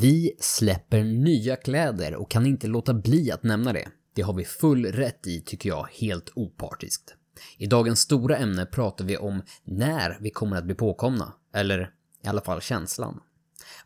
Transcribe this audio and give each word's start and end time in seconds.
Vi 0.00 0.36
släpper 0.38 1.02
nya 1.04 1.56
kläder 1.56 2.14
och 2.14 2.30
kan 2.30 2.46
inte 2.46 2.66
låta 2.66 2.94
bli 2.94 3.30
att 3.30 3.42
nämna 3.42 3.72
det. 3.72 3.88
Det 4.14 4.22
har 4.22 4.34
vi 4.34 4.44
full 4.44 4.86
rätt 4.86 5.26
i 5.26 5.40
tycker 5.40 5.68
jag, 5.68 5.88
helt 5.92 6.32
opartiskt. 6.34 7.14
I 7.58 7.66
dagens 7.66 8.00
stora 8.00 8.36
ämne 8.36 8.66
pratar 8.66 9.04
vi 9.04 9.16
om 9.16 9.42
när 9.64 10.18
vi 10.20 10.30
kommer 10.30 10.56
att 10.56 10.64
bli 10.64 10.74
påkomna, 10.74 11.32
eller 11.54 11.90
i 12.24 12.28
alla 12.28 12.40
fall 12.40 12.60
känslan. 12.60 13.20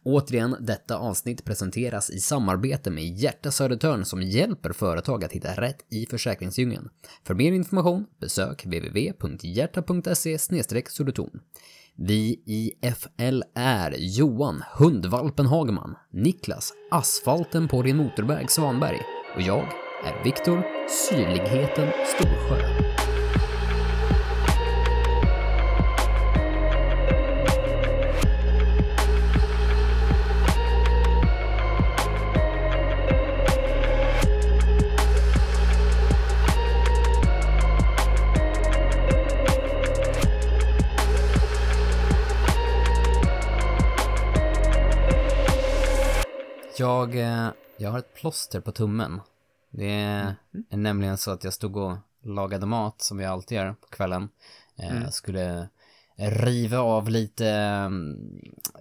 Återigen, 0.02 0.56
detta 0.60 0.98
avsnitt 0.98 1.44
presenteras 1.44 2.10
i 2.10 2.20
samarbete 2.20 2.90
med 2.90 3.04
Hjärta 3.04 3.50
Södertörn 3.50 4.04
som 4.04 4.22
hjälper 4.22 4.72
företag 4.72 5.24
att 5.24 5.32
hitta 5.32 5.60
rätt 5.60 5.86
i 5.88 6.06
försäkringsdjungeln. 6.06 6.88
För 7.24 7.34
mer 7.34 7.52
information, 7.52 8.06
besök 8.20 8.66
www.hjärta.se 8.66 10.38
Södertorn. 10.38 11.40
Vi 12.00 12.42
i 12.46 12.72
FL 12.82 13.42
är 13.54 13.94
Johan 13.98 14.62
Hundvalpen 14.78 15.46
Hagman, 15.46 15.96
Niklas 16.12 16.72
Asfalten 16.90 17.68
på 17.68 17.82
din 17.82 17.96
motorväg 17.96 18.50
Svanberg 18.50 19.00
och 19.36 19.42
jag 19.42 19.64
är 20.04 20.24
Viktor 20.24 20.62
Syrligheten 20.88 21.88
Storsjö. 22.06 23.07
Jag, 46.78 47.16
eh, 47.16 47.48
jag 47.76 47.90
har 47.90 47.98
ett 47.98 48.14
plåster 48.14 48.60
på 48.60 48.72
tummen. 48.72 49.20
Det 49.70 49.90
är, 49.90 50.36
är 50.70 50.76
nämligen 50.76 51.18
så 51.18 51.30
att 51.30 51.44
jag 51.44 51.52
stod 51.52 51.76
och 51.76 51.96
lagade 52.22 52.66
mat 52.66 53.02
som 53.02 53.18
vi 53.18 53.24
alltid 53.24 53.56
gör 53.56 53.72
på 53.72 53.88
kvällen. 53.88 54.28
Eh, 54.78 54.96
Mm. 54.96 55.10
Skulle 55.10 55.68
riva 56.16 56.78
av 56.78 57.08
lite 57.08 57.50
um, 57.86 58.16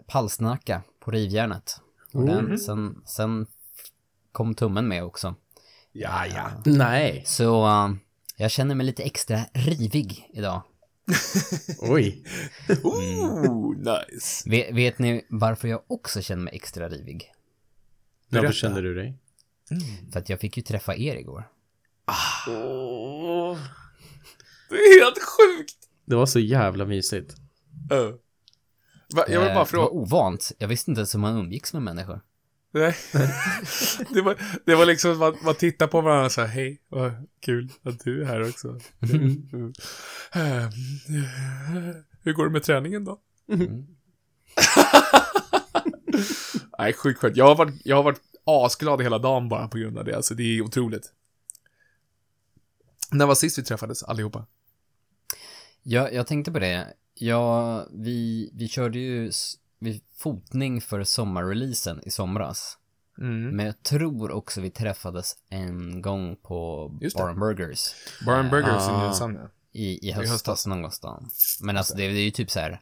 palsnacka 0.08 0.82
på 1.00 1.12
rivjärnet. 1.12 1.82
Och 2.14 2.26
den, 2.26 2.60
sen, 2.60 3.02
sen 3.06 3.48
kom 4.32 4.56
tummen 4.56 4.88
med 4.88 5.04
också. 5.04 5.36
Ja, 5.92 6.26
ja. 6.26 6.52
Nej. 6.66 7.24
Så 7.26 7.68
eh, 7.68 7.90
jag 8.38 8.52
känner 8.52 8.76
mig 8.76 8.86
lite 8.86 9.04
extra 9.04 9.40
rivig 9.54 10.30
idag. 10.34 10.62
Oj. 11.80 12.24
Ooh, 12.84 13.76
nice. 13.78 14.50
Vet, 14.50 14.76
vet 14.76 15.00
ni 15.00 15.26
varför 15.30 15.68
jag 15.68 15.82
också 15.88 16.22
känner 16.22 16.44
mig 16.44 16.56
extra 16.56 16.90
rivig? 16.90 17.32
Berätta. 18.30 18.52
känner 18.54 18.82
du 18.82 18.96
dig? 18.96 19.18
För 20.14 20.20
att 20.20 20.30
jag 20.30 20.40
fick 20.40 20.58
ju 20.58 20.64
träffa 20.64 20.96
er 20.96 21.16
igår. 21.16 21.50
Det 24.70 24.76
är 24.76 25.04
helt 25.06 25.18
sjukt. 25.20 25.76
Det 26.06 26.16
var 26.16 26.26
så 26.26 26.40
jävla 26.40 26.86
mysigt. 26.86 27.36
Uh. 27.94 28.16
Va, 29.16 29.26
jag 29.28 29.28
vill 29.28 29.36
Eh, 29.36 29.40
bara 29.40 29.50
Det 29.50 29.56
var 29.56 29.66
fråga. 29.66 29.88
ovant. 29.90 30.52
Jag 30.58 30.68
visste 30.68 30.92
inte 30.92 31.00
ens 31.00 31.14
hur 31.16 31.20
man 31.20 31.38
umgicks 31.38 31.74
med 31.74 31.82
människor. 31.82 32.22
Nej. 32.72 32.96
det, 34.14 34.22
var, 34.22 34.38
det 34.66 34.76
var 34.76 34.86
liksom 34.86 35.12
att 35.12 35.18
man, 35.20 35.36
man 35.44 35.56
tittar 35.56 35.88
på 35.88 36.02
varandra 36.02 36.26
och 36.26 36.32
så 36.32 36.42
här, 36.42 36.48
hej, 36.48 36.82
vad 36.90 37.12
kul 37.42 37.70
att 37.84 38.00
du 38.00 38.22
är 38.22 38.26
här 38.26 38.50
också. 38.50 38.80
Mm. 39.02 39.74
Eh, 40.34 40.70
Hur 42.22 42.34
går 42.34 42.46
det 42.46 42.52
med 42.52 42.64
träningen 42.64 43.06
då? 43.06 43.20
Nej, 46.78 46.94
sjukt 46.94 47.20
skönt. 47.20 47.38
Jag 47.38 47.46
har 47.46 47.56
varit, 47.56 47.76
jag 47.84 47.96
har 47.96 48.04
varit 48.04 48.22
asglad 48.44 49.02
hela 49.02 49.20
dagen 49.20 49.50
bara 49.50 49.68
på 49.68 49.78
grund 49.78 49.98
av 49.98 50.06
det. 50.06 50.16
Alltså 50.16 50.36
det 50.36 50.44
är 50.44 50.62
otroligt. 50.62 51.12
När 53.12 53.26
var 53.26 53.36
sist 53.36 53.58
vi 53.58 53.64
träffades 53.64 54.04
allihopa? 54.04 54.46
Jag, 55.84 56.14
jag 56.14 56.28
tänkte 56.28 56.52
på 56.52 56.60
det. 56.60 56.94
Ja, 57.14 57.86
vi, 57.92 58.50
vi 58.54 58.68
körde 58.68 59.00
ju 59.00 59.32
vi 59.80 60.02
fotning 60.18 60.82
för 60.82 61.04
sommarreleasen 61.04 62.02
i 62.04 62.12
somras. 62.12 62.78
Mm. 63.18 63.56
Men 63.56 63.66
jag 63.66 63.84
tror 63.84 64.32
också 64.32 64.62
vi 64.62 64.70
träffades 64.70 65.36
en 65.50 66.02
gång 66.02 66.36
på. 66.36 66.88
Bar 67.16 67.34
Burgers 67.34 67.96
Burn 68.26 68.50
Burgers 68.50 68.84
i 68.84 68.92
Ah. 68.92 69.02
Nynäshamn, 69.02 69.36
ja. 69.36 69.50
i, 69.72 70.10
i 70.10 70.12
höstas, 70.12 70.32
höstas. 70.32 70.66
någonstans. 70.66 71.60
Men 71.64 71.78
alltså 71.78 71.96
det, 71.96 72.08
det 72.08 72.20
är 72.20 72.26
ju 72.26 72.32
typ 72.32 72.52
så 72.52 72.60
här 72.60 72.82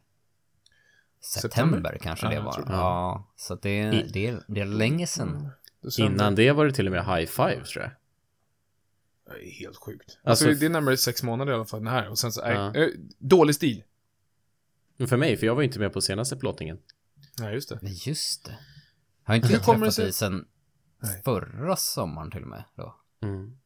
september, 1.26 1.78
September? 1.78 1.98
kanske 2.02 2.26
Ja, 2.26 2.32
det 2.32 2.40
var. 2.40 2.66
Ja, 2.68 3.28
så 3.36 3.56
det, 3.56 3.70
är- 3.80 4.10
det, 4.14 4.40
det 4.48 4.62
är 4.62 4.66
länge 4.66 5.08
sedan. 5.08 5.50
Söndag. 5.90 6.14
Innan 6.14 6.36
det 6.36 6.52
var 6.52 6.66
det 6.66 6.72
till 6.72 6.86
och 6.88 6.92
med 6.92 7.06
high 7.06 7.26
five 7.30 7.64
tror 7.66 7.84
jag. 7.84 7.92
Det 9.26 9.48
är 9.48 9.52
helt 9.52 9.78
sjukt. 9.78 10.20
Alltså- 10.24 10.46
Alltså, 10.48 10.60
det 10.60 10.66
är 10.66 10.70
närmare 10.70 10.98
sex 10.98 11.24
månader 11.24 11.52
i 11.52 11.56
alla 11.56 11.66
fall 11.66 11.80
den 11.80 11.94
här. 11.94 12.10
Och 12.10 12.20
sen 12.20 12.32
så, 12.32 12.42
nej, 12.42 12.54
Ja. 12.54 12.76
eh, 12.76 12.88
dålig 13.20 13.56
stil. 13.56 13.84
Men 14.98 15.08
för 15.08 15.18
mig, 15.18 15.38
för 15.38 15.46
jag 15.46 15.56
var 15.56 15.64
inte 15.64 15.80
med 15.80 15.94
på 15.94 16.02
senaste 16.02 16.36
plåtningen. 16.38 16.78
Nej, 17.40 17.54
just 17.54 17.70
det. 17.70 17.80
Men 17.82 17.94
just 17.94 18.46
det. 18.46 18.58
Har 19.24 19.36
inte 19.36 19.48
vi 19.48 19.54
träffat 19.60 19.94
sig- 19.94 20.04
dig 20.06 20.14
sen 20.14 20.46
Nej. 21.00 21.22
förra 21.26 21.76
sommaren 21.76 22.32
till 22.32 22.42
och 22.44 22.48
med 22.50 22.64
då? 22.76 22.96
Mm. 23.24 23.58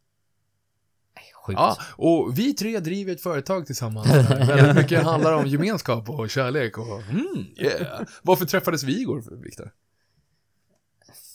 Sjukt. 1.45 1.59
Ja, 1.59 1.77
och 1.95 2.39
vi 2.39 2.53
tre 2.53 2.79
driver 2.79 3.13
ett 3.13 3.21
företag 3.21 3.65
tillsammans. 3.65 4.07
Väldigt 4.29 4.75
mycket 4.75 5.03
handlar 5.03 5.33
om 5.33 5.45
gemenskap 5.47 6.09
och 6.09 6.29
kärlek 6.29 6.77
och 6.77 7.01
mm, 7.01 7.45
yeah. 7.57 8.01
Varför 8.23 8.45
träffades 8.45 8.83
vi 8.83 9.01
igår, 9.01 9.41
Viktor? 9.43 9.71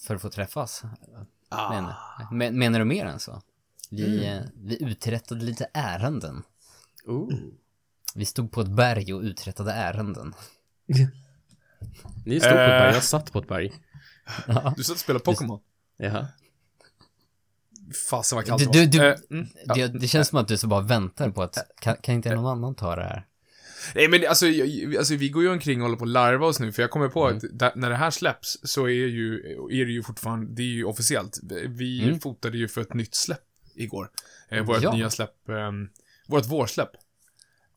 För 0.07 0.15
att 0.15 0.23
få 0.23 0.31
träffas. 0.31 0.83
Ah. 1.49 1.71
Men, 1.73 2.39
men, 2.39 2.59
menar 2.59 2.79
du 2.79 2.85
mer 2.85 3.07
än 3.07 3.21
så? 3.21 3.43
Vi, 3.91 4.27
Mm. 4.27 4.39
eh, 4.39 4.51
vi 4.57 4.83
uträttade 4.85 5.45
lite 5.45 5.69
ärenden. 5.75 6.43
Ooh. 7.07 7.35
Vi 8.15 8.25
stod 8.25 8.53
på 8.53 8.61
ett 8.61 8.69
berg 8.69 9.15
och 9.15 9.21
uträttade 9.21 9.73
ärenden. 9.73 10.35
Ni 12.27 12.41
stod 12.41 12.53
på 12.53 12.59
ett 12.59 12.69
berg, 12.69 12.89
Eh. 12.89 12.95
jag 12.95 13.03
satt 13.03 13.33
på 13.33 13.39
ett 13.39 13.49
berg. 13.49 13.73
Du 14.77 14.85
satt 14.85 14.95
och 14.95 15.01
spelade 15.01 15.25
Pokémon. 15.25 15.61
Jaha. 15.97 16.27
Fasen 18.11 18.37
vad 18.37 18.47
kallt 18.47 18.73
Du, 18.73 18.81
det 18.81 18.87
du, 18.87 18.99
var. 18.99 19.05
du, 19.05 19.13
Eh, 19.39 19.41
mm. 19.41 19.47
det, 19.93 19.99
det 19.99 20.09
känns 20.09 20.29
som 20.29 20.39
att 20.39 20.49
du 20.49 20.57
så 20.57 20.67
bara 20.67 20.81
väntar 20.81 21.31
på 21.31 21.43
att, 21.43 21.59
kan, 21.81 21.97
kan 21.97 22.15
inte 22.15 22.35
någon 22.35 22.47
annan 22.47 22.75
ta 22.75 22.97
det 22.97 23.03
här? 23.03 23.27
Nej 23.95 24.09
men 24.09 24.27
alltså, 24.29 24.47
jag- 24.47 24.97
alltså 24.97 25.15
vi 25.17 25.29
går 25.29 25.43
ju 25.43 25.49
omkring 25.49 25.81
och 25.81 25.85
håller 25.85 25.99
på 25.99 26.05
att 26.05 26.11
larva 26.11 26.47
oss 26.47 26.61
nu, 26.61 26.73
för 26.73 26.83
jag 26.83 26.91
kommer 26.91 27.09
på 27.09 27.29
Mm. 27.29 27.37
att 27.61 27.75
när 27.77 27.91
det 27.91 27.97
här 27.97 28.11
släpps 28.11 28.59
så 28.63 28.85
är 28.85 28.91
ju, 28.91 29.35
är 29.71 29.85
det 29.87 29.93
ju 29.93 30.03
fortfarande, 30.03 30.53
det 30.55 30.63
är 30.63 30.67
ju 30.67 30.85
officiellt. 30.85 31.41
Vi 31.69 32.05
Mm. 32.05 32.21
fotade 32.21 32.59
ju 32.59 32.69
för 32.69 32.81
ett 32.81 32.95
nytt 32.95 33.15
släpp 33.15 33.45
igår. 33.75 34.11
Eh, 34.49 34.65
vårt 34.65 34.83
Ja. 34.83 34.95
nya 34.95 35.11
släpp, 35.11 35.49
eh, 35.49 35.71
vårt 36.29 36.47
vårsläpp. 36.47 36.91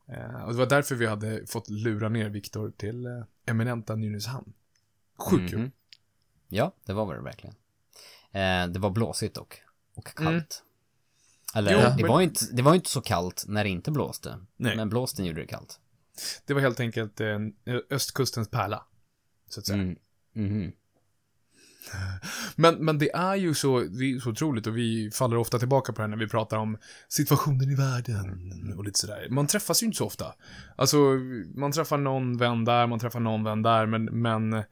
Eh, 0.10 0.44
och 0.44 0.52
det 0.54 0.58
var 0.60 0.66
därför 0.66 0.96
vi 0.96 1.06
hade 1.06 1.48
fått 1.48 1.70
lura 1.70 2.10
ner 2.10 2.30
Viktor 2.30 2.72
till 2.78 3.06
eh, 3.06 3.12
eminenta 3.46 3.96
Nynäshamn. 3.96 4.54
Sjukt. 5.18 5.54
Mhm. 5.54 5.72
Ja, 6.48 6.72
det 6.86 6.94
var 6.94 7.16
det 7.16 7.22
verkligen. 7.22 7.56
Eh, 8.32 8.68
det 8.68 8.80
var 8.80 8.90
blåsigt 8.90 9.36
dock. 9.36 9.62
Och 9.98 10.08
kallt. 10.08 10.24
Mm. 10.26 10.42
Eller, 11.56 11.72
Jo, 11.72 11.78
det, 11.78 12.04
men- 12.04 12.08
var 12.12 12.22
inte, 12.22 12.46
det 12.52 12.62
var 12.62 12.76
inte 12.76 12.90
så 12.90 13.02
kallt 13.02 13.46
när 13.48 13.64
det 13.64 13.70
inte 13.70 13.92
blåste. 13.92 14.40
Nej. 14.58 14.76
Men 14.76 14.90
blåsten 14.90 15.26
gjorde 15.26 15.42
det 15.42 15.48
kallt. 15.48 15.80
Det 16.46 16.54
var 16.54 16.62
helt 16.62 16.80
enkelt 16.80 17.22
eh, 17.22 17.40
östkustens 17.90 18.50
pärla. 18.50 18.84
Så 19.50 19.60
att 19.60 19.66
säga. 19.66 19.82
Mm. 19.82 19.98
Mhm. 20.34 20.72
Men, 22.56 22.76
men 22.86 22.98
det 23.00 23.12
är 23.12 23.36
ju 23.36 23.54
så, 23.54 23.80
det 23.80 24.06
är 24.06 24.20
så 24.20 24.30
otroligt 24.30 24.68
och 24.68 24.78
vi 24.78 25.12
faller 25.12 25.38
ofta 25.38 25.60
tillbaka 25.60 25.94
på 25.94 26.02
det 26.02 26.08
när 26.08 26.18
vi 26.18 26.28
pratar 26.28 26.58
om 26.58 26.78
situationen 27.10 27.72
i 27.72 27.76
världen 27.76 28.74
och 28.78 28.84
lite 28.84 29.00
sådär. 29.00 29.28
Man 29.30 29.48
träffas 29.48 29.84
ju 29.84 29.86
inte 29.86 29.98
så 29.98 30.06
ofta. 30.06 30.34
Alltså, 30.76 30.98
man 31.56 31.72
träffar 31.72 31.98
någon 31.98 32.38
vän 32.38 32.66
där, 32.66 32.88
man 32.88 33.00
träffar 33.00 33.20
någon 33.20 33.44
vän 33.44 33.62
där, 33.62 33.86
men, 33.86 34.06
men 34.06 34.64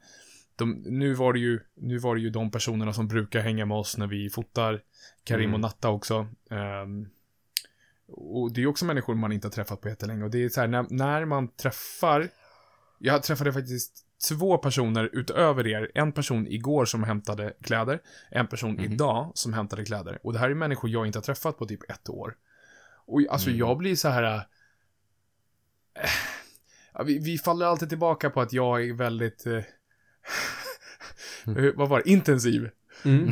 de, 0.56 0.72
nu, 0.86 1.14
var 1.14 1.32
det 1.32 1.38
ju, 1.38 1.60
nu 1.74 1.98
var 1.98 2.14
det 2.14 2.20
ju 2.20 2.30
de 2.30 2.50
personerna 2.50 2.92
som 2.92 3.08
brukar 3.08 3.40
hänga 3.40 3.66
med 3.66 3.76
oss 3.76 3.96
när 3.96 4.06
vi 4.06 4.30
fotar. 4.30 4.82
Karim 5.24 5.44
Mm. 5.44 5.54
och 5.54 5.60
Natta 5.60 5.88
också. 5.88 6.28
Ehm, 6.50 7.08
och 8.08 8.52
det 8.52 8.62
är 8.62 8.66
också 8.66 8.84
människor 8.84 9.14
man 9.14 9.32
inte 9.32 9.46
har 9.46 9.52
träffat 9.52 9.80
på 9.80 9.88
jättelänge. 9.88 10.24
Och 10.24 10.30
det 10.30 10.44
är 10.44 10.48
så 10.48 10.60
här, 10.60 10.68
när, 10.68 10.86
när 10.90 11.24
man 11.24 11.48
träffar... 11.48 12.28
Jag 12.98 13.22
träffade 13.22 13.52
faktiskt 13.52 14.06
två 14.28 14.58
personer 14.58 15.10
utöver 15.12 15.66
er. 15.66 15.90
En 15.94 16.12
person 16.12 16.46
igår 16.46 16.84
som 16.84 17.02
hämtade 17.02 17.52
kläder. 17.62 18.00
En 18.30 18.46
person 18.46 18.72
Mhm. 18.72 18.92
idag 18.92 19.32
som 19.34 19.52
hämtade 19.52 19.84
kläder. 19.84 20.18
Och 20.22 20.32
det 20.32 20.38
här 20.38 20.50
är 20.50 20.54
människor 20.54 20.90
jag 20.90 21.06
inte 21.06 21.18
har 21.18 21.22
träffat 21.22 21.58
på 21.58 21.66
typ 21.66 21.90
ett 21.90 22.08
år. 22.08 22.36
Och 23.06 23.20
alltså 23.30 23.48
Mm. 23.48 23.58
jag 23.58 23.78
blir 23.78 23.94
så 23.96 24.08
här... 24.08 24.22
äh, 25.94 26.02
ja, 26.94 27.02
vi, 27.02 27.18
vi 27.18 27.38
faller 27.38 27.66
alltid 27.66 27.88
tillbaka 27.88 28.30
på 28.30 28.40
att 28.40 28.52
jag 28.52 28.84
är 28.88 28.92
väldigt... 28.92 29.46
eh, 29.46 29.62
vad 31.74 31.88
var 31.88 32.02
det? 32.04 32.10
Intensiv. 32.10 32.68
Mm. 33.04 33.26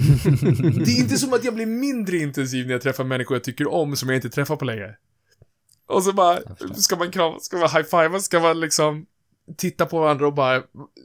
Det 0.85 0.91
är 0.91 0.99
inte 0.99 1.19
som 1.19 1.33
att 1.33 1.45
jag 1.45 1.55
blir 1.55 1.67
mindre 1.67 2.17
intensiv 2.17 2.67
när 2.67 2.73
jag 2.73 2.83
träffar 2.83 3.05
människor 3.05 3.37
jag 3.37 3.45
tycker 3.45 3.73
om 3.73 3.97
som 3.97 4.09
jag 4.09 4.17
inte 4.17 4.31
träffar 4.31 4.57
på 4.57 4.65
länge. 4.65 4.95
Och 5.87 6.03
så 6.03 6.13
bara, 6.13 6.39
ska 6.77 6.97
man 6.97 7.11
krama, 7.11 7.41
ska 7.41 7.57
man 7.57 7.69
high-fiva, 7.69 8.21
ska 8.21 8.41
man 8.41 8.61
liksom 8.61 9.07
titta 9.57 9.87
på 9.87 10.01
varandra 10.01 10.27
och 10.27 10.35
bara, 10.35 10.63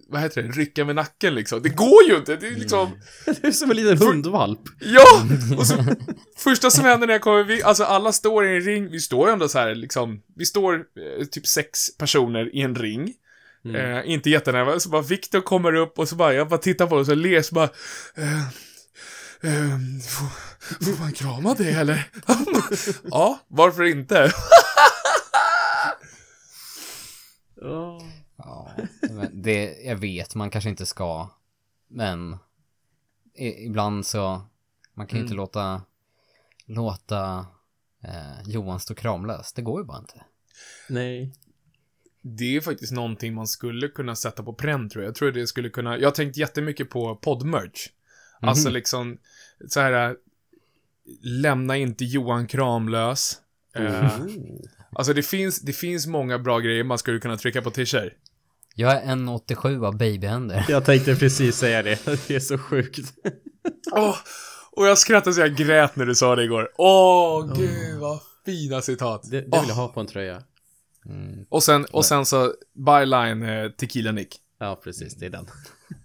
vad 0.10 0.22
heter 0.22 0.44
det, 0.44 0.50
rycka 0.50 0.86
med 0.86 0.96
nacken 0.96 1.36
liksom. 1.36 1.62
Det 1.62 1.70
går 1.70 2.04
ju 2.08 2.18
inte! 2.18 2.36
Det 2.36 2.48
är 2.48 2.56
liksom, 2.56 2.90
Det 3.26 3.44
är 3.44 3.52
som 3.52 3.70
en 3.72 3.78
liten 3.78 3.98
hundvalp. 3.98 4.62
ja! 4.80 5.24
Och 5.58 5.68
så, 5.68 5.86
första 6.38 6.70
som 6.70 6.86
händer 6.86 7.08
när 7.08 7.14
jag 7.14 7.22
kommer, 7.22 7.44
vi, 7.44 7.64
alltså 7.64 7.84
alla 7.84 8.12
står 8.12 8.46
i 8.46 8.56
en 8.56 8.62
ring, 8.62 8.92
vi 8.92 9.00
står 9.00 9.28
ju 9.28 9.34
ändå 9.34 9.48
så 9.50 9.60
här 9.60 9.76
liksom, 9.76 10.22
vi 10.36 10.46
står 10.46 10.76
eh, 10.76 11.26
typ 11.26 11.48
sex 11.48 11.98
personer 11.98 12.56
i 12.56 12.62
en 12.62 12.76
ring. 12.76 13.14
Eh, 13.66 14.12
inte 14.12 14.30
jättenära, 14.30 14.80
så 14.80 14.90
bara 14.90 15.02
Viktor 15.02 15.42
kommer 15.42 15.74
upp 15.74 16.00
och 16.00 16.10
så 16.10 16.16
bara, 16.16 16.34
jag 16.34 16.50
bara 16.50 16.60
tittar 16.60 16.86
på 16.86 16.90
honom 16.90 17.02
och 17.02 17.06
så 17.06 17.16
ler 17.16 17.42
så 17.42 17.56
bara, 17.56 17.70
eh, 18.16 18.42
eh, 19.42 19.78
får, 20.10 20.28
får 20.86 21.00
man 21.00 21.12
krama 21.14 21.54
det 21.54 21.72
eller? 21.72 22.10
ja, 23.04 23.40
varför 23.48 23.84
inte? 23.84 24.32
Åh. 27.62 28.04
Ja, 28.44 28.72
men 29.02 29.42
det, 29.42 29.82
jag 29.86 29.96
vet, 29.96 30.36
man 30.36 30.50
kanske 30.50 30.70
inte 30.70 30.86
ska, 30.86 31.30
men 31.88 32.38
i, 33.34 33.66
ibland 33.66 34.06
så, 34.06 34.42
man 34.94 35.08
kan 35.08 35.18
ju 35.18 35.24
inte 35.24 35.36
låta, 35.36 35.82
låta 36.66 37.46
eh, 38.04 38.42
Johan 38.46 38.80
stå 38.80 38.96
kramlös. 38.96 39.54
Det 39.54 39.62
går 39.62 39.82
ju 39.82 39.86
bara 39.86 39.98
inte. 39.98 40.24
Nej. 40.90 41.34
Det 42.22 42.56
är 42.56 42.62
faktiskt 42.62 42.92
någonting 42.92 43.34
man 43.34 43.48
skulle 43.48 43.88
kunna 43.88 44.16
sätta 44.16 44.44
på 44.44 44.54
pränt 44.54 44.92
tror 44.92 45.04
jag. 45.04 45.10
Jag 45.10 45.16
tror 45.16 45.32
det 45.32 45.48
skulle 45.48 45.70
kunna, 45.70 45.98
jag 45.98 46.08
har 46.08 46.12
tänkt 46.12 46.38
jättemycket 46.38 46.90
på 46.90 47.16
poddmerch. 47.16 47.88
Alltså 48.42 48.70
liksom, 48.70 49.18
så 49.68 49.80
här 49.80 50.16
lämna 51.22 51.78
inte 51.78 52.06
Johan 52.06 52.48
kramlös. 52.48 53.38
Eh, 53.76 54.12
alltså 54.92 55.14
det 55.14 55.24
finns, 55.24 55.62
det 55.62 55.74
finns 55.74 56.08
många 56.08 56.40
bra 56.40 56.60
grejer 56.60 56.84
man 56.84 56.98
skulle 56.98 57.20
kunna 57.20 57.38
trycka 57.38 57.62
på 57.62 57.72
t-shirt. 57.72 58.14
Jag 58.76 58.92
är 58.92 59.02
en 59.02 59.30
87 59.30 59.86
av 59.86 59.98
babyhänder. 59.98 60.66
Jag 60.70 60.86
tänkte 60.86 61.16
precis 61.16 61.56
säga 61.56 61.84
det. 61.84 62.06
Det 62.28 62.36
är 62.36 62.40
så 62.40 62.58
sjukt. 62.58 63.14
Åh, 63.92 64.16
och 64.72 64.88
jag 64.88 64.98
skrattade 64.98 65.34
så 65.34 65.42
jag 65.42 65.56
grät 65.56 65.96
när 65.96 66.06
du 66.06 66.16
sa 66.16 66.36
det 66.36 66.44
igår. 66.44 66.72
Åh, 66.78 67.54
gud 67.58 68.00
vad 68.00 68.20
fina 68.46 68.82
citat. 68.82 69.32
Det, 69.32 69.42
det 69.42 69.60
vill 69.60 69.70
jag 69.70 69.76
ha 69.76 69.88
på 69.88 70.00
en 70.00 70.08
tröja. 70.08 70.44
Och 71.50 71.64
sen, 71.64 71.86
och 71.86 72.06
sen 72.06 72.26
så, 72.26 72.54
byline 72.74 73.44
eh, 73.44 73.70
Tequila 73.72 74.12
Nick. 74.12 74.36
Ja, 74.60 74.80
precis. 74.84 75.16
Det 75.16 75.26
är 75.26 75.30
den. 75.30 75.48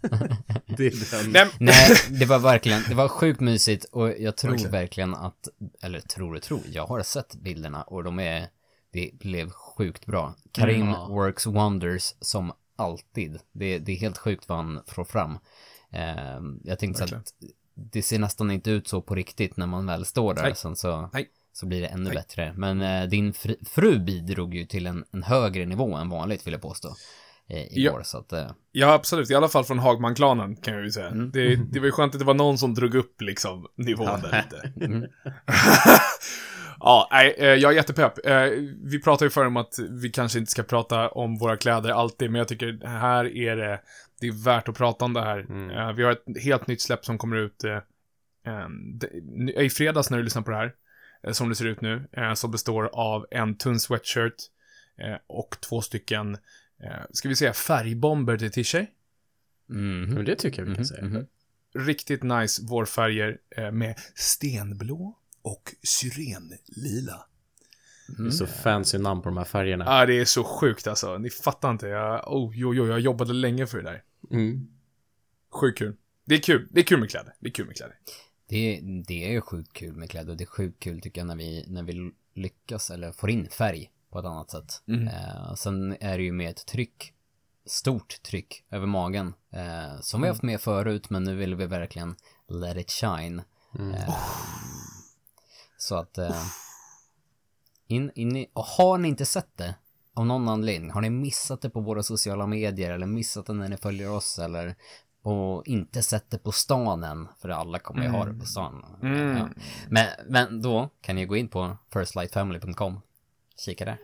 det 0.76 0.86
är 0.86 1.22
den. 1.22 1.32
Nej, 1.32 1.50
Nej, 1.60 1.96
det 2.20 2.26
var 2.26 2.38
verkligen, 2.38 2.82
det 2.88 2.94
var 2.94 3.08
sjukt 3.08 3.40
mysigt 3.40 3.84
och 3.84 4.08
jag 4.18 4.36
tror 4.36 4.50
Verkligen. 4.50 4.72
verkligen 4.72 5.14
att, 5.14 5.48
eller 5.82 6.00
tror 6.00 6.34
och 6.36 6.42
tror, 6.42 6.60
jag 6.72 6.86
har 6.86 7.02
sett 7.02 7.34
bilderna 7.34 7.82
och 7.82 8.04
de 8.04 8.18
är, 8.18 8.46
det 8.92 9.10
blev 9.18 9.50
sjukt 9.50 10.06
bra. 10.06 10.34
Karim 10.52 10.86
Ja. 10.88 11.06
works 11.10 11.46
wonders 11.46 12.14
som 12.20 12.52
alltid. 12.76 13.38
Det, 13.52 13.78
det 13.78 13.92
är 13.92 13.96
helt 13.96 14.18
sjukt 14.18 14.48
vad 14.48 14.58
han 14.58 14.80
får 14.86 15.04
fram. 15.04 15.38
Eh, 15.92 16.40
jag 16.64 16.78
tänkte 16.78 16.98
så 16.98 17.14
Verkligen. 17.14 17.20
att 17.20 17.32
det 17.92 18.02
ser 18.02 18.18
nästan 18.18 18.50
inte 18.50 18.70
ut 18.70 18.88
så 18.88 19.02
på 19.02 19.14
riktigt 19.14 19.56
när 19.56 19.66
man 19.66 19.86
väl 19.86 20.04
står 20.04 20.34
där, 20.34 20.42
Nej. 20.42 20.54
sen 20.56 20.76
så, 20.76 21.10
Nej. 21.12 21.28
Så 21.54 21.66
blir 21.66 21.80
det 21.80 21.86
ännu 21.86 22.04
Nej. 22.04 22.14
bättre. 22.14 22.54
Men 22.56 22.82
eh, 22.82 23.08
din 23.08 23.32
fru, 23.32 23.56
fru 23.66 23.98
bidrog 23.98 24.54
ju 24.54 24.64
till 24.64 24.86
en, 24.86 25.04
en 25.12 25.22
högre 25.22 25.66
nivå 25.66 25.94
än 25.94 26.08
vanligt 26.08 26.46
vill 26.46 26.52
jag 26.52 26.62
påstå. 26.62 26.88
Eh, 27.48 27.78
igår, 27.78 28.02
så 28.04 28.18
att, 28.18 28.32
eh, 28.32 28.50
Ja, 28.72 28.92
absolut. 28.92 29.30
I 29.30 29.34
alla 29.34 29.48
fall 29.48 29.64
från 29.64 29.78
Hagman-klanen, 29.78 30.56
kan 30.56 30.74
jag 30.74 30.84
ju 30.84 30.90
säga. 30.90 31.10
Det, 31.10 31.56
det 31.56 31.78
var 31.80 31.86
ju 31.86 31.92
skönt 31.92 32.14
att 32.14 32.18
det 32.18 32.24
var 32.24 32.34
någon 32.34 32.58
som 32.58 32.74
drog 32.74 32.94
upp, 32.94 33.20
liksom, 33.20 33.66
nivån 33.76 34.20
där 34.20 34.44
lite. 34.44 34.72
mm. 34.84 35.10
ja, 36.80 37.08
nej, 37.12 37.34
eh, 37.38 37.46
jag 37.46 37.72
är 37.72 37.76
jättepepp. 37.76 38.26
Eh, 38.26 38.42
Vi 38.84 39.02
pratade 39.04 39.26
ju 39.26 39.30
förr 39.30 39.46
om 39.46 39.56
att 39.56 39.74
vi 39.90 40.10
kanske 40.10 40.38
inte 40.38 40.50
ska 40.50 40.62
prata 40.62 41.08
om 41.08 41.38
våra 41.38 41.56
kläder 41.56 41.90
alltid, 41.90 42.30
men 42.30 42.38
jag 42.38 42.48
tycker 42.48 42.86
här 42.86 43.36
är 43.36 43.56
det, 43.56 43.80
det 44.20 44.26
är 44.26 44.44
värt 44.44 44.68
att 44.68 44.76
prata 44.76 45.04
om 45.04 45.12
det 45.12 45.22
här. 45.22 45.38
Eh, 45.38 45.92
Vi 45.92 46.02
har 46.02 46.12
ett 46.12 46.42
helt 46.42 46.66
nytt 46.66 46.80
släpp 46.80 47.04
som 47.04 47.18
kommer 47.18 47.36
ut 47.36 47.64
i 49.56 49.70
fredags 49.70 50.10
när 50.10 50.18
du 50.18 50.24
lyssnar 50.24 50.42
på 50.42 50.50
det 50.50 50.56
här, 50.56 50.72
som 51.32 51.48
det 51.48 51.54
ser 51.54 51.64
ut 51.66 51.80
nu, 51.80 52.08
eh, 52.12 52.34
som 52.34 52.50
består 52.50 52.90
av 52.92 53.26
en 53.30 53.54
tunn 53.58 53.80
sweatshirt 53.80 54.34
eh, 54.96 55.16
och 55.26 55.56
två 55.60 55.80
stycken, 55.82 56.34
eh, 56.82 56.90
ska 57.10 57.28
vi 57.28 57.36
säga 57.36 57.52
färgbomber 57.52 58.38
till 58.38 58.50
t-shirt. 58.52 58.88
mhm. 59.66 60.14
Men 60.14 60.24
det 60.24 60.36
tycker 60.36 60.62
jag 60.62 60.66
vi 60.66 60.74
kan 60.74 60.80
Mhm, 60.82 60.84
säga. 60.88 61.04
mhm. 61.04 61.26
riktigt 61.74 62.22
nice 62.22 62.62
vårfärger 62.66 63.38
eh, 63.56 63.70
med 63.70 63.94
stenblå 64.14 65.18
och 65.42 65.74
syrenlila. 65.82 67.26
Det 68.18 68.26
är 68.26 68.30
så 68.30 68.46
fancy 68.46 68.98
namn 68.98 69.22
på 69.22 69.28
de 69.28 69.36
här 69.36 69.44
färgerna. 69.44 69.84
Ja, 69.84 70.02
ah, 70.02 70.06
det 70.06 70.14
är 70.20 70.24
så 70.24 70.44
sjukt 70.44 70.86
alltså. 70.86 71.18
Ni 71.18 71.30
fattar 71.30 71.70
inte. 71.70 71.86
Jag, 71.88 72.32
oh, 72.32 72.52
jo, 72.56 72.74
jo, 72.74 72.86
jag 72.86 73.00
jobbade 73.00 73.32
länge 73.32 73.66
för 73.66 73.78
det 73.78 73.84
där. 73.90 74.02
Mm. 74.30 74.68
Sjukt 75.50 75.78
kul. 75.78 75.96
Det 76.24 76.34
är 76.34 76.38
kul. 76.38 76.68
Det 76.70 76.80
är 76.80 76.84
kul 76.84 77.00
med 77.00 77.10
kläder. 77.10 77.34
Det 77.40 77.48
är 77.48 77.52
kul 77.52 77.66
med 77.66 77.76
kläder. 77.76 77.96
Det, 78.54 78.80
det 78.82 79.24
är 79.24 79.30
ju 79.30 79.40
sjukt 79.40 79.72
kul 79.72 79.96
med 79.96 80.10
kläder 80.10 80.30
och 80.30 80.36
det 80.36 80.44
är 80.44 80.46
sjukt 80.46 80.80
kul 80.82 81.00
tycker 81.00 81.20
jag 81.20 81.26
när 81.26 81.36
vi, 81.36 81.64
när 81.68 81.82
vi 81.82 82.12
lyckas 82.34 82.90
eller 82.90 83.12
får 83.12 83.30
in 83.30 83.48
färg 83.48 83.90
på 84.10 84.18
ett 84.18 84.24
annat 84.24 84.50
sätt. 84.50 84.82
Eh, 85.08 85.54
sen 85.54 85.96
är 86.00 86.18
det 86.18 86.24
ju 86.24 86.32
med 86.32 86.50
ett 86.50 86.66
tryck, 86.66 87.14
stort 87.66 88.22
tryck 88.22 88.64
över 88.70 88.86
magen, 88.86 89.34
eh, 89.50 90.00
som 90.00 90.22
vi 90.22 90.28
haft 90.28 90.42
med 90.42 90.60
förut 90.60 91.10
men 91.10 91.24
nu 91.24 91.36
vill 91.36 91.54
vi 91.54 91.66
verkligen 91.66 92.16
let 92.48 92.76
it 92.76 92.90
shine. 92.90 93.42
Eh, 93.78 94.14
så 95.78 95.96
att, 95.96 96.18
eh, 96.18 96.42
in, 97.86 98.10
in 98.14 98.36
i, 98.36 98.50
och 98.52 98.64
har 98.64 98.98
ni 98.98 99.08
inte 99.08 99.26
sett 99.26 99.56
det 99.56 99.74
av 100.14 100.26
någon 100.26 100.48
anledning, 100.48 100.90
har 100.90 101.00
ni 101.00 101.10
missat 101.10 101.60
det 101.60 101.70
på 101.70 101.80
våra 101.80 102.02
sociala 102.02 102.46
medier 102.46 102.90
eller 102.90 103.06
missat 103.06 103.46
det 103.46 103.52
när 103.52 103.68
ni 103.68 103.76
följer 103.76 104.10
oss 104.10 104.38
eller 104.38 104.76
och 105.24 105.66
inte 105.66 106.02
sett 106.02 106.30
det 106.30 106.38
på 106.38 106.52
stan 106.52 107.04
än, 107.04 107.28
för 107.38 107.48
alla 107.48 107.78
kommer 107.78 108.02
ju 108.02 108.08
ha 108.08 108.24
det 108.24 108.34
på 108.34 108.46
stan. 108.46 108.84
Mm. 109.02 109.36
Ja. 109.36 109.48
Men, 109.88 110.06
men 110.28 110.62
då 110.62 110.88
kan 111.00 111.16
ni 111.16 111.26
gå 111.26 111.36
in 111.36 111.48
på 111.48 111.76
firstlightfamily.com, 111.92 113.00
kika 113.58 113.84
där. 113.84 113.98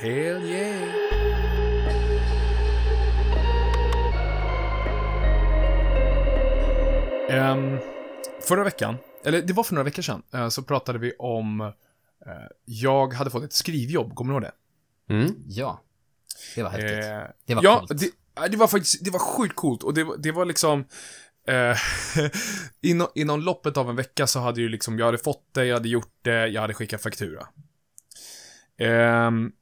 Hell 0.00 0.42
yeah. 0.44 0.88
Ehm, 7.30 7.78
förra 8.48 8.64
veckan, 8.64 8.96
eller 9.24 9.42
det 9.42 9.52
var 9.52 9.64
för 9.64 9.74
några 9.74 9.84
veckor 9.84 10.02
sedan, 10.02 10.22
eh, 10.34 10.48
så 10.48 10.62
pratade 10.62 10.98
vi 10.98 11.12
om 11.18 11.60
eh, 11.60 11.72
jag 12.64 13.12
hade 13.14 13.30
fått 13.30 13.42
ett 13.44 13.52
skrivjobb, 13.52 14.14
kommer 14.14 14.32
du 14.32 14.34
ihåg 14.34 14.42
det? 15.08 15.14
Mm. 15.14 15.34
Ja, 15.46 15.80
det 16.54 16.62
var 16.62 16.70
häftigt. 16.70 17.04
Eh, 17.04 17.18
Det 17.46 17.54
var 17.54 17.64
ja, 17.64 17.78
coolt. 17.78 18.00
det, 18.00 18.10
det 18.50 18.56
var 18.56 18.68
faktiskt, 18.68 19.04
det 19.04 19.10
var 19.10 19.18
sjukt 19.18 19.54
coolt 19.56 19.82
och 19.82 19.94
det, 19.94 20.06
det 20.18 20.32
var 20.32 20.44
liksom 20.44 20.84
eh, 21.48 21.76
inom, 22.80 23.08
inom 23.14 23.40
loppet 23.40 23.76
av 23.76 23.90
en 23.90 23.96
vecka 23.96 24.26
så 24.26 24.38
hade 24.40 24.60
ju 24.60 24.68
liksom, 24.68 24.98
jag 24.98 25.06
hade 25.06 25.18
fått 25.18 25.44
det, 25.54 25.64
jag 25.64 25.74
hade 25.76 25.88
gjort 25.88 26.12
det, 26.22 26.46
jag 26.48 26.60
hade 26.60 26.74
skickat 26.74 27.02
faktura. 27.02 27.46
Ehm, 28.78 29.52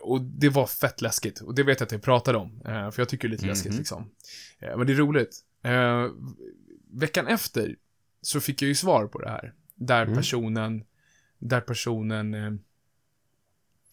och 0.00 0.20
det 0.20 0.48
var 0.48 0.66
fett 0.66 1.00
läskigt. 1.00 1.40
Och 1.40 1.54
det 1.54 1.62
vet 1.62 1.80
jag 1.80 1.86
att 1.86 1.92
jag 1.92 2.02
pratade 2.02 2.38
om. 2.38 2.60
eh, 2.64 2.90
för 2.90 3.00
jag 3.02 3.08
tycker 3.08 3.28
det 3.28 3.32
är 3.32 3.36
lite 3.36 3.46
läskigt 3.46 3.72
Mhm. 3.72 3.78
liksom. 3.78 4.10
Eh, 4.58 4.76
men 4.76 4.86
det 4.86 4.92
är 4.92 4.96
roligt. 4.96 5.40
Eh, 5.64 6.06
veckan 6.92 7.26
efter 7.26 7.76
så 8.22 8.40
fick 8.40 8.62
jag 8.62 8.68
ju 8.68 8.74
svar 8.74 9.06
på 9.06 9.18
det 9.20 9.28
här. 9.30 9.54
Där 9.74 10.02
Mm. 10.02 10.16
personen, 10.16 10.84
där 11.38 11.60
personen 11.60 12.34
eh, 12.34 12.52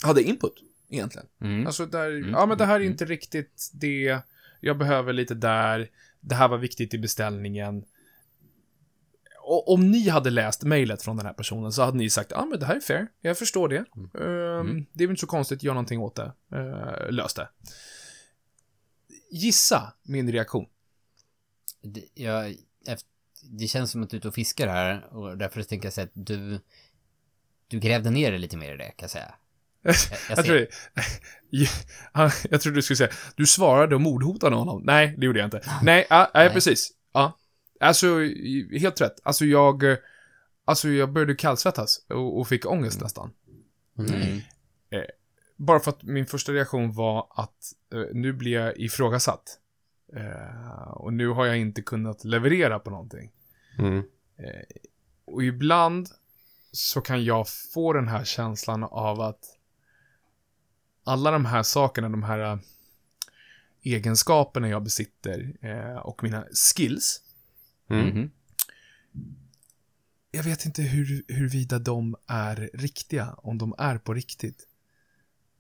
hade 0.04 0.24
input, 0.24 0.54
egentligen. 0.94 1.28
Mm. 1.42 1.68
Alltså 1.68 1.86
där, 1.86 2.10
Mm, 2.10 2.30
ja 2.30 2.46
men 2.46 2.58
det 2.58 2.66
här 2.66 2.76
är 2.76 2.80
mm, 2.80 2.92
inte 2.92 3.06
riktigt 3.06 3.70
det, 3.74 4.20
jag 4.60 4.78
behöver 4.78 5.14
lite 5.14 5.34
där, 5.36 5.90
det 6.20 6.36
här 6.36 6.48
var 6.48 6.58
viktigt 6.58 6.94
i 6.94 6.98
beställningen. 6.98 7.86
Och 9.46 9.74
om 9.74 9.92
ni 9.92 10.10
hade 10.10 10.30
läst 10.30 10.64
mejlet 10.64 11.02
från 11.04 11.18
den 11.18 11.26
här 11.26 11.34
personen 11.34 11.72
så 11.72 11.84
hade 11.84 11.98
ni 11.98 12.10
sagt, 12.10 12.32
ja 12.32 12.46
men 12.46 12.60
det 12.60 12.66
här 12.66 12.76
är 12.76 12.80
fair, 12.80 13.08
jag 13.22 13.38
förstår 13.38 13.70
det. 13.70 13.78
Ehm, 13.78 14.86
Det 14.94 15.04
är 15.04 15.08
väl 15.08 15.10
inte 15.10 15.20
så 15.20 15.28
konstigt, 15.28 15.64
gör 15.64 15.74
någonting 15.74 16.00
åt 16.00 16.16
det. 16.16 16.34
Uh, 16.56 17.12
lös 17.12 17.34
det. 17.34 17.50
Gissa 19.32 19.94
min 20.04 20.32
reaktion. 20.32 20.66
Det, 21.82 22.04
jag, 22.14 22.56
det 23.50 23.68
känns 23.68 23.92
som 23.92 24.04
att 24.04 24.10
du 24.10 24.16
är 24.16 24.20
ute 24.20 24.28
och 24.28 24.34
fiskar 24.34 24.68
här 24.68 25.14
och 25.14 25.38
därför 25.38 25.64
tänker 25.64 25.86
jag 25.86 25.94
säga 25.94 26.06
att 26.06 26.26
du, 26.28 26.60
du 27.68 27.80
grävde 27.80 28.10
ner 28.10 28.32
dig 28.32 28.40
lite 28.40 28.58
mer 28.58 28.74
i 28.74 28.78
det 28.78 28.84
kan 28.84 29.04
jag 29.04 29.10
säga. 29.10 29.36
Jag, 29.84 29.96
jag 30.30 30.38
Jag, 30.38 30.46
tror 30.46 30.56
det, 30.56 30.68
jag, 31.50 32.32
jag 32.50 32.62
trodde 32.62 32.78
du 32.78 32.82
skulle 32.82 32.98
säga, 32.98 33.12
du 33.36 33.46
svarade 33.46 33.96
och 33.96 34.02
mordhotade 34.02 34.56
honom. 34.56 34.82
Nej, 34.86 35.16
det 35.18 35.26
gjorde 35.26 35.40
jag 35.40 35.48
inte. 35.48 35.62
Nej, 35.82 36.08
ja, 36.10 36.32
nej, 36.34 36.46
Nej. 36.46 36.54
precis. 36.54 36.92
Ja. 37.14 37.40
Alltså, 37.80 38.20
helt 38.80 39.02
rätt. 39.02 39.16
Alltså 39.24 39.46
jag, 39.46 39.84
eh, 39.84 39.98
alltså 40.66 40.90
jag 40.90 41.12
började 41.12 41.36
kallsvettas 41.36 42.06
och, 42.10 42.40
och 42.40 42.48
fick 42.48 42.66
ångest 42.66 43.02
nästan. 43.02 43.32
Mm. 43.98 44.42
Bara 45.56 45.80
för 45.80 45.92
att 45.92 46.04
min 46.04 46.26
första 46.26 46.52
reaktion 46.52 46.94
var 46.94 47.28
att 47.36 47.74
eh, 47.94 48.06
nu 48.14 48.34
blir 48.34 48.52
jag 48.52 48.78
ifrågasatt. 48.78 49.60
Eh, 50.16 50.92
och 50.92 51.14
nu 51.14 51.28
har 51.28 51.46
jag 51.46 51.58
inte 51.58 51.82
kunnat 51.82 52.24
leverera 52.24 52.80
på 52.80 52.90
någonting. 52.90 53.32
Mm. 53.80 54.04
Och 55.26 55.44
ibland 55.44 56.08
så 56.72 57.02
kan 57.02 57.26
jag 57.26 57.46
få 57.74 57.94
den 57.94 58.08
här 58.08 58.24
känslan 58.24 58.84
av 58.84 59.22
att 59.22 59.40
alla 61.04 61.32
de 61.32 61.46
här 61.46 61.64
sakerna, 61.64 62.10
de 62.10 62.24
här 62.24 62.40
äh, 62.40 62.60
egenskaperna 63.84 64.68
jag 64.70 64.84
besitter 64.84 65.54
eh, 65.62 65.96
och 65.98 66.24
mina 66.24 66.46
skills, 66.76 67.20
Mm. 67.90 68.08
Mhm. 68.08 68.32
jag 70.32 70.44
vet 70.44 70.66
inte 70.66 70.82
hur, 70.82 71.24
huruvida 71.28 71.80
de 71.80 72.16
är 72.28 72.70
riktiga, 72.74 73.34
om 73.38 73.58
de 73.58 73.76
är 73.78 73.98
på 73.98 74.14
riktigt. 74.14 74.68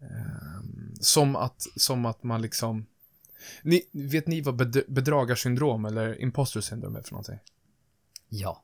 Ehm, 0.01 0.95
som, 1.01 1.35
att, 1.35 1.67
som 1.75 2.05
att 2.05 2.23
man 2.23 2.41
liksom... 2.41 2.85
Ni, 3.61 3.81
vet 3.91 4.27
ni 4.27 4.41
vad 4.41 4.55
bed, 4.55 4.83
bedragarsyndrom 4.87 5.85
eller 5.85 6.21
imposter 6.21 6.61
syndrom 6.61 6.95
är 6.95 7.01
för 7.01 7.11
någonting? 7.11 7.39
Ja. 8.29 8.63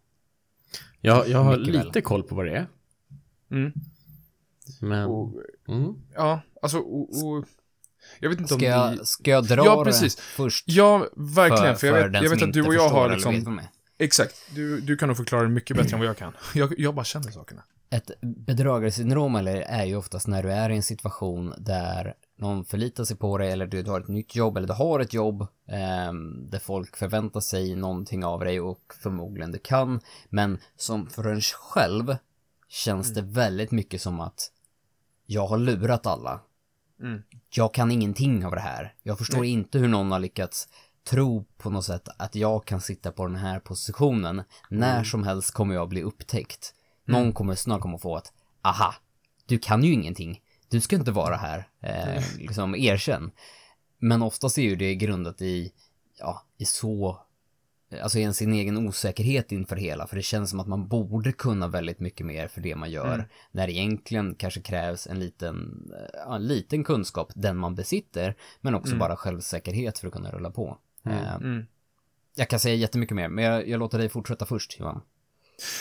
Jag, 1.01 1.27
jag 1.29 1.43
har 1.43 1.57
Mycket 1.57 1.75
väl. 1.75 1.85
lite 1.85 2.01
koll 2.01 2.23
på 2.23 2.35
vad 2.35 2.45
det 2.45 2.57
är. 2.57 2.67
Mm. 3.51 3.73
Men... 4.81 5.05
Och, 5.05 5.33
Mm. 5.67 5.95
ja, 6.15 6.41
alltså, 6.61 6.77
och, 6.77 7.25
och, 7.25 7.45
jag 8.19 8.29
vet 8.29 8.39
inte 8.39 8.53
om 8.53 8.59
Ska 8.59 8.69
ni... 8.69 8.95
jag, 8.95 9.07
ska 9.07 9.31
jag 9.31 9.45
dra 9.45 9.65
Ja, 9.65 9.83
precis. 9.83 10.15
det 10.15 10.21
först? 10.21 10.63
Ja, 10.67 11.07
verkligen, 11.15 11.75
för, 11.75 11.87
jag 11.87 11.95
för 11.95 12.03
vet, 12.03 12.13
den 12.13 12.23
jag 12.23 12.29
vet 12.29 12.43
att 12.43 12.53
du 12.53 12.67
och 12.67 12.73
jag 12.73 12.89
har 12.89 13.09
liksom... 13.09 13.55
vet. 13.55 13.65
Exakt, 13.97 14.35
du, 14.55 14.81
du 14.81 14.97
kan 14.97 15.07
nog 15.07 15.17
förklara 15.17 15.43
det 15.43 15.49
mycket 15.49 15.77
bättre 15.77 15.93
än 15.93 15.99
vad 15.99 16.09
jag 16.09 16.17
kan. 16.17 16.33
Jag, 16.55 16.79
jag 16.79 16.95
bara 16.95 17.05
känner 17.05 17.31
sakerna. 17.31 17.63
Ett 17.89 18.11
bedragarsyndrom 18.21 19.35
eller 19.35 19.55
är 19.61 19.85
ju 19.85 19.95
oftast 19.95 20.27
när 20.27 20.43
du 20.43 20.51
är 20.51 20.69
i 20.69 20.75
en 20.75 20.83
situation 20.83 21.53
där 21.57 22.13
någon 22.37 22.65
förlitar 22.65 23.03
sig 23.03 23.17
på 23.17 23.37
dig 23.37 23.51
eller 23.51 23.67
du, 23.67 23.83
har 23.83 23.99
ett 23.99 24.07
nytt 24.07 24.35
jobb 24.35 24.57
eller 24.57 24.67
du 24.67 24.73
har 24.73 24.99
ett 24.99 25.13
jobb 25.13 25.47
ehm, 25.67 26.49
där 26.49 26.59
folk 26.59 26.97
förväntar 26.97 27.39
sig 27.39 27.75
någonting 27.75 28.25
av 28.25 28.39
dig 28.39 28.61
och 28.61 28.93
förmodligen 29.01 29.51
du 29.51 29.59
kan 29.59 29.99
men 30.29 30.57
som 30.77 31.09
för 31.09 31.23
en 31.27 31.41
själv 31.41 32.15
känns 32.67 33.13
det 33.13 33.21
väldigt 33.21 33.71
mycket 33.71 34.01
som 34.01 34.19
att 34.19 34.51
jag 35.31 35.47
har 35.47 35.57
lurat 35.57 36.05
alla. 36.05 36.39
Mm. 37.01 37.23
Jag 37.49 37.73
kan 37.73 37.91
ingenting 37.91 38.45
av 38.45 38.51
det 38.51 38.59
här. 38.59 38.93
Jag 39.03 39.17
förstår 39.17 39.39
Nej. 39.39 39.49
inte 39.49 39.79
hur 39.79 39.87
någon 39.87 40.11
har 40.11 40.19
lyckats 40.19 40.67
tro 41.03 41.45
på 41.57 41.69
något 41.69 41.85
sätt 41.85 42.09
att 42.17 42.35
jag 42.35 42.65
kan 42.65 42.81
sitta 42.81 43.11
på 43.11 43.25
den 43.25 43.35
här 43.35 43.59
positionen. 43.59 44.43
När 44.69 45.03
som 45.03 45.23
helst 45.23 45.51
kommer 45.51 45.75
jag 45.75 45.89
bli 45.89 46.03
upptäckt. 46.03 46.73
Någon 47.05 47.33
kommer 47.33 47.55
snart 47.55 47.81
komma 47.81 47.97
få 47.97 48.15
att, 48.15 48.33
aha, 48.61 48.95
du 49.45 49.59
kan 49.59 49.83
ju 49.83 49.93
ingenting. 49.93 50.41
Du 50.69 50.81
ska 50.81 50.95
inte 50.95 51.11
vara 51.11 51.35
här. 51.35 51.67
Eh, 51.79 52.23
liksom, 52.37 52.75
erkänn. 52.75 53.31
Men 53.97 54.21
oftast 54.21 54.57
är 54.57 54.61
ju 54.61 54.75
det 54.75 54.95
grundat 54.95 55.41
i, 55.41 55.71
ja, 56.19 56.45
i 56.57 56.65
så, 56.65 57.21
alltså 58.01 58.19
i 58.19 58.33
sin 58.33 58.53
egen 58.53 58.77
osäkerhet 58.87 59.51
inför 59.51 59.75
hela. 59.75 60.07
För 60.07 60.15
det 60.15 60.21
känns 60.21 60.49
som 60.49 60.59
att 60.59 60.67
man 60.67 60.87
borde 60.87 61.31
kunna 61.31 61.67
väldigt 61.67 61.99
mycket 61.99 62.25
mer 62.25 62.47
för 62.47 62.61
det 62.61 62.75
man 62.75 62.91
gör. 62.91 63.13
Mm. 63.13 63.25
När 63.51 63.67
det 63.67 63.73
egentligen 63.73 64.35
kanske 64.35 64.61
krävs 64.61 65.07
en 65.07 65.19
liten, 65.19 65.87
eh, 66.25 66.33
en 66.33 66.47
liten 66.47 66.83
kunskap, 66.83 67.31
den 67.35 67.57
man 67.57 67.75
besitter. 67.75 68.35
Men 68.61 68.75
också 68.75 68.95
bara 68.95 69.15
självsäkerhet 69.15 69.99
för 69.99 70.07
att 70.07 70.13
kunna 70.13 70.31
rulla 70.31 70.51
på. 70.51 70.77
Eh, 71.05 71.35
Mm. 71.35 71.65
jag 72.35 72.49
kan 72.49 72.59
säga 72.59 72.75
jättemycket 72.75 73.15
mer, 73.15 73.29
men 73.29 73.43
jag, 73.43 73.67
jag 73.67 73.79
låter 73.79 73.97
dig 73.97 74.09
fortsätta 74.09 74.45
först, 74.45 74.79
Johan. 74.79 75.01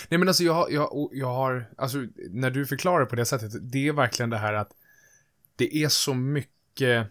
Nej 0.08 0.18
men 0.18 0.28
alltså 0.28 0.42
jag, 0.44 0.72
jag, 0.72 1.08
jag 1.12 1.34
har, 1.34 1.70
alltså 1.76 1.98
när 2.30 2.50
du 2.50 2.66
förklarar 2.66 3.04
på 3.04 3.16
det 3.16 3.24
sättet, 3.24 3.52
det 3.72 3.88
är 3.88 3.92
verkligen 3.92 4.30
det 4.30 4.38
här 4.38 4.52
att 4.52 4.72
det 5.56 5.76
är 5.76 5.88
så 5.88 6.14
mycket, 6.14 7.06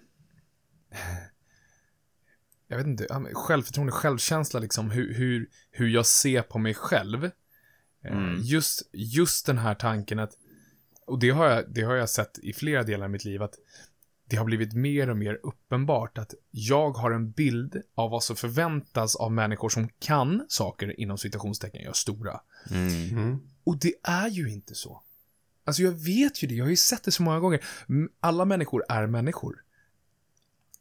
jag 2.68 2.78
vet 2.78 2.88
inte, 2.88 3.08
självförtroende, 3.34 3.92
självkänsla 3.92 4.60
liksom, 4.60 4.92
hur, 4.92 5.14
hur, 5.14 5.50
hur 5.72 5.88
jag 5.88 6.06
ser 6.06 6.42
på 6.42 6.58
mig 6.60 6.74
själv. 6.74 7.26
Eh, 7.26 7.32
Mm. 8.04 8.40
Just, 8.42 8.90
just 8.94 9.46
den 9.46 9.58
här 9.58 9.76
tanken 9.76 10.20
att, 10.20 10.32
och 11.06 11.20
det 11.20 11.30
har, 11.30 11.46
jag, 11.46 11.64
det 11.74 11.82
har 11.82 11.96
jag 11.96 12.10
sett 12.10 12.40
i 12.40 12.54
flera 12.54 12.84
delar 12.84 13.06
av 13.06 13.12
mitt 13.12 13.26
liv, 13.26 13.44
att 13.44 13.54
det 14.30 14.36
har 14.36 14.46
blivit 14.46 14.74
mer 14.74 15.10
och 15.10 15.18
mer 15.18 15.40
uppenbart 15.44 16.18
att 16.18 16.34
jag 16.52 16.92
har 16.92 17.12
en 17.12 17.32
bild 17.32 17.82
av 17.96 18.12
vad 18.12 18.24
som 18.24 18.36
förväntas 18.36 19.16
av 19.16 19.32
människor 19.32 19.70
som 19.70 19.90
kan 20.00 20.46
saker 20.48 21.00
inom 21.00 21.18
citationstecken, 21.18 21.82
jag 21.82 21.90
är 21.90 21.94
stora. 21.94 22.40
Mm. 22.70 23.40
Och 23.64 23.78
det 23.78 23.94
är 24.04 24.28
ju 24.28 24.50
inte 24.50 24.76
så. 24.76 25.02
Alltså 25.66 25.82
jag 25.82 25.92
vet 25.92 26.44
ju 26.44 26.48
det, 26.48 26.56
jag 26.56 26.66
har 26.66 26.70
ju 26.70 26.76
sett 26.76 27.04
det 27.04 27.12
så 27.12 27.24
många 27.24 27.40
gånger. 27.40 27.66
Alla 28.20 28.46
människor 28.46 28.84
är 28.90 29.08
människor. 29.08 29.64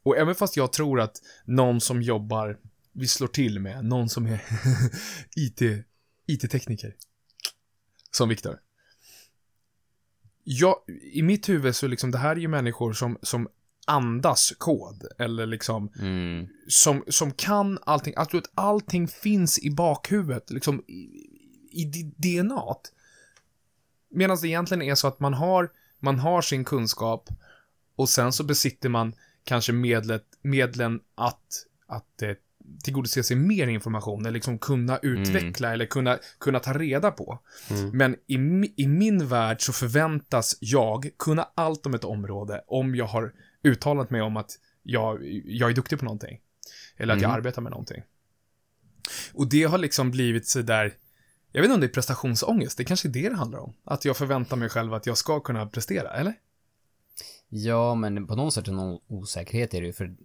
Och 0.07 0.17
även 0.17 0.35
fast 0.35 0.57
jag 0.57 0.73
tror 0.73 0.99
att 1.01 1.21
någon 1.45 1.81
som 1.81 2.01
jobbar, 2.01 2.59
vi 2.93 3.07
slår 3.07 3.27
till 3.27 3.59
med, 3.59 3.85
någon 3.85 4.09
som 4.09 4.25
är 4.25 4.41
IT, 5.35 5.61
IT-tekniker. 6.27 6.95
Som 8.11 8.29
Viktor. 8.29 8.59
Jag, 10.43 10.75
I 11.13 11.21
mitt 11.21 11.49
huvud 11.49 11.75
så 11.75 11.87
liksom, 11.87 12.11
det 12.11 12.17
här 12.17 12.31
är 12.35 12.39
ju 12.39 12.47
människor 12.47 12.93
som, 12.93 13.17
som 13.21 13.47
andas 13.87 14.53
kod. 14.57 15.03
Eller 15.19 15.45
liksom, 15.45 15.91
Mm. 15.99 16.47
som, 16.67 17.03
som 17.07 17.31
kan 17.31 17.79
allting, 17.81 18.13
att 18.17 18.29
du 18.29 18.37
vet, 18.37 18.51
allting 18.53 19.07
finns 19.07 19.59
i 19.59 19.71
bakhuvudet, 19.71 20.49
liksom 20.49 20.83
i, 20.87 21.01
i 21.71 21.85
DNAt. 22.17 22.91
Medan 24.09 24.37
det 24.41 24.47
egentligen 24.47 24.81
är 24.81 24.95
så 24.95 25.07
att 25.07 25.19
man 25.19 25.33
har, 25.33 25.71
man 25.99 26.19
har 26.19 26.41
sin 26.41 26.65
kunskap 26.65 27.29
och 27.95 28.09
sen 28.09 28.33
så 28.33 28.43
besitter 28.43 28.89
man 28.89 29.13
kanske 29.47 29.73
medlet, 29.73 30.23
medlen 30.41 30.99
att, 31.15 31.65
att 31.87 32.21
eh, 32.21 32.31
tillgodose 32.83 33.23
sig 33.23 33.37
mer 33.37 33.67
information 33.67 34.21
eller 34.21 34.31
liksom 34.31 34.59
kunna 34.59 34.97
utveckla 34.97 35.73
eller 35.73 35.85
kunna, 35.85 36.19
kunna 36.39 36.59
ta 36.59 36.73
reda 36.73 37.11
på. 37.11 37.39
Mm. 37.69 37.89
Men 37.97 38.15
i, 38.27 38.35
i 38.83 38.87
min 38.87 39.27
värld 39.27 39.61
så 39.61 39.73
förväntas 39.73 40.57
jag 40.59 41.09
kunna 41.19 41.47
allt 41.55 41.85
om 41.85 41.93
ett 41.93 42.03
område 42.03 42.63
om 42.67 42.95
jag 42.95 43.05
har 43.05 43.33
uttalat 43.63 44.09
mig 44.09 44.21
om 44.21 44.37
att 44.37 44.51
jag, 44.83 45.23
jag 45.45 45.69
är 45.69 45.75
duktig 45.75 45.99
på 45.99 46.05
någonting. 46.05 46.39
Eller 46.97 47.13
att 47.13 47.21
jag 47.21 47.29
Mm. 47.29 47.37
arbetar 47.37 47.61
med 47.61 47.71
någonting. 47.71 48.03
Och 49.33 49.49
det 49.49 49.63
har 49.63 49.77
liksom 49.77 50.11
blivit 50.11 50.47
så 50.47 50.61
där 50.61 50.93
jag 51.51 51.61
vet 51.61 51.65
inte 51.65 51.73
om 51.73 51.81
det 51.81 51.87
är 51.87 51.93
prestationsångest, 51.93 52.77
det 52.77 52.83
kanske 52.85 53.07
är 53.07 53.11
det 53.11 53.29
det 53.29 53.35
handlar 53.35 53.59
om. 53.59 53.73
Att 53.83 54.05
jag 54.05 54.17
förväntar 54.17 54.57
mig 54.57 54.69
själv 54.69 54.93
att 54.93 55.05
jag 55.05 55.17
ska 55.17 55.39
kunna 55.39 55.65
prestera, 55.65 56.09
eller? 56.09 56.33
Ja, 57.49 57.95
men 57.95 58.27
på 58.27 58.35
något 58.35 58.53
sätt 58.53 58.67
en 58.67 58.99
osäkerhet 59.07 59.73
är 59.73 59.81
det 59.81 59.87
ju 59.87 59.93
för 59.93 60.15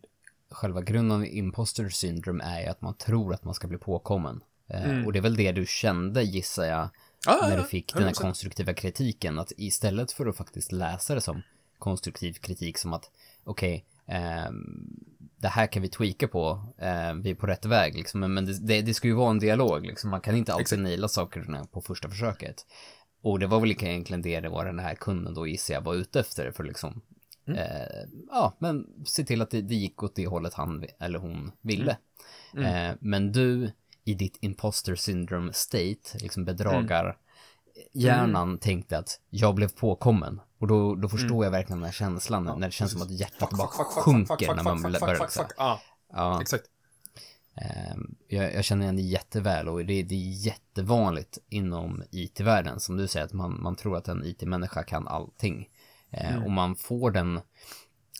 själva 0.51 0.81
grunden 0.83 1.25
i 1.25 1.39
imposter 1.39 1.89
syndrome 1.89 2.45
är 2.45 2.61
ju 2.61 2.67
att 2.67 2.81
man 2.83 2.95
tror 2.95 3.35
att 3.35 3.45
man 3.45 3.55
ska 3.55 3.69
bli 3.69 3.79
påkommen. 3.79 4.41
Eh, 4.69 4.91
Mm. 4.91 5.07
Och 5.07 5.13
det 5.13 5.19
är 5.19 5.23
väl 5.23 5.37
det 5.37 5.53
du 5.53 5.67
kände, 5.67 6.23
gissar 6.23 6.65
jag, 6.65 6.89
Ah, 7.27 7.49
när 7.49 7.57
du 7.59 7.65
fick 7.65 7.95
den 7.95 8.03
här 8.03 8.11
100%. 8.11 8.15
konstruktiva 8.23 8.75
kritiken. 8.75 9.39
Att 9.39 9.53
istället 9.57 10.13
för 10.13 10.27
att 10.27 10.37
faktiskt 10.37 10.73
läsa 10.73 11.15
det 11.15 11.21
som 11.21 11.43
konstruktiv 11.79 12.33
kritik 12.33 12.79
som 12.79 12.93
att 12.93 13.11
okej, 13.45 13.85
ehm, 14.07 14.97
det 15.37 15.49
här 15.49 15.67
kan 15.67 15.83
vi 15.83 15.89
tweaka 15.89 16.29
på, 16.29 16.65
eh, 16.79 17.15
vi 17.15 17.31
är 17.31 17.35
på 17.35 17.47
rätt 17.47 17.65
väg 17.65 17.95
liksom. 17.97 18.21
Men, 18.21 18.35
men 18.35 18.47
det, 18.47 18.59
det, 18.67 18.83
det 18.83 18.95
ska 18.95 19.09
ju 19.09 19.15
vara 19.15 19.31
en 19.31 19.39
dialog 19.39 19.87
liksom. 19.87 20.11
Man 20.11 20.21
kan 20.21 20.37
inte 20.37 20.53
alltid 20.53 20.63
Exakt. 20.65 20.83
naila 20.83 21.09
sakerna 21.09 21.65
på 21.73 21.81
första 21.81 22.09
försöket. 22.09 22.67
Och 23.23 23.39
det 23.39 23.47
var 23.47 23.61
väl 23.61 23.71
egentligen 23.71 24.23
det 24.23 24.41
det 24.41 24.49
var 24.49 24.65
den 24.65 24.79
här 24.79 24.95
kunden 24.95 25.35
då 25.35 25.47
gissar 25.47 25.75
jag 25.75 25.81
var 25.81 25.95
ute 25.95 26.21
efter 26.21 26.51
för 26.51 26.65
liksom 26.65 27.01
eh, 27.47 28.09
ja, 28.31 28.57
men 28.59 28.87
se 29.05 29.25
till 29.25 29.43
att 29.43 29.51
det, 29.51 29.63
det 29.63 29.75
gick 29.75 30.03
åt 30.03 30.15
det 30.15 30.27
hållet 30.27 30.55
han 30.55 30.85
eller 30.99 31.19
hon 31.19 31.53
ville. 31.61 31.97
Eh, 32.57 32.95
men 33.01 33.33
du 33.33 33.71
i 34.05 34.15
ditt 34.15 34.39
imposter 34.41 34.95
syndrome 34.95 35.53
state, 35.53 36.19
liksom 36.21 36.45
bedragar 36.45 37.17
hjärnan 37.93 38.59
tänkte 38.59 38.99
att 38.99 39.21
jag 39.31 39.55
blev 39.55 39.69
påkommen. 39.69 40.41
Och 40.59 40.67
då, 40.67 40.95
då 40.95 41.09
förstår 41.09 41.45
jag 41.45 41.51
verkligen 41.51 41.79
den 41.79 41.87
här 41.87 41.93
känslan 41.93 42.45
när 42.45 42.69
det 42.69 42.73
känns 42.73 42.93
som 42.93 43.03
att 43.03 43.11
hjärtat 43.11 43.51
bara 43.51 43.69
sjunker 43.69 44.55
när 44.55 44.63
man 44.63 44.83
börjar 44.83 45.21
liksom. 45.21 45.45
Ja, 45.57 45.81
Ja, 46.13 46.43
exakt. 46.43 46.65
Ehm, 47.55 48.15
jag, 48.29 48.55
jag 48.55 48.65
känner 48.65 48.83
igen 48.83 48.97
det 48.97 49.03
jätteväl 49.03 49.69
och 49.69 49.85
det, 49.85 50.03
det 50.03 50.15
är 50.15 50.47
jättevanligt 50.47 51.39
inom 51.49 52.03
IT-världen. 52.11 52.81
Som 52.81 52.97
du 52.97 53.09
säger, 53.09 53.27
att 53.27 53.33
man, 53.33 53.63
man 53.63 53.77
tror 53.77 53.97
att 53.97 54.09
en 54.09 54.25
IT-människa 54.25 54.83
kan 54.83 55.09
allting. 55.09 55.69
Eh, 56.13 56.45
Och 56.45 56.51
man 56.51 56.77
får 56.77 57.11
den, 57.11 57.41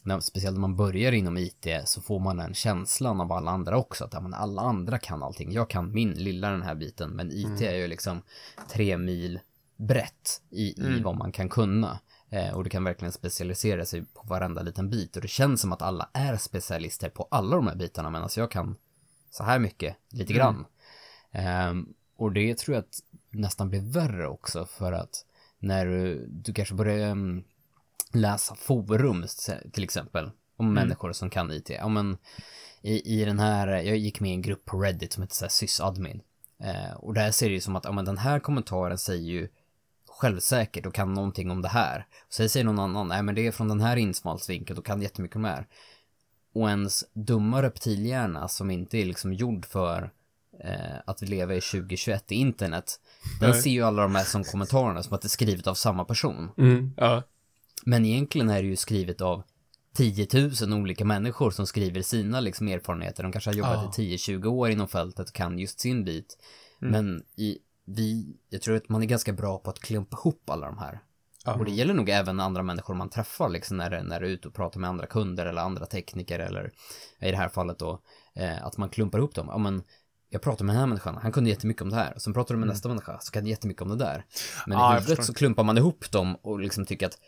när, 0.03 0.21
speciellt 0.21 0.55
när 0.55 0.61
man 0.61 0.77
börjar 0.77 1.13
inom 1.13 1.39
IT, 1.39 1.67
så 1.85 2.01
får 2.01 2.21
man 2.21 2.37
den 2.37 2.55
känslan 2.55 3.21
av 3.21 3.33
alla 3.33 3.51
andra 3.51 3.77
också. 3.77 4.05
Att 4.05 4.23
men 4.23 4.35
alla 4.35 4.63
andra 4.63 4.99
kan 4.99 5.23
allting. 5.23 5.53
Jag 5.53 5.71
kan 5.71 5.93
min 5.93 6.13
lilla 6.13 6.51
den 6.51 6.63
här 6.63 6.75
biten, 6.75 7.11
men 7.11 7.31
IT 7.33 7.61
är 7.61 7.75
ju 7.75 7.87
liksom 7.87 8.23
tre 8.71 8.97
mil 8.97 9.41
brett 9.77 10.43
i, 10.51 10.81
i 10.83 11.01
vad 11.03 11.17
man 11.17 11.33
kan 11.33 11.49
kunna. 11.49 11.99
Eh, 12.31 12.55
och 12.55 12.65
du 12.65 12.71
kan 12.71 12.85
verkligen 12.85 13.13
specialisera 13.13 13.85
sig 13.85 14.05
på 14.05 14.23
varenda 14.23 14.63
liten 14.63 14.91
bit. 14.91 15.17
Och 15.17 15.23
det 15.23 15.29
känns 15.29 15.61
som 15.61 15.73
att 15.73 15.83
alla 15.83 16.11
är 16.13 16.37
specialister 16.37 17.09
på 17.09 17.29
alla 17.31 17.57
de 17.57 17.67
här 17.67 17.77
bitarna, 17.77 18.11
medan 18.11 18.29
jag 18.37 18.51
kan 18.51 18.77
så 19.31 19.45
här 19.45 19.59
mycket, 19.59 19.97
lite 20.11 20.33
grann. 20.33 20.65
Ehm, 21.33 21.89
och 22.17 22.33
det 22.33 22.59
tror 22.59 22.75
jag 22.75 22.83
att 22.83 23.01
nästan 23.31 23.69
blir 23.69 23.81
värre 23.81 24.29
också 24.29 24.67
för 24.67 24.93
att 24.93 25.25
när 25.59 25.87
du, 25.87 26.27
du 26.27 26.53
kanske 26.53 26.75
börjar 26.75 27.11
um, 27.11 27.45
läsa 28.15 28.55
forum 28.55 29.27
till 29.73 29.85
exempel 29.85 30.31
om 30.57 30.75
människor 30.75 31.13
som 31.13 31.31
kan 31.31 31.51
IT. 31.51 31.71
Ja, 31.71 31.89
men 31.89 32.19
i, 32.83 33.21
i 33.21 33.25
den 33.25 33.39
här, 33.39 33.69
jag 33.69 33.97
gick 33.97 34.21
med 34.21 34.31
i 34.31 34.35
en 34.35 34.43
grupp 34.43 34.65
på 34.65 34.81
Reddit 34.81 35.13
som 35.13 35.23
heter 35.23 35.35
så 35.35 35.45
här 35.45 35.51
sysadmin. 35.51 36.23
Eh, 36.63 36.97
och 36.97 37.15
där 37.15 37.31
ser 37.31 37.49
det 37.49 37.55
ju 37.55 37.61
som 37.61 37.77
att 37.77 37.85
ja, 37.85 37.93
men 37.93 38.05
den 38.05 38.19
här 38.19 38.41
kommentaren 38.41 38.99
säger 38.99 39.31
ju 39.31 39.49
självsäkert 40.09 40.87
och 40.87 40.95
kan 40.95 41.15
någonting 41.15 41.51
om 41.51 41.63
det 41.63 41.69
här. 41.69 42.07
Och 42.27 42.33
så 42.33 42.49
säger 42.49 42.65
någon 42.65 42.79
annan, 42.79 43.09
nej 43.09 43.23
men 43.23 43.35
det 43.35 43.47
är 43.47 43.53
från 43.53 43.69
den 43.69 43.81
här 43.81 43.97
infallsvinkeln 43.97 44.79
och 44.79 44.87
kan 44.87 45.03
jättemycket 45.03 45.37
om 45.37 45.43
det 45.43 45.49
här. 45.49 45.67
Och 46.55 46.69
ens 46.69 47.05
dumma 47.13 47.63
reptilhjärna 47.63 48.49
som 48.49 48.71
inte 48.71 48.99
är 48.99 49.05
liksom 49.05 49.33
gjord 49.33 49.67
för 49.67 50.11
eh, 50.65 50.99
att 51.07 51.23
leva 51.23 51.55
i 51.55 51.61
2021 51.61 52.33
i 52.33 52.35
internet. 52.35 53.01
Den 53.41 53.51
Nej. 53.51 53.63
ser 53.63 53.71
ju 53.71 53.83
alla 53.83 54.03
de 54.03 54.15
här 54.15 54.25
som 54.25 54.45
kommentarerna 54.45 55.03
som 55.03 55.15
att 55.15 55.23
det 55.23 55.27
är 55.27 55.29
skrivet 55.31 55.67
av 55.67 55.75
samma 55.75 56.05
person. 56.05 56.51
Mm. 56.59 56.95
Ja. 56.97 57.23
Men 57.85 58.05
egentligen 58.05 58.51
är 58.51 58.63
det 58.63 58.69
ju 58.69 58.77
skrivet 58.77 59.21
av 59.21 59.43
10 59.95 60.27
000 60.63 60.73
olika 60.81 61.05
människor 61.05 61.51
som 61.51 61.67
skriver 61.67 62.03
sina 62.03 62.41
liksom 62.41 62.69
erfarenheter. 62.69 63.23
De 63.23 63.33
kanske 63.33 63.51
har 63.51 63.55
jobbat 63.55 63.99
Ja. 63.99 64.05
i 64.05 64.17
10-20 64.17 64.47
år 64.47 64.71
inom 64.71 64.89
fältet 64.89 65.29
och 65.29 65.35
kan 65.35 65.59
just 65.59 65.81
sin 65.81 66.05
bit. 66.05 66.39
Men 66.79 67.23
i, 67.37 67.59
vi, 67.87 68.37
jag 68.49 68.63
tror 68.63 68.77
att 68.77 68.89
man 68.89 69.03
är 69.03 69.07
ganska 69.07 69.33
bra 69.33 69.59
på 69.59 69.71
att 69.71 69.79
klumpa 69.79 70.17
ihop 70.17 70.51
alla 70.51 70.67
de 70.67 70.79
här. 70.79 71.01
Ja. 71.45 71.55
Och 71.55 71.65
det 71.65 71.71
gäller 71.71 71.95
nog 71.95 72.09
även 72.09 72.41
andra 72.41 72.63
människor 72.63 72.95
man 72.95 73.11
träffar 73.11 73.49
liksom 73.49 73.77
när, 73.77 74.03
när 74.03 74.21
du 74.21 74.27
är 74.27 74.31
ute 74.31 74.49
och 74.49 74.55
pratar 74.55 74.81
med 74.81 74.91
andra 74.91 75.07
kunder 75.07 75.47
eller 75.47 75.63
andra 75.63 75.87
tekniker 75.87 76.39
eller 76.39 76.73
i 77.21 77.31
det 77.31 77.37
här 77.37 77.49
fallet 77.49 77.79
då 77.79 78.01
eh, 78.35 78.67
att 78.67 78.77
man 78.77 78.89
klumpar 78.89 79.19
ihop 79.19 79.35
dem. 79.35 79.47
Ja 79.51 79.59
men 79.59 79.83
jag 80.29 80.43
pratar 80.43 80.65
med 80.65 80.75
den 80.75 80.81
här 80.81 80.87
människan, 80.87 81.19
han 81.23 81.33
kunde 81.33 81.51
jättemycket 81.51 81.83
om 81.83 81.91
det 81.91 81.97
här. 81.97 82.15
Och 82.15 82.23
sen 82.23 82.33
pratar 82.35 82.55
du 82.55 82.59
med 82.59 82.69
nästa 82.69 82.89
människa, 82.89 83.19
så 83.21 83.33
kan 83.33 83.47
jättemycket 83.47 83.83
om 83.83 83.89
det 83.89 83.97
där. 83.97 84.25
Men 84.67 84.79
Ja, 84.79 84.93
i 84.93 84.95
jag 84.95 85.01
huvudet 85.01 85.25
så 85.25 85.35
klumpar 85.35 85.65
man 85.65 85.79
ihop 85.79 86.11
dem 86.11 86.37
och 86.43 86.61
liksom 86.61 86.87
tycker 86.87 87.07
att 87.07 87.19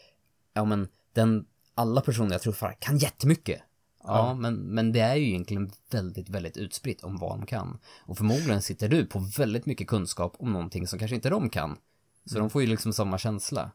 ja 0.55 0.65
men 0.65 0.89
den, 1.13 1.47
alla 1.75 2.01
personer 2.01 2.33
jag 2.33 2.43
träffar 2.43 2.77
kan 2.81 2.99
jättemycket. 2.99 3.63
Ja, 4.03 4.29
Ja. 4.29 4.35
Men, 4.35 4.55
men 4.55 4.93
det 4.93 5.01
är 5.01 5.15
ju 5.15 5.29
egentligen 5.29 5.73
väldigt, 5.91 6.29
väldigt 6.29 6.57
utspritt 6.57 7.05
om 7.05 7.19
vad 7.19 7.31
de 7.31 7.47
kan. 7.47 7.79
Och 8.01 8.17
förmodligen 8.17 8.63
sitter 8.63 8.89
du 8.89 9.07
på 9.07 9.19
väldigt 9.19 9.67
mycket 9.67 9.89
kunskap 9.89 10.37
om 10.39 10.53
någonting 10.53 10.87
som 10.87 10.99
kanske 10.99 11.15
inte 11.15 11.31
de 11.31 11.51
kan. 11.51 11.79
Så 12.25 12.39
de 12.39 12.51
får 12.51 12.63
ju 12.63 12.69
liksom 12.69 12.93
samma 12.93 13.19
känsla. 13.19 13.71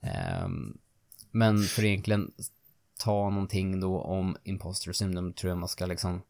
Ehm, 0.00 0.78
men 1.30 1.62
för 1.62 1.84
egentligen 1.84 2.32
ta 2.98 3.30
någonting 3.30 3.80
då 3.80 4.00
om 4.00 4.36
imposter 4.44 4.92
syndrome 4.92 5.32
tror 5.32 5.48
jag 5.48 5.58
man 5.58 5.68
ska 5.68 5.86
liksom 5.86 6.22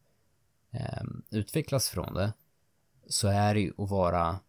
ehm, 0.71 1.23
utvecklas 1.29 1.89
från 1.89 2.13
det. 2.13 2.33
Så 3.07 3.27
är 3.27 3.53
det 3.53 3.59
ju 3.59 3.73
att 3.77 3.89
vara 3.89 4.39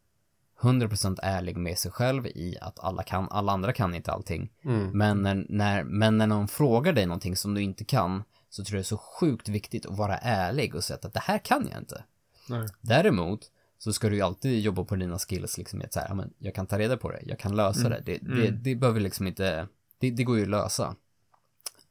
100% 0.60 1.18
ärlig 1.22 1.56
med 1.56 1.78
sig 1.78 1.90
själv 1.90 2.26
i 2.26 2.56
att 2.60 2.78
alla 2.78 3.02
kan, 3.02 3.28
alla 3.30 3.52
andra 3.52 3.72
kan 3.72 3.94
inte 3.94 4.12
allting. 4.12 4.52
Mm. 4.64 4.98
Men 4.98 5.22
när, 5.22 5.46
när, 5.48 5.84
men 5.84 6.18
när 6.18 6.26
någon 6.26 6.48
frågar 6.48 6.92
dig 6.92 7.06
någonting 7.06 7.36
som 7.36 7.54
du 7.54 7.62
inte 7.62 7.84
kan 7.84 8.22
så 8.50 8.64
tror 8.64 8.76
jag 8.76 8.80
det 8.80 8.86
är 8.86 8.88
så 8.88 8.98
sjukt 8.98 9.48
viktigt 9.48 9.86
att 9.86 9.98
vara 9.98 10.18
ärlig 10.18 10.74
och 10.74 10.84
säga 10.84 10.98
att 11.02 11.12
det 11.12 11.20
här 11.20 11.38
kan 11.38 11.68
jag 11.70 11.80
inte. 11.80 12.04
Nej. 12.48 12.68
Däremot 12.80 13.50
så 13.78 13.92
ska 13.92 14.08
du 14.08 14.16
ju 14.16 14.22
alltid 14.22 14.60
jobba 14.60 14.84
på 14.84 14.96
dina 14.96 15.18
skills 15.18 15.58
liksom 15.58 15.80
att 15.84 15.92
säga, 15.92 16.06
ja 16.08 16.14
men 16.14 16.32
jag 16.38 16.54
kan 16.54 16.66
ta 16.66 16.78
reda 16.78 16.96
på 16.96 17.10
det, 17.10 17.20
jag 17.26 17.38
kan 17.38 17.56
lösa 17.56 17.88
det. 17.88 18.02
Det, 18.04 18.18
det, 18.18 18.50
det 18.50 18.74
behöver 18.74 19.00
liksom 19.00 19.26
inte, 19.26 19.68
det, 19.98 20.10
det 20.10 20.24
går 20.24 20.36
ju 20.36 20.42
att 20.42 20.48
lösa. 20.48 20.96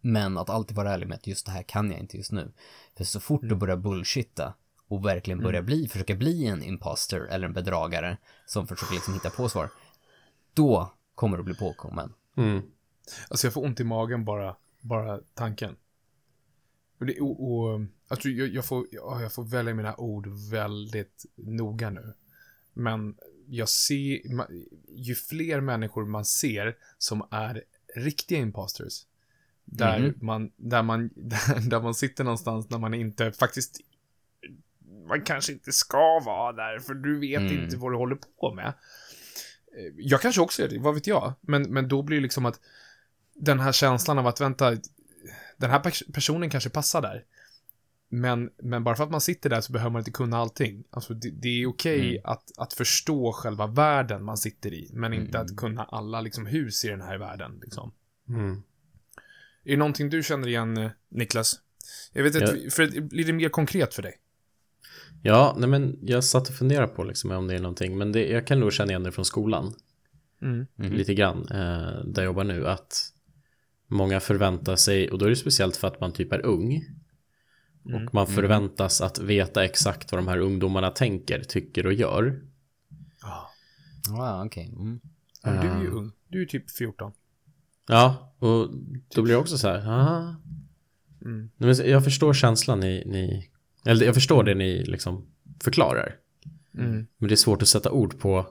Men 0.02 0.38
att 0.38 0.50
alltid 0.50 0.78
vara 0.78 0.94
ärlig 0.94 1.08
med 1.08 1.16
att 1.16 1.28
just 1.28 1.46
det 1.46 1.52
här 1.52 1.64
kan 1.64 1.92
jag 1.92 2.00
inte 2.00 2.18
just 2.18 2.32
nu. 2.32 2.52
För 2.98 3.04
så 3.04 3.20
fort 3.20 3.42
du 3.44 3.56
börjar 3.56 3.78
bullshitta 3.78 4.54
och 4.88 5.06
verkligen 5.06 5.40
börjar 5.44 5.62
bli, 5.62 5.88
försöka 5.88 6.16
bli 6.16 6.46
en 6.46 6.64
imposter 6.64 7.20
eller 7.22 7.48
en 7.48 7.54
bedragare 7.54 8.18
som 8.46 8.68
försöker 8.68 8.94
liksom 8.94 9.14
hitta 9.14 9.30
på 9.30 9.50
svar, 9.50 9.70
då 10.54 10.94
kommer 11.16 11.38
du 11.38 11.44
bli 11.44 11.56
påkommen. 11.56 12.14
Mm. 12.38 12.62
Alltså 13.28 13.48
jag 13.48 13.54
får 13.54 13.66
ont 13.66 13.80
i 13.80 13.84
magen 13.84 14.26
bara, 14.26 14.56
bara 14.82 15.20
tanken. 15.34 15.76
Och 17.00 17.06
det, 17.06 17.20
och, 17.22 17.52
och, 17.52 17.82
alltså 18.08 18.30
jag, 18.30 18.48
jag, 18.48 18.66
får, 18.66 18.88
ja, 18.92 19.22
jag 19.22 19.34
får 19.34 19.44
välja 19.44 19.74
mina 19.74 19.96
ord 19.96 20.28
väldigt 20.52 21.26
noga 21.36 21.90
nu. 21.90 22.14
Men 22.74 23.16
jag 23.48 23.70
ser, 23.70 24.20
ju 24.88 25.16
fler 25.16 25.62
människor 25.62 26.06
man 26.06 26.26
ser 26.26 26.78
som 26.98 27.28
är 27.32 27.64
riktiga 27.96 28.40
imposters. 28.40 29.06
Där, 29.66 30.00
Mhm. 30.00 30.14
man, 30.22 30.52
där, 30.56 30.84
man, 30.84 31.10
där, 31.16 31.60
där 31.70 31.82
man 31.82 31.94
sitter 31.96 32.24
någonstans 32.24 32.70
när 32.70 32.78
man 32.78 32.94
inte 32.94 33.32
faktiskt 33.32 33.82
man 35.08 35.22
kanske 35.22 35.52
inte 35.54 35.72
ska 35.72 36.20
vara 36.26 36.52
där, 36.54 36.80
för 36.80 36.94
du 36.94 37.20
vet 37.20 37.42
Mm. 37.42 37.64
inte 37.64 37.78
vad 37.78 37.92
du 37.92 37.96
håller 37.98 38.16
på 38.40 38.54
med. 38.54 38.68
Eh, 38.68 39.94
Jag 39.98 40.22
kanske 40.22 40.42
också 40.42 40.64
är 40.64 40.68
det, 40.70 40.80
vad 40.80 40.94
vet 40.94 41.08
jag? 41.08 41.34
Men, 41.42 41.74
men 41.74 41.88
då 41.88 42.02
blir 42.04 42.18
det 42.18 42.24
liksom 42.24 42.46
att 42.46 42.60
den 43.34 43.60
här 43.60 43.72
känslan 43.72 44.20
av 44.20 44.28
att 44.28 44.42
vänta, 44.42 44.72
den 45.58 45.70
här 45.70 45.80
pers- 45.80 46.12
personen 46.14 46.50
kanske 46.50 46.70
passar 46.70 47.02
där. 47.02 47.24
Men, 48.10 48.50
men 48.58 48.84
bara 48.84 48.96
för 48.96 49.04
att 49.04 49.12
man 49.12 49.22
sitter 49.22 49.50
där 49.50 49.62
så 49.62 49.74
behöver 49.74 49.92
man 49.92 50.00
inte 50.00 50.12
kunna 50.12 50.38
allting. 50.38 50.84
Alltså 50.90 51.14
det, 51.14 51.30
det 51.30 51.48
är 51.62 51.66
okej 51.70 52.10
Mm. 52.10 52.22
att, 52.32 52.52
att 52.58 52.74
förstå 52.74 53.32
själva 53.34 53.68
världen 53.68 54.24
man 54.24 54.38
sitter 54.38 54.74
i, 54.74 54.90
men 54.94 55.14
inte 55.14 55.38
Mm. 55.38 55.42
att 55.46 55.58
kunna 55.58 55.84
alla 55.84 56.22
liksom 56.22 56.46
hus 56.46 56.86
i 56.86 56.88
den 56.88 57.02
här 57.02 57.18
världen. 57.18 57.60
Liksom. 57.62 57.92
Mm. 58.30 58.64
Är 59.64 59.72
det 59.72 59.78
någonting 59.78 60.10
du 60.10 60.24
känner 60.24 60.48
igen, 60.48 60.78
eh, 60.78 60.92
Niklas? 61.10 61.60
Jag 62.14 62.24
vet 62.24 62.36
inte, 62.36 62.58
Ja. 62.64 62.70
för 62.72 63.02
blir 63.02 63.26
det 63.26 63.34
mer 63.34 63.50
konkret 63.50 63.94
för 63.94 64.02
dig? 64.02 64.18
Ja, 65.28 65.56
nej 65.58 65.70
men 65.70 66.00
jag 66.02 66.24
satt 66.24 66.50
och 66.50 66.56
funderade 66.56 66.88
på 66.88 67.04
liksom 67.04 67.32
om 67.32 67.48
det 67.48 67.56
är 67.56 67.60
någonting, 67.60 67.98
men 67.98 68.12
det, 68.12 68.28
jag 68.30 68.48
kan 68.48 68.60
nog 68.60 68.74
känna 68.74 68.92
igen 68.92 69.04
det 69.04 69.12
från 69.12 69.26
skolan. 69.26 69.74
Mm. 70.42 70.66
Mhm. 70.76 70.94
lite 70.94 71.14
grann 71.14 71.42
eh, 71.52 72.04
där 72.06 72.22
jag 72.22 72.26
jobbar 72.26 72.44
nu 72.44 72.68
att 72.68 73.12
många 73.88 74.20
förväntar 74.20 74.76
sig 74.76 75.12
och 75.12 75.18
då 75.18 75.26
är 75.26 75.30
det 75.30 75.36
speciellt 75.36 75.76
för 75.78 75.88
att 75.88 76.02
man 76.02 76.12
typ 76.14 76.34
är 76.34 76.46
ung 76.46 76.86
Mm. 77.90 78.08
och 78.08 78.14
man 78.14 78.28
förväntas 78.28 79.02
att 79.02 79.20
veta 79.20 79.66
exakt 79.66 80.12
vad 80.12 80.20
de 80.20 80.28
här 80.28 80.38
ungdomarna 80.38 80.90
tänker, 80.92 81.40
tycker 81.44 81.86
och 81.86 81.94
gör. 81.94 82.42
Ja. 83.22 83.50
Ja, 84.08 84.46
okej. 84.46 84.74
Mm. 84.76 85.00
Ja, 85.44 85.50
men 85.52 85.62
du 85.62 85.68
är 85.72 85.82
ju 85.82 85.90
Ah. 85.90 85.94
ung. 85.94 86.12
Du 86.28 86.42
är 86.42 86.46
typ 86.46 86.72
14. 86.72 87.12
Ja, 87.88 88.34
och 88.40 88.70
då 89.16 89.22
blir 89.22 89.34
det 89.34 89.40
också 89.40 89.58
så 89.58 89.68
här, 89.68 89.88
ah. 89.88 90.36
Mm. 91.26 91.50
Jag 91.86 92.04
förstår 92.04 92.34
känslan 92.34 92.80
ni, 92.80 93.04
ni 93.06 93.50
eller 93.86 94.06
jag 94.06 94.16
förstår 94.16 94.44
det 94.44 94.56
ni 94.56 94.84
liksom 94.84 95.28
förklarar. 95.64 96.16
Mm. 96.78 97.08
Men 97.18 97.28
det 97.28 97.34
är 97.34 97.36
svårt 97.36 97.62
att 97.62 97.68
sätta 97.68 97.92
ord 97.92 98.20
på 98.20 98.48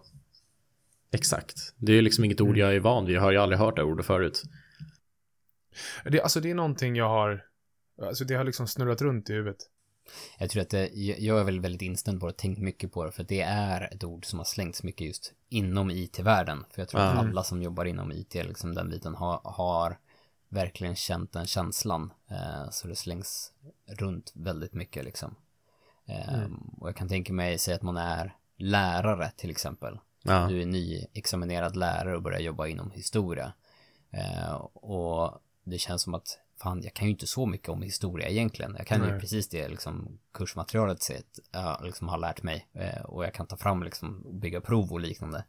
exakt. 1.12 1.75
Det 1.77 1.92
är 1.92 1.97
ju 1.97 2.03
liksom 2.03 2.25
inget 2.25 2.40
ord 2.40 2.57
jag 2.57 2.75
är 2.75 2.81
van 2.81 3.07
vid, 3.07 3.16
jag 3.16 3.20
har 3.20 3.31
ju 3.33 3.38
aldrig 3.38 3.59
hört 3.59 3.77
det 3.77 3.83
ordet 3.83 4.07
förut. 4.07 4.42
Det, 6.05 6.20
alltså 6.20 6.40
det 6.40 6.51
är 6.51 6.55
någonting 6.55 6.97
jag 6.97 7.09
har, 7.09 7.44
alltså 8.03 8.25
det 8.25 8.35
har 8.35 8.44
liksom 8.44 8.68
snurrat 8.68 9.03
runt 9.03 9.31
i 9.31 9.33
huvudet. 9.33 9.59
Jag 10.38 10.51
tror 10.51 10.62
att 10.62 10.70
det, 10.70 10.88
jag 11.18 11.40
är 11.40 11.44
väl 11.44 11.61
väldigt 11.61 11.83
inställd 11.83 12.20
på 12.20 12.27
det 12.27 12.31
och 12.33 12.37
tänkt 12.37 12.59
mycket 12.59 12.92
på 12.92 13.05
det, 13.05 13.12
för 13.12 13.25
det 13.25 13.40
är 13.40 13.94
ett 13.94 14.05
ord 14.05 14.25
som 14.27 14.38
har 14.38 14.44
slängts 14.44 14.83
mycket 14.83 15.07
just 15.07 15.33
inom 15.49 15.90
IT-världen. 15.90 16.64
För 16.70 16.81
jag 16.83 16.88
tror 16.88 17.01
att 17.01 17.12
Mm. 17.12 17.27
alla 17.31 17.42
som 17.42 17.62
jobbar 17.62 17.85
inom 17.85 18.12
IT, 18.12 18.35
liksom 18.35 18.75
den 18.75 18.90
biten, 18.90 19.14
har, 19.14 19.40
har 19.44 19.99
verkligen 20.54 20.96
känt 20.96 21.32
den 21.32 21.46
känslan. 21.46 22.12
Eh, 22.30 22.70
så 22.70 22.88
det 22.88 22.96
slängs 22.96 23.52
runt 23.86 24.32
väldigt 24.34 24.74
mycket 24.74 25.04
liksom. 25.04 25.34
Eh, 26.06 26.44
Och 26.80 26.88
jag 26.88 26.96
kan 26.96 27.08
tänka 27.08 27.32
mig, 27.32 27.58
säga 27.58 27.76
att 27.76 27.82
man 27.82 27.96
är 27.96 28.36
lärare 28.56 29.30
till 29.36 29.50
exempel. 29.50 29.98
Ja, 30.22 30.46
Du 30.48 30.62
är 30.62 30.66
nyexaminerad 30.66 31.76
lärare 31.76 32.16
och 32.16 32.22
börjar 32.22 32.40
jobba 32.40 32.66
inom 32.66 32.90
historia. 32.90 33.52
Eh, 34.10 34.52
och 34.74 35.40
det 35.64 35.78
känns 35.78 36.02
som 36.02 36.14
att, 36.14 36.38
fan, 36.62 36.82
jag 36.82 36.94
kan 36.94 37.06
ju 37.06 37.10
inte 37.12 37.26
så 37.26 37.46
mycket 37.46 37.68
om 37.68 37.82
historia 37.82 38.28
egentligen. 38.28 38.74
Jag 38.78 38.86
kan 38.86 39.02
ju 39.04 39.10
Nej. 39.10 39.20
precis 39.20 39.48
det 39.48 39.68
liksom, 39.68 40.18
kursmaterialet 40.32 41.02
sett, 41.02 41.38
jag 41.52 41.84
liksom 41.84 42.08
har 42.08 42.18
lärt 42.18 42.42
mig. 42.42 42.66
Eh, 42.72 43.02
och 43.02 43.24
jag 43.24 43.34
kan 43.34 43.46
ta 43.46 43.56
fram 43.56 43.82
liksom, 43.82 44.22
och 44.26 44.34
bygga 44.34 44.60
prov 44.60 44.92
och 44.92 45.00
liknande. 45.00 45.44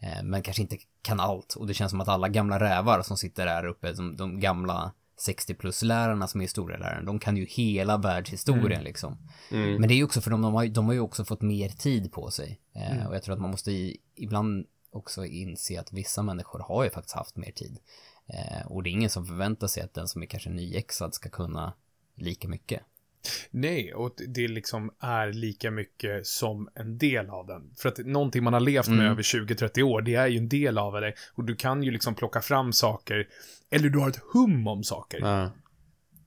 Eh, 0.00 0.22
men 0.22 0.42
kanske 0.42 0.62
inte 0.62 0.76
kan 1.02 1.20
allt. 1.20 1.54
Och 1.54 1.66
det 1.66 1.74
känns 1.74 1.90
som 1.90 2.00
att 2.00 2.08
alla 2.08 2.28
gamla 2.28 2.60
rävar 2.60 3.02
som 3.02 3.16
sitter 3.16 3.46
där 3.46 3.66
uppe, 3.66 3.92
de, 3.92 4.16
de 4.16 4.40
gamla 4.40 4.92
60 5.16 5.54
plus 5.54 5.82
lärarna 5.82 6.28
som 6.28 6.40
är 6.40 6.44
historielärare, 6.44 7.04
de 7.04 7.18
kan 7.18 7.36
ju 7.36 7.44
hela 7.46 7.96
världshistorien 7.96 8.84
liksom. 8.84 9.18
mm. 9.50 9.74
Men 9.80 9.88
det 9.88 9.94
är 9.94 9.96
ju 9.96 10.04
också 10.04 10.20
för 10.20 10.30
de, 10.30 10.42
de, 10.42 10.54
har, 10.54 10.66
de 10.66 10.86
har 10.86 10.92
ju 10.92 11.00
också 11.00 11.24
fått 11.24 11.42
mer 11.42 11.68
tid 11.68 12.12
på 12.12 12.30
sig. 12.30 12.60
Eh, 12.74 13.06
Och 13.06 13.14
jag 13.14 13.22
tror 13.22 13.34
att 13.34 13.40
man 13.40 13.50
måste 13.50 13.72
i, 13.72 13.96
ibland 14.14 14.66
också 14.90 15.26
inse 15.26 15.80
att 15.80 15.92
vissa 15.92 16.22
människor 16.22 16.58
har 16.58 16.84
ju 16.84 16.90
faktiskt 16.90 17.14
haft 17.16 17.36
mer 17.36 17.50
tid. 17.52 17.78
Eh, 18.26 18.66
och 18.66 18.82
det 18.82 18.90
är 18.90 18.92
ingen 18.92 19.10
som 19.10 19.26
förväntar 19.26 19.66
sig 19.66 19.82
att 19.82 19.94
den 19.94 20.08
som 20.08 20.22
är 20.22 20.26
kanske 20.26 20.50
nyexad 20.50 21.14
ska 21.14 21.28
kunna 21.28 21.72
lika 22.14 22.48
mycket. 22.48 22.82
Nej, 23.50 23.94
och 23.94 24.14
det- 24.28 24.48
liksom 24.48 24.90
är 25.00 25.32
lika 25.32 25.70
mycket 25.70 26.26
som 26.26 26.68
en 26.74 26.98
del 26.98 27.30
av 27.30 27.46
den. 27.46 27.70
För 27.76 27.88
att 27.88 27.98
någonting 27.98 28.44
man 28.44 28.52
har 28.52 28.60
levt 28.60 28.88
med 28.88 28.98
Mm. 28.98 29.10
över 29.12 29.22
20-30 29.22 29.82
år, 29.82 30.02
det 30.02 30.14
är 30.14 30.26
ju 30.26 30.38
en 30.38 30.48
del 30.48 30.78
av 30.78 31.00
det. 31.00 31.12
Och 31.34 31.44
du 31.44 31.56
kan 31.56 31.82
ju 31.82 31.90
liksom 31.90 32.14
plocka 32.14 32.40
fram 32.40 32.72
saker, 32.72 33.28
eller 33.70 33.88
du 33.88 33.98
har 33.98 34.08
ett 34.08 34.20
hum 34.32 34.66
om 34.66 34.84
saker. 34.84 35.18
ja. 35.20 35.50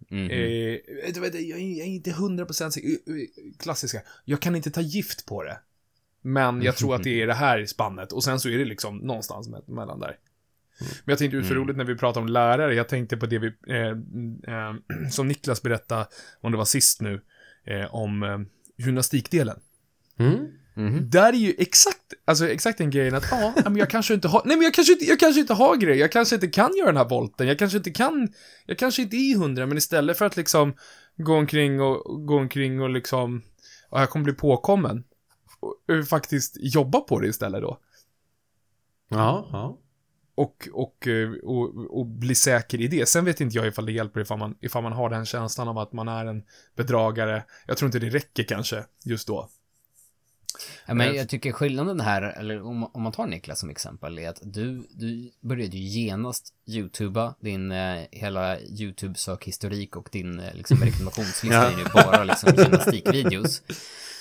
Mhm. 0.10 0.30
Eh, 0.30 0.38
jag 0.38 1.26
är 1.36 1.50
jag 1.50 1.60
är 1.60 1.84
inte 1.86 2.12
100% 2.12 2.74
säker. 2.74 2.90
Eh, 2.90 2.96
eh, 3.16 3.22
Klassiska. 3.60 4.02
Jag 4.26 4.40
kan 4.42 4.56
inte 4.56 4.72
ta 4.72 4.82
gift 4.82 5.26
på 5.26 5.44
det. 5.44 5.60
Men 6.22 6.62
jag 6.62 6.78
tror 6.78 6.96
att 6.96 7.04
det 7.04 7.22
är 7.22 7.28
det 7.28 7.34
här 7.34 7.66
spannet. 7.66 8.12
Och 8.12 8.24
sen 8.24 8.40
så 8.40 8.50
är 8.50 8.58
det 8.58 8.66
liksom 8.66 8.98
någonstans 8.98 9.50
me- 9.50 9.64
mellan 9.76 10.00
där. 10.00 10.18
Men 10.82 11.12
jag 11.12 11.18
tänkte 11.18 11.38
ut 11.38 11.46
för 11.46 11.56
Mm. 11.56 11.64
roligt 11.64 11.78
när 11.78 11.86
vi 11.86 11.96
pratade 11.96 12.24
om 12.24 12.28
lärare. 12.32 12.76
Jag 12.76 12.90
tänkte 12.90 13.18
på 13.18 13.26
det 13.26 13.40
vi, 13.40 13.48
eh, 13.68 13.88
eh, 14.56 14.74
som 15.12 15.28
Niklas 15.28 15.62
berättade, 15.62 16.08
om 16.42 16.52
det 16.52 16.58
var 16.58 16.66
sist 16.66 17.02
nu, 17.02 17.22
eh, 17.66 17.96
om 17.96 18.24
eh, 18.24 18.40
gymnastikdelen. 18.86 19.60
Mm. 20.20 21.10
Där 21.10 21.34
är 21.34 21.38
ju 21.38 21.54
exakt, 21.58 22.14
alltså 22.26 22.50
exakt 22.50 22.78
den 22.78 22.90
grejen 22.90 23.16
att, 23.16 23.26
ja, 23.32 23.54
men 23.64 23.76
jag 23.76 23.90
kanske 23.90 24.14
inte 24.14 24.28
har, 24.28 24.42
nej 24.46 24.58
men 24.58 24.64
jag 24.64 24.74
kanske 24.74 24.94
inte, 24.94 25.06
jag 25.06 25.20
kanske 25.20 25.42
inte 25.42 25.54
har 25.54 25.76
grejer, 25.76 26.02
jag 26.02 26.12
kanske 26.12 26.36
inte 26.36 26.48
kan 26.48 26.78
göra 26.78 26.88
den 26.88 26.98
här 26.98 27.10
volten, 27.10 27.48
jag 27.48 27.60
kanske 27.60 27.78
inte 27.78 27.92
kan, 27.92 28.30
jag 28.66 28.78
kanske 28.78 29.02
inte 29.02 29.16
är 29.16 29.38
hundra, 29.38 29.66
men 29.66 29.78
istället 29.78 30.18
för 30.18 30.26
att 30.26 30.38
liksom 30.38 30.74
gå 31.18 31.36
omkring 31.36 31.82
och, 31.82 32.28
gå 32.28 32.38
omkring 32.38 32.82
och 32.82 32.90
liksom, 32.90 33.42
ja, 33.92 34.00
jag 34.00 34.10
kommer 34.10 34.24
bli 34.24 34.34
påkommen, 34.34 35.04
och, 35.60 35.98
och 35.98 36.08
faktiskt 36.08 36.58
jobba 36.60 37.00
på 37.00 37.20
det 37.20 37.28
istället 37.28 37.62
då. 37.62 37.78
Ja, 39.10 39.50
ja. 39.52 39.78
Och, 40.42 40.68
och, 40.74 41.08
eh, 41.08 41.32
och, 41.44 42.00
och 42.00 42.06
bli 42.06 42.36
säker 42.36 42.82
i 42.82 42.88
det. 42.88 43.10
Sen 43.10 43.26
vet 43.26 43.42
inte 43.42 43.58
jag 43.58 43.68
ifall 43.68 43.86
det 43.86 43.92
hjälper 43.92 44.22
ifall 44.22 44.38
man, 44.38 44.56
ifall 44.62 44.84
man 44.84 44.94
har 44.94 45.10
den 45.10 45.26
känslan 45.26 45.68
av 45.68 45.78
att 45.78 45.94
man 45.94 46.08
är 46.08 46.26
en 46.26 46.44
bedragare. 46.76 47.44
Jag 47.68 47.78
tror 47.78 47.88
inte 47.88 48.00
det 48.00 48.10
räcker 48.10 48.44
kanske, 48.44 48.84
just 49.06 49.28
då. 49.28 49.50
Ja, 50.86 50.94
men 50.94 51.16
jag 51.16 51.30
tycker 51.30 51.52
skillnaden 51.52 52.00
här, 52.00 52.22
eller 52.22 52.62
om, 52.64 52.84
om 52.84 53.02
man 53.02 53.12
tar 53.12 53.28
Niklas 53.28 53.60
som 53.60 53.70
exempel, 53.70 54.20
är 54.20 54.30
att 54.30 54.40
du, 54.44 54.88
du 54.90 55.32
började 55.42 55.78
ju 55.78 56.02
genast 56.02 56.54
youtuba 56.68 57.36
din 57.40 57.72
eh, 57.72 58.04
hela 58.12 58.60
YouTube-sökhistorik 58.60 59.96
och 59.96 60.10
din 60.12 60.40
eh, 60.40 60.54
liksom, 60.54 60.78
rekommendationslista 60.84 61.72
är 61.72 61.78
ju 61.78 61.84
bara 61.94 62.24
liksom 62.24 62.54
gymnastikvideos. 62.58 63.62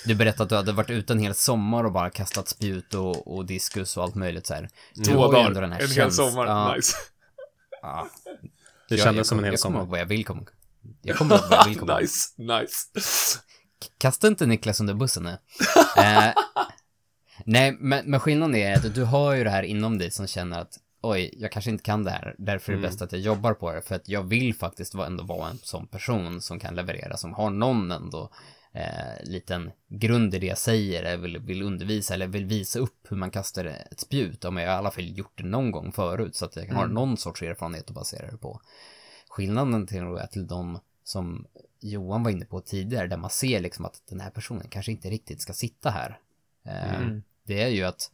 Du 0.05 0.15
berättade 0.15 0.43
att 0.43 0.49
du 0.49 0.55
hade 0.55 0.71
varit 0.71 0.89
ute 0.89 1.13
en 1.13 1.19
hel 1.19 1.35
sommar 1.35 1.83
och 1.83 1.91
bara 1.91 2.09
kastat 2.09 2.47
spjut 2.47 2.93
och, 2.93 3.35
och 3.35 3.45
diskus 3.45 3.97
och 3.97 4.03
allt 4.03 4.15
möjligt 4.15 4.47
så 4.47 4.53
här. 4.53 4.69
Två 5.05 5.31
dagar, 5.31 5.47
ändå 5.47 5.61
den 5.61 5.71
här 5.71 5.79
en 5.79 5.87
hel 5.87 5.95
käns- 5.95 6.15
sommar, 6.15 6.45
ja, 6.45 6.75
nice. 6.75 6.95
ja. 7.81 8.09
Det 8.89 8.97
kändes 8.97 9.27
som 9.27 9.37
en 9.37 9.43
hel 9.43 9.53
Jag 9.53 9.59
kommer 9.59 9.73
sommar. 9.73 9.79
ihåg 9.79 9.89
vad 9.89 9.99
jag 9.99 10.05
vill 10.05 10.25
komma. 10.25 10.41
Jag 11.01 11.17
kommer 11.17 11.35
ihåg 11.35 11.43
vad 11.49 11.59
jag 11.59 11.65
vill 11.65 11.79
komma. 11.79 11.99
nice, 12.01 12.29
nice. 12.37 12.87
Kasta 13.97 14.27
inte 14.27 14.45
Niklas 14.45 14.79
under 14.79 14.93
bussen 14.93 15.23
nu. 15.23 15.37
eh, 15.97 16.33
nej, 17.45 17.77
men, 17.79 18.05
men 18.05 18.19
skillnaden 18.19 18.55
är 18.55 18.75
att 18.75 18.95
du 18.95 19.03
har 19.03 19.33
ju 19.33 19.43
det 19.43 19.49
här 19.49 19.63
inom 19.63 19.97
dig 19.97 20.11
som 20.11 20.27
känner 20.27 20.59
att 20.61 20.79
oj, 21.01 21.33
jag 21.37 21.51
kanske 21.51 21.71
inte 21.71 21.83
kan 21.83 22.03
det 22.03 22.11
här, 22.11 22.35
därför 22.37 22.71
är 22.71 22.75
det 22.75 22.81
bäst 22.81 23.01
att 23.01 23.11
jag 23.11 23.21
jobbar 23.21 23.53
på 23.53 23.71
det, 23.71 23.81
för 23.81 23.95
att 23.95 24.09
jag 24.09 24.23
vill 24.23 24.55
faktiskt 24.55 24.93
ändå 24.93 25.23
vara 25.23 25.49
en 25.49 25.57
sån 25.57 25.87
person 25.87 26.41
som 26.41 26.59
kan 26.59 26.75
leverera, 26.75 27.17
som 27.17 27.33
har 27.33 27.49
någon 27.49 27.91
ändå 27.91 28.29
eh, 28.73 29.23
liten 29.23 29.71
grund 29.87 30.35
i 30.35 30.39
det 30.39 30.47
jag 30.47 30.57
säger, 30.57 31.03
eller 31.03 31.17
vill, 31.17 31.39
vill 31.39 31.61
undervisa 31.61 32.13
eller 32.13 32.27
vill 32.27 32.45
visa 32.45 32.79
upp 32.79 33.07
hur 33.09 33.17
man 33.17 33.31
kastar 33.31 33.65
ett 33.65 33.99
spjut, 33.99 34.45
om 34.45 34.57
jag 34.57 34.65
i 34.65 34.69
alla 34.69 34.91
fall 34.91 35.17
gjort 35.17 35.37
det 35.37 35.43
någon 35.43 35.71
gång 35.71 35.91
förut, 35.91 36.35
så 36.35 36.45
att 36.45 36.55
jag 36.55 36.73
har 36.73 36.87
någon 36.87 37.17
sorts 37.17 37.41
erfarenhet 37.41 37.89
att 37.89 37.95
basera 37.95 38.31
det 38.31 38.37
på. 38.37 38.61
Skillnaden 39.29 39.87
till, 39.87 40.19
till 40.31 40.47
de 40.47 40.79
som 41.03 41.45
Johan 41.81 42.23
var 42.23 42.31
inne 42.31 42.45
på 42.45 42.61
tidigare, 42.61 43.07
där 43.07 43.17
man 43.17 43.29
ser 43.29 43.59
liksom 43.59 43.85
att 43.85 44.01
den 44.07 44.19
här 44.19 44.29
personen 44.29 44.67
kanske 44.69 44.91
inte 44.91 45.09
riktigt 45.09 45.41
ska 45.41 45.53
sitta 45.53 45.89
här. 45.89 46.19
Eh, 46.63 46.99
Det 47.43 47.63
är 47.63 47.69
ju 47.69 47.83
att 47.83 48.11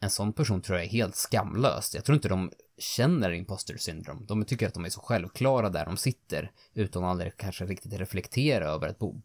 en 0.00 0.10
sån 0.10 0.32
person 0.32 0.62
tror 0.62 0.78
jag 0.78 0.86
är 0.86 0.90
helt 0.90 1.16
skamlös. 1.16 1.94
Jag 1.94 2.04
tror 2.04 2.16
inte 2.16 2.28
de 2.28 2.52
känner 2.78 3.30
imposter 3.30 3.76
syndrome. 3.76 4.20
De 4.26 4.44
tycker 4.44 4.66
att 4.66 4.74
de 4.74 4.84
är 4.84 4.88
så 4.88 5.00
självklara 5.00 5.70
där 5.70 5.84
de 5.84 5.96
sitter, 5.96 6.52
utan 6.74 7.04
att 7.04 7.10
aldrig 7.10 7.36
kanske 7.36 7.66
riktigt 7.66 7.92
reflektera 7.92 8.66
över 8.66 8.88
att 8.88 8.98
bo, 8.98 9.20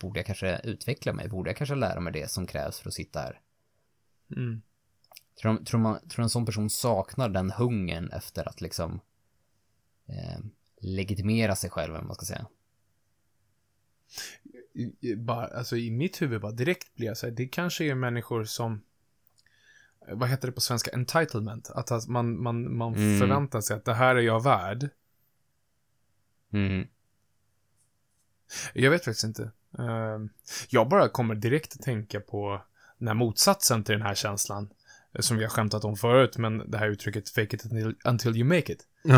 borde 0.00 0.18
jag 0.18 0.26
kanske 0.26 0.60
utveckla 0.64 1.12
mig? 1.12 1.28
Borde 1.28 1.50
jag 1.50 1.56
kanske 1.56 1.74
lära 1.74 2.00
mig 2.00 2.12
det 2.12 2.30
som 2.30 2.46
krävs 2.46 2.80
för 2.80 2.88
att 2.88 2.94
sitta 2.94 3.20
här? 3.20 3.40
Mm. 4.36 4.62
Tror, 5.40 5.52
de, 5.54 5.64
tror, 5.64 5.80
man, 5.80 6.08
tror 6.08 6.22
en 6.22 6.30
sån 6.30 6.46
person 6.46 6.70
saknar 6.70 7.28
den 7.28 7.50
hungern 7.50 8.10
efter 8.12 8.48
att 8.48 8.60
liksom 8.60 9.00
eh, 10.06 10.38
legitimera 10.80 11.56
sig 11.56 11.70
själv, 11.70 11.90
eller 11.90 12.00
vad 12.00 12.06
man 12.06 12.14
ska 12.14 12.26
säga. 12.26 12.46
Bara, 15.16 15.46
alltså 15.46 15.76
i 15.76 15.90
mitt 15.90 16.22
huvud 16.22 16.40
bara 16.40 16.52
direkt 16.52 16.94
blir 16.94 17.06
jag 17.06 17.16
så 17.16 17.26
här, 17.26 17.32
det 17.34 17.46
kanske 17.46 17.84
är 17.84 17.94
människor 17.94 18.44
som 18.44 18.82
vad 20.08 20.28
heter 20.28 20.48
det 20.48 20.52
på 20.52 20.60
svenska? 20.60 20.90
Entitlement. 20.90 21.70
Att 21.70 21.90
att 21.90 22.08
man, 22.08 22.42
man, 22.42 22.76
man 22.76 22.94
Mm. 22.94 23.18
förväntar 23.18 23.60
sig 23.60 23.76
att 23.76 23.84
det 23.84 23.94
här 23.94 24.16
är 24.16 24.20
jag 24.20 24.42
värd. 24.42 24.88
Mm. 26.52 26.86
Jag 28.74 28.90
vet 28.90 29.04
faktiskt 29.04 29.24
inte. 29.24 29.50
Ehm, 29.78 30.30
jag 30.68 30.88
bara 30.88 31.08
kommer 31.08 31.34
direkt 31.34 31.72
att 31.72 31.82
tänka 31.82 32.20
på 32.20 32.62
den 32.98 33.08
här 33.08 33.14
motsatsen 33.14 33.84
till 33.84 33.92
den 33.92 34.02
här 34.02 34.14
känslan. 34.14 34.70
eh, 35.14 35.20
Som 35.20 35.36
vi 35.36 35.42
har 35.44 35.50
skämtat 35.50 35.84
om 35.84 35.96
förut, 35.96 36.36
men 36.38 36.70
det 36.70 36.78
här 36.78 36.88
uttrycket 36.88 37.28
fake 37.30 37.56
it 37.56 37.64
until 38.04 38.36
you 38.36 38.44
make 38.44 38.72
it. 38.72 38.86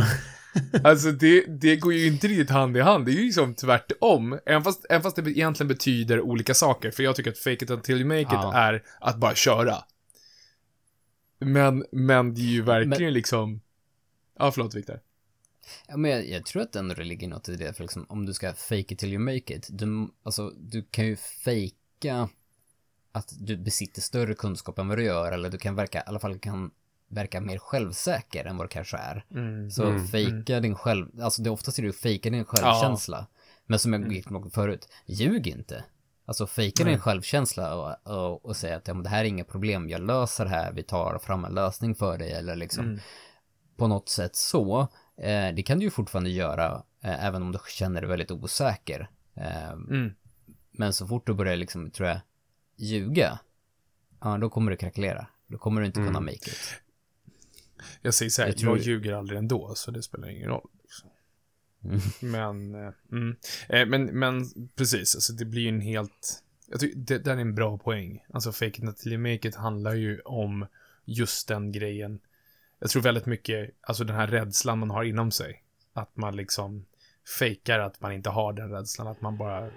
Alltså 0.84 1.12
det, 1.12 1.44
det 1.60 1.76
går 1.76 1.92
ju 1.92 2.06
inte 2.06 2.28
riktigt 2.28 2.50
hand 2.50 2.76
i 2.76 2.80
hand. 2.80 3.06
Det 3.06 3.10
är 3.12 3.14
ju 3.14 3.24
liksom 3.24 3.54
tvärtom. 3.54 4.38
Även 4.46 4.64
fast, 4.64 4.86
även 4.90 5.02
fast 5.02 5.16
det 5.16 5.30
egentligen 5.30 5.68
betyder 5.68 6.20
olika 6.20 6.54
saker. 6.54 6.90
För 6.90 7.02
jag 7.02 7.16
tycker 7.16 7.30
att 7.30 7.38
fake 7.38 7.64
it 7.64 7.70
until 7.70 7.96
you 7.96 8.04
make 8.04 8.20
it 8.20 8.28
Ja. 8.30 8.54
är 8.54 8.82
att 9.00 9.16
bara 9.16 9.34
köra. 9.34 9.74
Men, 11.38 11.84
men 11.92 12.34
det 12.34 12.40
är 12.40 12.44
ju 12.44 12.62
verkligen 12.62 13.12
liksom... 13.12 13.60
Ja, 14.38 14.52
förlåt 14.52 14.74
Viktor. 14.74 15.00
Ja, 15.88 15.96
men 15.96 16.10
jag, 16.10 16.28
jag 16.28 16.46
tror 16.46 16.62
att 16.62 16.76
ändå 16.76 16.94
det 16.94 17.04
ligger 17.04 17.28
något 17.28 17.48
i 17.48 17.56
det, 17.56 17.76
för 17.76 17.84
liksom, 17.84 18.06
om 18.08 18.26
du 18.26 18.34
ska 18.34 18.54
fake 18.54 18.94
it 18.94 18.98
till 18.98 19.12
you 19.12 19.18
make 19.18 19.54
it, 19.54 19.68
du, 19.70 20.08
alltså, 20.22 20.50
du 20.50 20.82
kan 20.90 21.06
ju 21.06 21.16
fejka 21.16 22.28
att 23.12 23.34
du 23.40 23.56
besitter 23.56 24.00
större 24.02 24.34
kunskap 24.34 24.78
än 24.78 24.88
vad 24.88 24.98
du 24.98 25.04
gör, 25.04 25.32
eller 25.32 25.50
du 25.50 25.58
kan 25.58 25.74
verka, 25.74 25.98
i 25.98 26.02
alla 26.06 26.18
fall 26.18 26.38
kan 26.38 26.70
verka 27.14 27.40
mer 27.40 27.58
självsäker 27.58 28.44
än 28.44 28.56
vad 28.56 28.64
du 28.66 28.68
kanske 28.68 28.96
är. 28.96 29.24
Mm. 29.30 29.70
Så 29.70 29.84
Mm, 29.84 30.06
fejka 30.06 30.60
din 30.60 30.74
själv, 30.74 31.20
alltså 31.22 31.42
det 31.42 31.50
oftast 31.50 31.78
är 31.78 31.82
det 31.82 31.86
ju 31.86 31.92
fejka 31.92 32.30
din 32.30 32.44
självkänsla. 32.44 33.26
Men 33.66 33.78
som 33.78 33.92
jag 33.92 34.12
gick 34.12 34.30
med 34.30 34.52
förut, 34.52 34.88
ljug 35.06 35.46
inte. 35.46 35.84
Alltså 36.26 36.46
fejka 36.46 36.84
din 36.84 36.98
självkänsla 36.98 37.74
och, 37.74 38.16
och, 38.16 38.44
och 38.44 38.56
säga 38.56 38.76
att 38.76 38.88
ja, 38.88 38.94
men 38.94 39.02
det 39.02 39.08
här 39.08 39.20
är 39.20 39.24
inga 39.28 39.44
problem, 39.44 39.88
jag 39.90 40.00
löser 40.00 40.44
det 40.44 40.50
här, 40.50 40.72
vi 40.72 40.82
tar 40.82 41.18
fram 41.18 41.44
en 41.44 41.54
lösning 41.54 41.94
för 41.94 42.18
dig 42.18 42.32
eller 42.32 42.56
liksom 42.56 42.84
Mm. 42.84 43.00
på 43.76 43.86
något 43.86 44.08
sätt 44.08 44.36
så. 44.36 44.80
Eh, 45.16 45.54
det 45.54 45.62
kan 45.66 45.78
du 45.78 45.84
ju 45.84 45.90
fortfarande 45.90 46.30
göra 46.30 46.82
eh, 47.04 47.24
även 47.24 47.42
om 47.42 47.52
du 47.52 47.58
känner 47.68 48.00
dig 48.00 48.10
väldigt 48.10 48.30
osäker. 48.30 49.10
Eh, 49.34 49.70
Mm. 49.72 50.14
men 50.72 50.92
så 50.92 51.06
fort 51.06 51.26
du 51.26 51.34
börjar 51.34 51.56
liksom, 51.56 51.90
tror 51.90 52.08
jag, 52.08 52.18
ljuga, 52.76 53.38
ja 54.20 54.38
då 54.38 54.50
kommer 54.50 54.70
du 54.70 54.76
krackelera. 54.76 55.26
Då 55.46 55.58
kommer 55.58 55.80
du 55.80 55.86
inte 55.86 55.98
kunna 56.00 56.08
Mm. 56.18 56.24
make 56.24 56.34
it. 56.36 56.82
Jag 58.02 58.14
säger 58.14 58.30
så 58.30 58.42
här, 58.42 58.54
Jag 58.56 58.78
jag, 58.78 58.78
ljuger 58.78 59.12
aldrig 59.12 59.38
ändå, 59.38 59.74
så 59.74 59.90
det 59.90 60.02
spelar 60.02 60.28
ingen 60.28 60.48
roll. 60.48 60.68
Liksom. 60.82 61.10
Mm. 61.84 62.00
Men, 62.20 62.74
eh, 62.74 62.92
mm. 63.12 63.36
eh, 63.68 63.86
men, 63.86 64.04
men 64.18 64.44
precis, 64.76 65.14
alltså 65.14 65.32
det 65.32 65.44
blir 65.44 65.62
ju 65.62 65.68
en 65.68 65.80
helt... 65.80 66.42
Jag 66.66 66.80
tycker 66.80 66.98
det, 66.98 67.18
det 67.18 67.32
är 67.32 67.36
en 67.36 67.54
bra 67.54 67.78
poäng. 67.78 68.24
Alltså 68.32 68.52
fake 68.52 68.66
it 68.66 68.82
until 68.82 69.12
you 69.12 69.18
make 69.18 69.48
it 69.48 69.54
handlar 69.54 69.94
ju 69.94 70.20
om 70.20 70.66
just 71.04 71.48
den 71.48 71.72
grejen. 71.72 72.20
Jag 72.78 72.90
tror 72.90 73.02
väldigt 73.02 73.26
mycket, 73.26 73.70
alltså 73.80 74.04
den 74.04 74.16
här 74.16 74.26
rädslan 74.26 74.78
man 74.78 74.90
har 74.90 75.04
inom 75.04 75.30
sig. 75.30 75.62
Att 75.92 76.16
man 76.16 76.36
liksom 76.36 76.86
fejkar 77.38 77.78
att 77.78 78.00
man 78.00 78.12
inte 78.12 78.30
har 78.30 78.52
den 78.52 78.70
rädslan, 78.70 79.06
att 79.06 79.20
man 79.20 79.36
bara... 79.36 79.70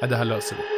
Ja, 0.00 0.06
det 0.06 0.16
här 0.16 0.24
löser 0.24 0.56
vi. 0.56 0.75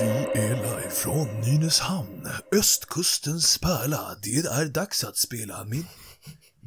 Vi 0.00 0.08
är 0.40 0.56
live 0.56 0.90
från 0.90 1.40
Nynäshamn, 1.40 2.28
östkustens 2.52 3.58
pärla. 3.58 4.16
Det 4.22 4.36
är 4.36 4.72
dags 4.72 5.04
att 5.04 5.16
spela 5.16 5.64
min, 5.64 5.86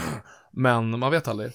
Men 0.52 0.98
man 0.98 1.10
vet 1.10 1.28
aldrig. 1.28 1.52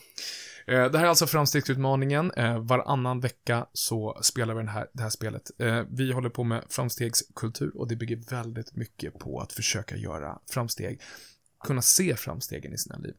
Eh, 0.67 0.91
det 0.91 0.97
här 0.97 1.05
är 1.05 1.09
alltså 1.09 1.27
framstegsutmaningen. 1.27 2.31
Eh, 2.31 2.59
varannan 2.59 3.19
vecka 3.19 3.67
så 3.73 4.19
spelar 4.21 4.53
vi 4.53 4.59
den 4.59 4.67
här, 4.67 4.87
det 4.93 5.03
här 5.03 5.09
spelet. 5.09 5.51
Eh, 5.59 5.83
vi 5.89 6.11
håller 6.11 6.29
på 6.29 6.43
med 6.43 6.63
framstegskultur 6.69 7.77
och 7.77 7.87
det 7.87 7.95
bygger 7.95 8.17
väldigt 8.29 8.75
mycket 8.75 9.19
på 9.19 9.39
att 9.39 9.53
försöka 9.53 9.95
göra 9.95 10.39
framsteg. 10.49 11.01
Kunna 11.63 11.81
se 11.81 12.15
framstegen 12.15 12.73
i 12.73 12.77
sina 12.77 12.97
liv. 12.97 13.13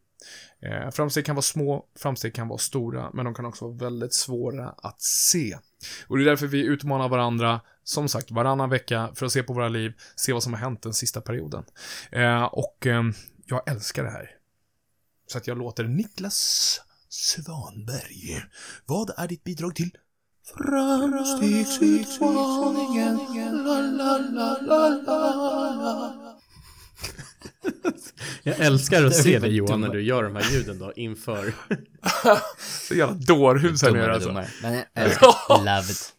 Eh, 0.63 0.91
Framsteg 0.91 1.27
kan 1.27 1.35
vara 1.35 1.43
små, 1.43 1.87
framsteg 1.99 2.35
kan 2.35 2.49
vara 2.49 2.59
stora, 2.59 3.11
men 3.15 3.25
de 3.25 3.35
kan 3.35 3.47
också 3.47 3.65
vara 3.65 3.77
väldigt 3.77 4.15
svåra 4.15 4.69
att 4.69 5.03
se. 5.03 5.59
Och 6.07 6.17
det 6.17 6.25
är 6.25 6.27
därför 6.27 6.47
vi 6.47 6.61
utmanar 6.65 7.09
varandra, 7.09 7.61
som 7.85 8.09
sagt, 8.09 8.31
varannan 8.31 8.71
vecka 8.71 9.11
för 9.15 9.27
att 9.27 9.33
se 9.33 9.43
på 9.43 9.53
våra 9.53 9.69
liv, 9.69 9.93
se 10.17 10.33
vad 10.33 10.43
som 10.43 10.53
har 10.53 10.61
hänt 10.61 10.83
den 10.83 10.95
sista 10.95 11.21
perioden. 11.21 11.65
Eh, 12.11 12.45
och 12.45 12.87
eh, 12.87 13.03
jag 13.47 13.71
älskar 13.71 14.05
det 14.05 14.11
här. 14.11 14.31
Så 15.27 15.39
att 15.39 15.47
jag 15.47 15.59
låter 15.59 15.85
Niklas 15.85 16.81
Svanberg, 17.17 18.43
vad 18.87 19.11
är 19.17 19.29
ditt 19.29 19.45
bidrag 19.45 19.75
till 19.75 19.91
Framstegsutmaningen? 20.57 23.17
La, 23.65 23.81
la, 23.81 24.19
la, 24.19 24.59
la, 24.61 24.89
la, 25.07 25.75
la. 25.75 26.41
Jag 28.43 28.61
älskar 28.61 29.05
att 29.05 29.15
se 29.15 29.39
dig 29.39 29.57
Johan 29.57 29.81
när 29.81 29.89
du 29.89 30.03
gör 30.03 30.23
de 30.23 30.37
här 30.37 30.53
ljuden 30.53 30.79
då 30.79 30.93
inför. 30.97 31.55
Så 32.89 32.95
jävla 32.95 33.15
dårhus 33.15 33.83
här 33.83 33.93
nere 33.93 34.15
alltså. 34.15 34.33
Men 34.33 34.47
jag 34.75 34.85
älskar 34.95 35.29
love 35.59 35.93
it. 35.93 36.13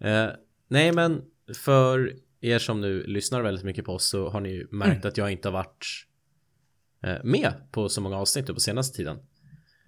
Eh, 0.00 0.28
nej 0.68 0.92
men 0.92 1.22
för 1.56 2.12
er 2.40 2.58
som 2.58 2.80
nu 2.80 3.02
lyssnar 3.02 3.42
väldigt 3.42 3.64
mycket 3.64 3.84
på 3.84 3.92
oss 3.92 4.08
så 4.08 4.28
har 4.28 4.40
ni 4.40 4.48
ju 4.48 4.68
märkt 4.70 5.04
att 5.04 5.16
jag 5.16 5.32
inte 5.32 5.48
har 5.48 5.52
varit 5.52 5.86
eh, 7.04 7.16
med 7.24 7.52
på 7.70 7.88
så 7.88 8.00
många 8.00 8.16
avsnitt 8.16 8.46
på 8.46 8.60
senaste 8.60 8.96
tiden. 8.96 9.18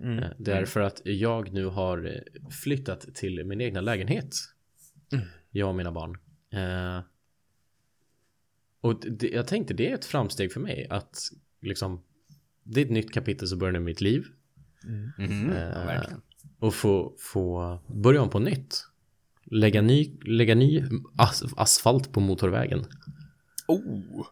Eh, 0.02 0.28
det 0.38 0.52
är 0.52 0.64
för 0.64 0.80
att 0.80 1.00
jag 1.04 1.52
nu 1.52 1.64
har 1.66 2.06
eh, 2.06 2.50
flyttat 2.50 3.00
till 3.14 3.44
min 3.44 3.60
egna 3.60 3.80
lägenhet. 3.80 4.34
Jag 5.50 5.68
och 5.68 5.74
mina 5.74 5.92
barn. 5.92 6.18
Eh, 6.52 7.04
och 8.80 9.00
det, 9.10 9.28
jag 9.28 9.46
tänkte 9.46 9.74
det 9.74 9.90
är 9.90 9.94
ett 9.94 10.04
framsteg 10.04 10.52
för 10.52 10.60
mig 10.60 10.86
att 10.90 11.18
liksom 11.62 12.02
det 12.62 12.80
är 12.80 12.84
ett 12.84 12.90
nytt 12.90 13.12
kapitel 13.12 13.48
som 13.48 13.58
börjar 13.58 13.72
nu 13.72 13.78
i 13.78 13.82
mitt 13.82 14.00
liv. 14.00 14.24
Mhm, 15.18 15.50
Eh, 15.50 15.58
ja, 15.68 16.02
och 16.58 16.74
få, 16.74 17.14
få 17.18 17.78
börja 17.86 18.22
om 18.22 18.30
på 18.30 18.38
nytt. 18.38 18.84
Lägga 19.44 19.82
ny, 19.82 20.16
lägga 20.24 20.54
ny 20.54 20.84
as, 21.16 21.42
asfalt 21.56 22.12
på 22.12 22.20
motorvägen. 22.20 22.84
Oh, 23.68 24.26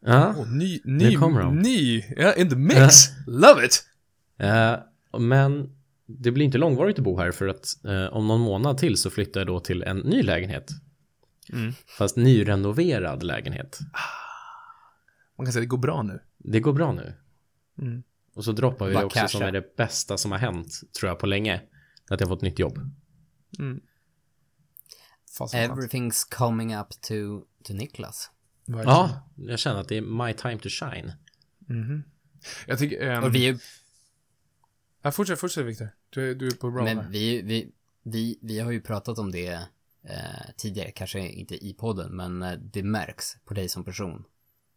Ja. 0.00 0.34
oh 0.36 0.52
ny, 0.56 0.80
Nu 0.84 1.08
ny, 1.08 1.14
kommer 1.16 1.40
de. 1.40 1.58
ny, 1.58 2.04
ja, 2.16 2.34
in 2.34 2.48
the 2.48 2.56
mix. 2.56 2.94
Love 3.26 3.66
it. 3.66 3.84
Eh, 4.36 4.74
men 5.18 5.76
det 6.06 6.30
blir 6.30 6.44
inte 6.44 6.58
långvarigt 6.58 6.98
att 6.98 7.04
bo 7.04 7.18
här 7.18 7.32
för 7.32 7.48
att 7.48 7.84
eh, 7.84 8.06
om 8.06 8.28
någon 8.28 8.40
månad 8.40 8.78
till 8.78 8.96
så 8.96 9.10
flyttar 9.10 9.40
jag 9.40 9.46
då 9.46 9.60
till 9.60 9.82
en 9.82 9.98
ny 9.98 10.22
lägenhet. 10.22 10.70
Mm. 11.52 11.72
Fast 11.98 12.16
nyrenoverad 12.16 13.22
lägenhet. 13.22 13.78
Man 15.36 15.46
kan 15.46 15.52
säga 15.52 15.60
att 15.60 15.64
det 15.64 15.68
går 15.68 15.78
bra 15.78 16.02
nu. 16.02 16.20
Det 16.38 16.60
går 16.60 16.72
bra 16.72 16.92
nu. 16.92 17.14
Mm. 17.78 18.02
Och 18.34 18.44
så 18.44 18.52
droppar 18.52 18.86
vi 18.86 18.94
Bara 18.94 19.00
det 19.00 19.06
också 19.06 19.28
som 19.28 19.42
är 19.42 19.52
det 19.52 19.76
bästa 19.76 20.18
som 20.18 20.32
har 20.32 20.38
hänt 20.38 20.80
tror 20.98 21.08
jag 21.08 21.18
på 21.18 21.26
länge. 21.26 21.60
Att 22.10 22.20
jag 22.20 22.28
fått 22.28 22.42
nytt 22.42 22.58
jobb. 22.58 22.78
Mm. 23.58 23.80
Everything's 25.40 26.34
coming 26.34 26.76
up 26.76 26.88
to, 26.90 27.14
to 27.64 27.72
Niklas. 27.72 28.30
Verkligen. 28.66 28.88
Ja, 28.90 29.28
jag 29.36 29.58
känner 29.58 29.80
att 29.80 29.88
det 29.88 29.96
är 29.96 30.26
my 30.26 30.32
time 30.32 30.58
to 30.58 30.68
shine. 30.68 31.12
Mhm. 31.58 32.02
Jag 32.66 32.78
tycker... 32.78 33.10
ehm, 33.10 33.24
Och 33.24 33.34
vi 33.34 33.48
är 33.48 33.58
ja, 35.02 35.10
fortsätt, 35.10 35.38
fortsätt 35.38 35.66
Viktor. 35.66 35.88
Du, 36.10 36.34
du 36.34 36.46
är 36.46 36.50
på 36.50 36.70
bra 36.70 36.84
Men 36.84 37.10
vi, 37.10 37.42
vi, 37.42 37.72
vi, 38.02 38.38
vi 38.42 38.60
har 38.60 38.70
ju 38.70 38.80
pratat 38.80 39.18
om 39.18 39.30
det 39.32 39.48
eh, 40.02 40.50
tidigare, 40.56 40.90
kanske 40.90 41.28
inte 41.28 41.66
i 41.66 41.74
podden, 41.74 42.16
men 42.16 42.42
eh, 42.42 42.52
det 42.52 42.82
märks 42.82 43.36
på 43.44 43.54
dig 43.54 43.68
som 43.68 43.84
person. 43.84 44.24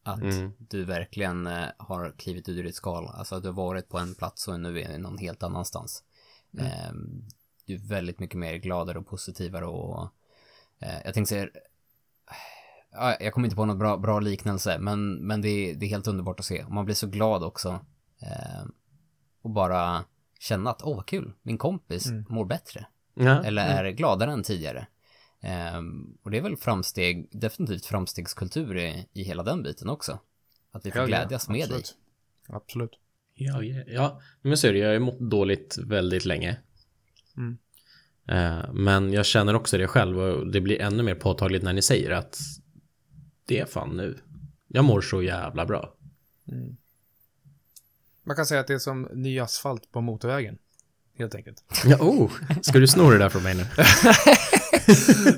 Att 0.04 0.22
Mm. 0.22 0.52
du 0.58 0.86
verkligen 0.86 1.48
eh, 1.48 1.66
har 1.78 2.12
klivit 2.18 2.50
ur 2.50 2.64
ditt 2.64 2.76
skal. 2.76 3.08
Alltså 3.08 3.36
att 3.36 3.44
du 3.44 3.50
har 3.50 3.54
varit 3.54 3.90
på 3.90 3.98
en 3.98 4.16
plats 4.16 4.48
och 4.48 4.60
nu 4.60 4.82
är 4.82 4.98
någon 4.98 5.18
helt 5.18 5.44
annanstans. 5.44 6.04
Eh, 6.58 6.92
du 7.66 7.74
är 7.76 7.80
väldigt 7.80 8.20
mycket 8.20 8.38
mer 8.40 8.56
gladare 8.56 9.00
och 9.00 9.08
positivare 9.08 9.66
och 9.66 10.10
eh, 10.80 11.02
jag 11.06 11.14
tänkte 11.14 11.30
säga 11.36 11.48
Ja, 12.94 13.18
jag 13.20 13.34
kommer 13.34 13.46
inte 13.48 13.56
på 13.56 13.66
något 13.66 13.78
bra, 13.80 13.98
bra 13.98 14.20
liknelse, 14.20 14.78
men, 14.80 15.14
men 15.14 15.42
det, 15.42 15.50
är, 15.50 15.76
det 15.76 15.86
är 15.86 15.90
helt 15.90 16.08
underbart 16.08 16.40
att 16.40 16.46
se. 16.46 16.66
Man 16.70 16.86
blir 16.86 16.96
så 16.96 17.08
glad 17.08 17.44
också. 17.44 17.86
Eh, 18.22 18.66
och 19.42 19.50
bara 19.50 20.04
känna 20.42 20.70
att, 20.70 20.82
åh 20.84 20.96
vad 20.96 21.06
kul, 21.06 21.34
min 21.42 21.58
kompis 21.58 22.08
mår 22.30 22.46
bättre. 22.46 22.86
Ja, 23.14 23.44
Eller 23.44 23.84
är 23.84 23.92
gladare 23.92 24.32
än 24.32 24.44
tidigare. 24.44 24.88
Ehm, 25.42 26.18
och 26.24 26.32
det 26.32 26.38
är 26.38 26.42
väl 26.42 26.58
framsteg, 26.58 27.30
definitivt 27.32 27.86
framstegskultur 27.86 28.78
i, 28.78 29.08
i 29.14 29.24
hela 29.24 29.44
den 29.44 29.64
biten 29.64 29.90
också. 29.90 30.20
Att 30.72 30.86
vi 30.86 30.92
får 30.92 31.02
Ja, 31.02 31.04
ja, 31.04 31.08
glädjas 31.08 31.50
med 31.50 31.70
dig. 31.70 31.84
absolut. 32.48 32.92
Ja, 33.36 33.64
ja, 33.64 33.84
ja. 33.88 34.22
men 34.42 34.58
så 34.58 34.68
är 34.68 34.74
det. 34.74 34.80
Jag 34.80 34.88
har 34.88 34.94
ju 34.94 35.00
mått 35.00 35.20
dåligt 35.20 35.78
väldigt 35.78 36.26
länge. 36.26 36.58
Mm. 37.38 37.58
Eh, 38.28 38.74
Men 38.74 39.14
jag 39.14 39.26
känner 39.26 39.54
också 39.56 39.78
det 39.78 39.88
själv 39.88 40.20
och 40.20 40.52
det 40.52 40.62
blir 40.62 40.82
ännu 40.82 41.04
mer 41.04 41.16
påtagligt 41.16 41.64
när 41.64 41.74
ni 41.74 41.82
säger 41.82 42.12
att 42.12 42.38
det 43.46 43.60
är 43.60 43.66
fan 43.66 43.98
nu. 43.98 44.18
Jag 44.68 44.86
mår 44.86 45.02
så 45.02 45.22
jävla 45.24 45.66
bra. 45.66 45.94
Man 48.32 48.36
kan 48.36 48.46
säga 48.46 48.62
att 48.62 48.68
det 48.68 48.74
är 48.74 48.80
som 48.80 49.08
ny 49.14 49.40
asfalt 49.40 49.92
på 49.92 50.02
motorvägen. 50.02 50.58
Helt 51.18 51.36
enkelt. 51.36 51.64
Ja, 51.86 51.98
oh, 52.00 52.32
ska 52.62 52.80
du 52.80 52.88
sno 52.88 53.12
det 53.12 53.18
där 53.18 53.30
från 53.30 53.44
mig 53.44 53.56
nu? 53.56 53.66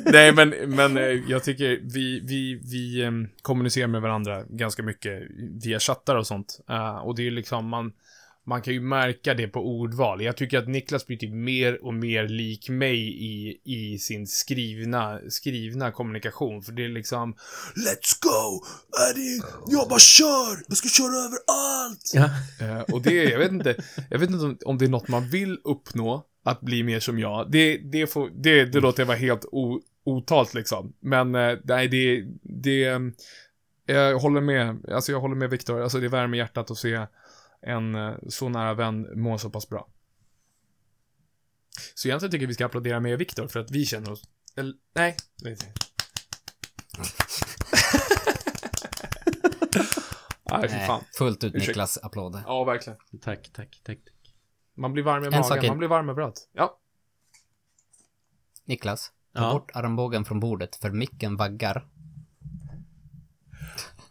Nej, 0.11 0.31
men, 0.31 0.49
men 0.49 0.97
eh, 0.97 1.03
jag 1.03 1.43
tycker 1.43 1.79
vi, 1.83 2.19
vi, 2.19 2.61
vi 2.63 3.03
em, 3.03 3.27
kommunicerar 3.41 3.87
med 3.87 4.01
varandra 4.01 4.43
ganska 4.49 4.83
mycket 4.83 5.23
via 5.63 5.79
chattar 5.79 6.15
och 6.15 6.27
sånt. 6.27 6.59
Eh, 6.69 6.97
och 6.97 7.15
det 7.15 7.27
är 7.27 7.31
liksom, 7.31 7.67
man, 7.67 7.93
man 8.45 8.61
kan 8.61 8.73
ju 8.73 8.81
märka 8.81 9.33
det 9.33 9.47
på 9.47 9.59
ordval. 9.59 10.21
Jag 10.21 10.37
tycker 10.37 10.57
att 10.57 10.67
Niklas 10.67 11.07
blir 11.07 11.17
typ 11.17 11.33
mer 11.33 11.85
och 11.85 11.93
mer 11.93 12.27
lik 12.27 12.69
mig 12.69 12.97
i, 13.25 13.61
i 13.63 13.99
sin 13.99 14.27
skrivna, 14.27 15.19
skrivna 15.29 15.91
kommunikation. 15.91 16.61
För 16.61 16.71
det 16.71 16.85
är 16.85 16.89
liksom, 16.89 17.33
Let's 17.75 18.19
go! 18.21 18.65
Eddie, 19.11 19.41
jag 19.67 19.89
bara 19.89 19.99
kör! 19.99 20.63
Jag 20.67 20.77
ska 20.77 20.89
köra 20.89 21.25
över 21.25 21.37
allt! 21.47 22.11
Ja. 22.13 22.29
Eh, 22.65 22.81
och 22.81 23.01
det, 23.01 23.23
jag 23.23 23.39
vet 23.39 23.51
inte, 23.51 23.75
jag 24.09 24.19
vet 24.19 24.29
inte 24.29 24.45
om, 24.45 24.57
om 24.65 24.77
det 24.77 24.85
är 24.85 24.89
något 24.89 25.07
man 25.07 25.29
vill 25.29 25.59
uppnå, 25.63 26.25
att 26.45 26.61
bli 26.61 26.83
mer 26.83 26.99
som 26.99 27.19
jag. 27.19 27.51
Det, 27.51 27.77
det, 27.77 28.07
får, 28.07 28.29
det, 28.43 28.65
det 28.65 28.79
låter 28.79 29.01
jag 29.01 29.07
vara 29.07 29.17
helt 29.17 29.45
o, 29.51 29.81
otalt 30.05 30.53
liksom. 30.53 30.93
Men 30.99 31.35
eh, 31.35 31.57
nej, 31.63 31.87
det, 31.87 32.25
det, 32.43 32.85
eh, 32.85 32.99
jag 33.85 34.19
håller 34.19 34.41
med, 34.41 34.85
alltså 34.91 35.11
jag 35.11 35.19
håller 35.19 35.35
med 35.35 35.49
Viktor, 35.49 35.81
alltså 35.81 35.99
det 35.99 36.07
värmer 36.07 36.37
hjärtat 36.37 36.71
att 36.71 36.77
se 36.77 37.05
en 37.63 37.95
eh, 37.95 38.13
så 38.29 38.49
nära 38.49 38.73
vän 38.73 39.21
må 39.21 39.37
så 39.37 39.49
pass 39.49 39.69
bra. 39.69 39.87
Så 41.95 42.07
egentligen 42.07 42.31
tycker 42.31 42.43
jag 42.43 42.47
vi 42.47 42.53
ska 42.53 42.65
applådera 42.65 42.99
med 42.99 43.17
Viktor 43.17 43.47
för 43.47 43.59
att 43.59 43.71
vi 43.71 43.85
känner 43.85 44.11
oss, 44.11 44.21
eller, 44.55 44.73
nej, 44.95 45.15
nej. 45.43 45.57
Nej, 50.51 50.87
fan. 50.87 51.03
fullt 51.17 51.43
ut 51.43 51.55
Ursäkta. 51.55 51.69
Niklas 51.71 51.97
applåder. 51.97 52.43
Ja, 52.45 52.63
verkligen. 52.63 52.99
Tack, 53.21 53.49
tack, 53.53 53.81
tack. 53.83 53.97
Man 54.75 54.93
blir 54.93 55.03
varm 55.03 55.23
i 55.23 55.27
En 55.27 55.31
magen, 55.49 55.67
man 55.67 55.77
blir 55.77 55.87
varm 55.87 56.09
överallt. 56.09 56.49
Ja. 56.53 56.79
Niklas, 58.65 59.11
ta 59.35 59.41
Ja. 59.41 59.53
bort 59.53 59.71
armbågen 59.73 60.25
från 60.25 60.39
bordet 60.39 60.75
för 60.75 60.91
micken 60.91 61.35
vaggar. 61.37 61.87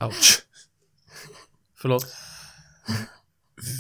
Ouch. 0.01 0.43
Förlåt. 1.75 2.07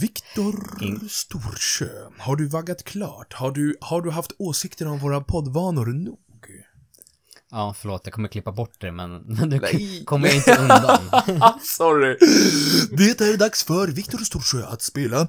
Viktor 0.00 0.78
In- 0.82 1.08
Storsjö, 1.08 2.10
har 2.18 2.36
du 2.36 2.46
vaggat 2.48 2.84
klart? 2.84 3.32
Har 3.32 3.50
du, 3.50 3.76
har 3.80 4.02
du 4.02 4.10
haft 4.10 4.32
åsikter 4.38 4.86
om 4.88 4.98
våra 4.98 5.20
poddvanor 5.20 5.86
nog? 5.86 6.18
Ja, 7.50 7.74
förlåt, 7.78 8.00
jag 8.04 8.12
kommer 8.14 8.28
klippa 8.28 8.52
bort 8.52 8.80
det, 8.80 8.92
men, 8.92 9.16
men 9.22 9.48
nu 9.48 9.60
Nej. 9.60 10.04
kommer 10.06 10.28
jag 10.28 10.36
inte 10.36 10.56
undan. 10.56 10.98
Sorry. 11.62 12.16
Det 12.96 13.20
är 13.20 13.36
dags 13.36 13.64
för 13.64 13.88
Viktor 13.88 14.18
Storsjö 14.18 14.66
att 14.66 14.82
spela 14.82 15.28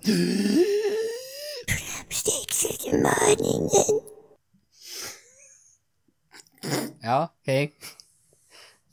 Ja, 7.02 7.34
okej. 7.42 7.74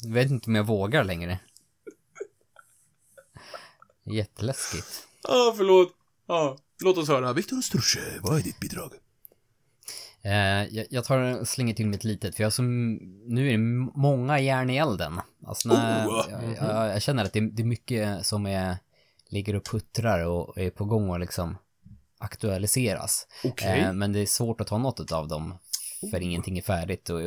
Jag 0.03 0.11
vet 0.11 0.31
inte 0.31 0.47
om 0.51 0.55
jag 0.55 0.65
vågar 0.65 1.05
längre. 1.05 1.41
Jätteläskigt. 4.05 5.07
Ja, 5.29 5.55
förlåt. 5.57 5.93
Ja, 6.27 6.59
låt 6.83 6.99
oss 6.99 7.09
höra. 7.09 7.33
Viktor 7.33 7.61
Storsjö, 7.61 8.01
vad 8.23 8.39
är 8.39 8.43
ditt 8.43 8.61
bidrag? 8.61 8.93
Eh, 10.23 10.65
jag, 10.77 10.87
jag 10.91 11.05
tar 11.05 11.41
och 11.41 11.49
slänger 11.49 11.75
till 11.75 11.87
mitt 11.87 12.05
litet, 12.05 12.37
för 12.37 12.43
jag 12.43 12.53
som, 12.53 12.95
nu 13.27 13.49
är 13.49 13.53
det 13.53 13.59
många 13.95 14.41
järn 14.41 14.71
i 14.71 14.77
elden. 14.77 15.21
Alltså 15.47 15.69
när, 15.69 16.09
Oh! 16.09 16.27
jag, 16.31 16.43
jag, 16.69 16.89
jag 16.89 17.03
känner 17.03 17.25
att 17.25 17.33
det, 17.33 17.41
det 17.41 17.63
är 17.63 17.67
mycket 17.67 18.27
som 18.27 18.47
är, 18.47 18.77
ligger 19.29 19.57
och 19.57 19.65
puttrar 19.65 20.25
och 20.27 20.59
är 20.59 20.71
på 20.71 20.85
gång 20.85 21.15
att 21.15 21.21
liksom 21.21 21.57
aktualiseras. 22.19 23.27
Okej. 23.45 23.81
Eh, 23.81 23.93
men 23.93 24.13
det 24.13 24.21
är 24.21 24.27
svårt 24.27 24.61
att 24.61 24.67
ta 24.67 24.79
något 24.79 25.13
av 25.13 25.29
dem, 25.29 25.55
för 26.11 26.21
ingenting 26.23 26.59
är 26.59 26.63
färdigt 26.63 27.11
och 27.11 27.21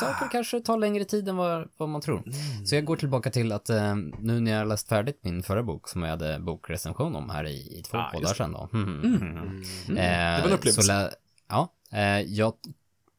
saker 0.00 0.28
kanske 0.32 0.60
tar 0.60 0.78
längre 0.78 1.04
tid 1.04 1.28
än 1.28 1.36
vad, 1.36 1.68
vad 1.76 1.88
man 1.88 2.00
tror. 2.00 2.22
Så 2.64 2.74
jag 2.74 2.84
går 2.84 2.96
tillbaka 2.96 3.30
till 3.30 3.52
att 3.52 3.70
eh, 3.70 3.96
nu 4.18 4.40
när 4.40 4.50
jag 4.50 4.58
har 4.58 4.66
läst 4.66 4.88
färdigt 4.88 5.18
min 5.22 5.42
förra 5.42 5.62
bok, 5.62 5.88
som 5.88 6.02
jag 6.02 6.10
hade 6.10 6.38
bokrecension 6.38 7.16
om 7.16 7.30
här 7.30 7.44
i, 7.44 7.78
i 7.78 7.82
två 7.82 7.98
Ah, 7.98 8.10
poddar 8.12 8.34
sedan 8.34 8.52
då. 8.52 8.68
Mm. 8.72 9.64
Det 9.86 10.40
var 10.42 10.48
en 10.48 10.52
upplevelse. 10.54 11.10
Ja, 11.48 11.72
eh, 11.92 12.20
jag 12.20 12.52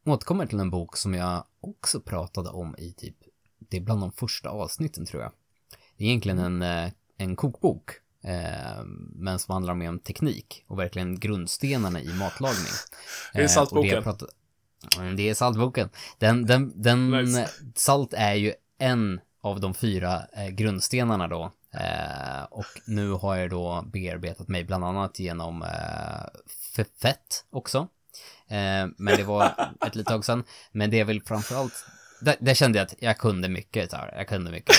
återkommer 0.05 0.45
till 0.45 0.59
en 0.59 0.69
bok 0.69 0.97
som 0.97 1.13
jag 1.13 1.43
också 1.61 2.01
pratade 2.01 2.49
om 2.49 2.75
i 2.77 2.93
typ, 2.93 3.15
det 3.69 3.77
är 3.77 3.81
bland 3.81 4.01
de 4.01 4.11
första 4.11 4.49
avsnitten 4.49 5.05
tror 5.05 5.23
jag. 5.23 5.31
Det 5.97 6.03
är 6.03 6.07
egentligen 6.07 6.39
en, 6.39 6.61
eh, 6.61 6.91
en 7.17 7.35
kokbok, 7.35 7.91
eh, 8.23 8.83
men 9.15 9.39
som 9.39 9.53
handlar 9.53 9.73
mer 9.73 9.89
om 9.89 9.99
teknik 9.99 10.63
och 10.67 10.79
verkligen 10.79 11.19
grundstenarna 11.19 12.01
i 12.01 12.13
matlagning. 12.13 12.73
Är 13.33 13.37
det 13.37 13.39
Eh, 13.39 13.43
och 13.43 13.51
saltboken? 13.51 14.03
Mm, 14.03 14.17
Det 15.17 15.29
är 15.29 15.33
saltboken. 15.33 15.89
Den, 16.17 16.45
den, 16.45 16.81
den, 16.81 17.11
Nice. 17.11 17.49
Salt 17.75 18.13
är 18.13 18.33
ju 18.33 18.53
en 18.77 19.21
av 19.41 19.59
de 19.59 19.73
fyra 19.73 20.21
eh, 20.33 20.47
grundstenarna 20.47 21.27
då 21.27 21.51
Eh, 21.73 22.43
och 22.49 22.65
nu 22.85 23.11
har 23.11 23.35
jag 23.35 23.49
då 23.49 23.83
bearbetat 23.93 24.47
mig 24.47 24.63
bland 24.63 24.83
annat 24.83 25.19
genom 25.19 25.61
eh, 25.61 26.87
fett 27.01 27.45
också. 27.49 27.87
Men 28.97 29.17
det 29.17 29.23
var 29.23 29.45
ett 29.87 29.95
litet 29.95 30.11
tag 30.11 30.25
sedan. 30.25 30.43
Men 30.71 30.89
det 30.89 30.97
jag 30.97 31.05
vill 31.05 31.23
framförallt, 31.23 31.85
där, 32.21 32.35
där 32.39 32.53
kände 32.53 32.77
jag 32.77 32.85
att 32.85 32.93
jag 32.99 33.17
kunde 33.17 33.49
mycket 33.49 33.93
av 33.93 34.05
det. 34.05 34.13
Jag 34.17 34.27
kunde 34.27 34.51
mycket. 34.51 34.75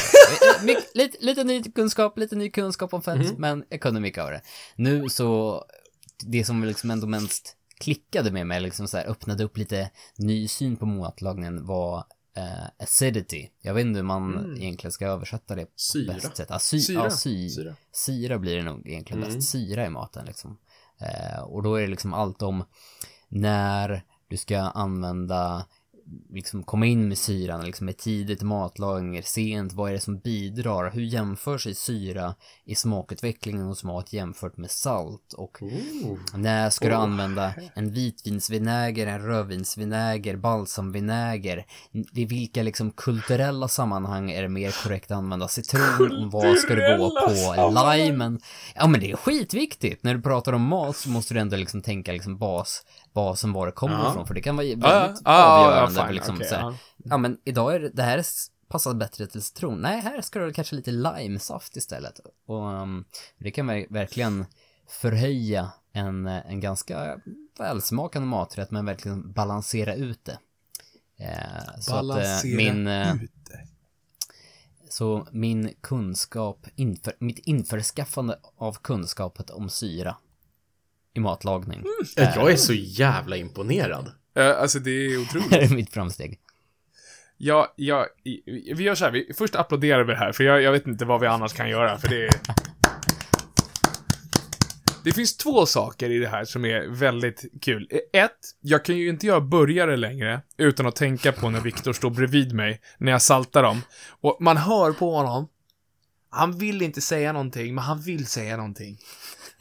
lite, 0.94 1.16
lite 1.20 1.44
ny 1.44 1.62
kunskap, 1.62 2.18
lite 2.18 2.36
ny 2.36 2.50
kunskap 2.50 2.94
om 2.94 3.02
fett, 3.02 3.38
men 3.38 3.64
jag 3.68 3.80
kunde 3.80 4.00
mycket 4.00 4.24
av 4.24 4.30
det. 4.30 4.40
Nu 4.76 5.08
så, 5.08 5.64
det 6.26 6.44
som 6.44 6.64
liksom 6.64 6.90
ändå 6.90 7.06
mest 7.06 7.56
klickade 7.80 8.30
med 8.30 8.46
mig, 8.46 8.60
liksom 8.60 8.88
så 8.88 8.96
här 8.96 9.06
öppnade 9.06 9.44
upp 9.44 9.56
lite 9.56 9.90
ny 10.16 10.48
syn 10.48 10.76
på 10.76 10.86
matlagningen 10.86 11.66
var 11.66 12.04
eh, 12.36 12.84
acidity. 12.84 13.48
Jag 13.60 13.74
vet 13.74 13.84
inte 13.86 13.98
hur 13.98 14.04
man 14.04 14.56
egentligen 14.58 14.92
ska 14.92 15.06
översätta 15.06 15.54
det 15.54 15.64
på 15.64 15.72
Syra. 15.76 16.14
bäst 16.14 16.36
sätt. 16.36 16.50
Ah, 16.50 16.58
sy, 16.58 16.80
Syra. 16.80 17.04
Ja, 17.04 17.10
sy, 17.10 17.50
Syra. 17.50 17.76
syra. 17.92 18.38
blir 18.38 18.56
det 18.56 18.62
nog 18.62 18.88
egentligen 18.88 19.20
bäst. 19.22 19.50
Syra 19.50 19.86
i 19.86 19.90
maten 19.90 20.24
liksom. 20.26 20.58
Eh, 21.00 21.40
och 21.40 21.62
då 21.62 21.74
är 21.74 21.80
det 21.80 21.86
liksom 21.88 22.14
allt 22.14 22.42
om 22.42 22.64
när 23.28 24.02
du 24.28 24.36
ska 24.36 24.58
använda 24.58 25.66
liksom 26.30 26.62
komma 26.62 26.86
in 26.86 27.08
med 27.08 27.18
syran, 27.18 27.64
liksom 27.64 27.88
är 27.88 27.92
tidigt 27.92 28.42
matlagning, 28.42 29.22
sent, 29.22 29.72
vad 29.72 29.90
är 29.90 29.94
det 29.94 30.00
som 30.00 30.18
bidrar, 30.18 30.90
hur 30.90 31.02
jämför 31.02 31.58
sig 31.58 31.74
syra 31.74 32.34
i 32.64 32.74
smakutvecklingen 32.74 33.66
hos 33.66 33.84
mat 33.84 34.12
jämfört 34.12 34.56
med 34.56 34.70
salt 34.70 35.32
och 35.32 35.58
när 36.34 36.70
ska 36.70 36.88
du 36.88 36.94
använda 36.94 37.54
en 37.74 37.92
vitvinsvinäger, 37.92 39.06
en 39.06 39.22
rödvinsvinäger, 39.22 40.36
balsamvinäger? 40.36 41.66
I 42.12 42.24
vilka 42.24 42.62
liksom 42.62 42.90
kulturella 42.90 43.68
sammanhang 43.68 44.30
är 44.30 44.42
det 44.42 44.48
mer 44.48 44.82
korrekt 44.82 45.10
att 45.10 45.18
använda 45.18 45.48
citron? 45.48 46.30
Vad 46.32 46.58
ska 46.58 46.74
du 46.74 46.98
gå 46.98 47.10
på? 47.10 47.94
Limen? 47.96 48.40
Ja 48.74 48.86
men 48.86 49.00
det 49.00 49.10
är 49.10 49.16
skitviktigt. 49.16 50.02
När 50.02 50.14
du 50.14 50.22
pratar 50.22 50.52
om 50.52 50.62
mat 50.62 50.96
så 50.96 51.10
måste 51.10 51.34
du 51.34 51.40
ändå 51.40 51.56
liksom 51.56 51.82
tänka 51.82 52.12
liksom 52.12 52.38
bas, 52.38 52.82
basen 53.12 53.52
var 53.52 53.66
det 53.66 53.72
kommer 53.72 53.94
Ja. 53.94 54.10
ifrån. 54.10 54.26
För 54.26 54.34
det 54.34 54.40
kan 54.40 54.56
vara 54.56 54.66
väldigt 54.66 54.84
Ja, 54.84 55.14
ja, 55.14 55.20
ja, 55.24 55.66
avgörande. 55.66 56.06
fine, 56.06 56.14
liksom, 56.14 56.34
okej, 56.34 56.48
så 56.48 56.54
här, 56.54 56.74
ja. 56.96 57.16
men 57.16 57.38
idag 57.44 57.74
är 57.74 57.80
det, 57.80 57.88
det 57.90 58.02
här 58.02 58.18
är 58.18 58.24
passar 58.68 58.94
bättre 58.94 59.26
till 59.26 59.42
citron. 59.42 59.80
Nej, 59.80 60.00
här 60.00 60.20
ska 60.20 60.38
du 60.38 60.52
kanske 60.52 60.76
lite 60.76 60.90
limesaft 60.90 61.76
istället. 61.76 62.20
Och 62.46 62.64
um, 62.66 63.04
det 63.38 63.50
kan 63.50 63.70
ver- 63.70 63.86
verkligen 63.90 64.46
förhöja 64.88 65.72
en, 65.92 66.26
en 66.26 66.60
ganska 66.60 67.20
välsmakande 67.58 68.28
maträtt, 68.28 68.70
men 68.70 68.86
verkligen 68.86 69.32
balansera 69.32 69.94
ut 69.94 70.24
det. 70.24 70.38
Eh, 71.24 71.80
så 71.80 71.94
att 72.12 72.24
eh, 72.44 72.56
min, 72.56 72.86
eh, 72.86 73.14
ut 73.14 73.30
det. 73.50 73.66
så 74.88 75.26
min 75.30 75.74
kunskap, 75.80 76.66
inför, 76.76 77.14
mitt 77.18 77.38
införskaffande 77.38 78.38
av 78.56 78.72
kunskapet 78.82 79.50
om 79.50 79.68
syra 79.68 80.16
i 81.14 81.20
matlagning 81.20 81.84
Jag 82.16 82.52
är 82.52 82.56
så 82.56 82.72
jävla 82.72 83.36
imponerad. 83.36 84.12
Eh, 84.36 84.60
alltså 84.60 84.78
det 84.78 84.90
är 84.90 85.22
otroligt. 85.22 85.52
är 85.52 85.68
mitt 85.74 85.92
framsteg. 85.92 86.38
Ja, 87.36 87.74
ja, 87.76 88.06
vi 88.74 88.82
gör 88.82 88.94
så 88.94 89.04
här, 89.04 89.12
vi, 89.12 89.32
först 89.36 89.54
applåderar 89.54 90.04
vi 90.04 90.12
det 90.12 90.18
här, 90.18 90.32
för 90.32 90.44
jag, 90.44 90.62
jag 90.62 90.72
vet 90.72 90.86
inte 90.86 91.04
vad 91.04 91.20
vi 91.20 91.26
annars 91.26 91.52
kan 91.52 91.68
göra, 91.68 91.98
för 91.98 92.08
det 92.08 92.26
är... 92.26 92.30
Det 95.04 95.12
finns 95.12 95.36
två 95.36 95.66
saker 95.66 96.10
i 96.10 96.18
det 96.18 96.28
här 96.28 96.44
som 96.44 96.64
är 96.64 96.88
väldigt 96.88 97.44
kul. 97.60 97.88
Ett, 98.12 98.30
jag 98.60 98.84
kan 98.84 98.96
ju 98.96 99.08
inte 99.08 99.26
göra 99.26 99.40
burgare 99.40 99.96
längre 99.96 100.40
utan 100.56 100.86
att 100.86 100.96
tänka 100.96 101.32
på 101.32 101.50
när 101.50 101.60
Viktor 101.60 101.92
står 101.92 102.10
bredvid 102.10 102.54
mig 102.54 102.80
när 102.98 103.12
jag 103.12 103.22
saltar 103.22 103.62
dem. 103.62 103.82
Och 104.20 104.36
man 104.40 104.56
hör 104.56 104.92
på 104.92 105.10
honom. 105.16 105.48
Han 106.30 106.58
vill 106.58 106.82
inte 106.82 107.00
säga 107.00 107.32
någonting, 107.32 107.74
men 107.74 107.84
han 107.84 108.00
vill 108.00 108.26
säga 108.26 108.56
någonting. 108.56 108.98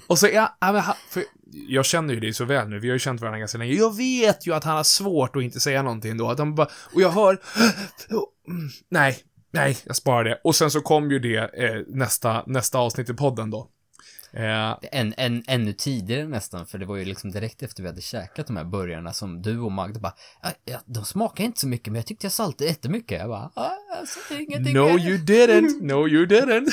Och 0.08 0.20
så 0.20 0.28
är 0.28 0.48
han, 0.60 0.96
för 1.10 1.24
jag 1.52 1.86
känner 1.86 2.14
ju 2.14 2.20
dig 2.20 2.34
så 2.34 2.46
väl 2.46 2.70
nu, 2.70 2.80
vi 2.80 2.88
har 2.88 2.94
ju 2.94 3.00
känt 3.00 3.22
varandra 3.22 3.40
ganska 3.40 3.58
länge. 3.58 3.74
Jag 3.74 3.98
vet 3.98 4.48
ju 4.48 4.54
att 4.54 4.64
han 4.64 4.78
har 4.78 4.84
svårt 4.84 5.36
att 5.36 5.44
inte 5.44 5.60
säga 5.60 5.82
någonting 5.82 6.18
då. 6.18 6.30
Att 6.30 6.40
han 6.40 6.56
bara, 6.56 6.68
och 6.94 7.02
jag 7.02 7.10
hör, 7.10 7.40
nej, 8.90 9.18
nej, 9.54 9.78
jag 9.86 9.96
sparar 9.96 10.24
det. 10.24 10.42
Och 10.44 10.56
sen 10.56 10.72
så 10.72 10.82
kom 10.82 11.12
ju 11.12 11.20
det 11.20 11.38
eh, 11.38 11.82
nästa, 11.88 12.44
nästa 12.48 12.78
avsnitt 12.78 13.10
i 13.10 13.14
podden 13.14 13.50
då. 13.50 13.68
Eh, 14.34 14.78
En, 14.92 15.14
en, 15.18 15.44
ännu 15.48 15.74
tidigare 15.74 16.28
nästan, 16.28 16.66
för 16.68 16.78
det 16.78 16.86
var 16.86 16.96
ju 16.96 17.06
liksom 17.06 17.32
direkt 17.32 17.64
efter 17.64 17.84
vi 17.84 17.90
hade 17.90 18.02
käkat 18.02 18.48
de 18.48 18.58
här 18.58 18.64
burgarna 18.64 19.14
som 19.14 19.42
du 19.42 19.60
och 19.60 19.72
Magda 19.72 20.00
bara, 20.00 20.14
"Ja, 20.66 20.80
de 20.86 21.06
smakar 21.06 21.44
inte 21.44 21.60
så 21.60 21.68
mycket, 21.68 21.88
men 21.88 21.96
jag 21.96 22.06
tyckte 22.06 22.26
jag 22.26 22.34
saltade 22.34 22.70
jättemycket. 22.70 23.20
Jag 23.20 23.30
bara, 23.30 23.52
ah, 23.56 23.72
alltså, 24.00 24.20
det 24.30 24.44
ingenting. 24.44 24.74
No 24.80 25.00
you 25.00 25.18
didn't, 25.18 25.82
no 25.82 26.08
you 26.08 26.26
didn't. 26.26 26.70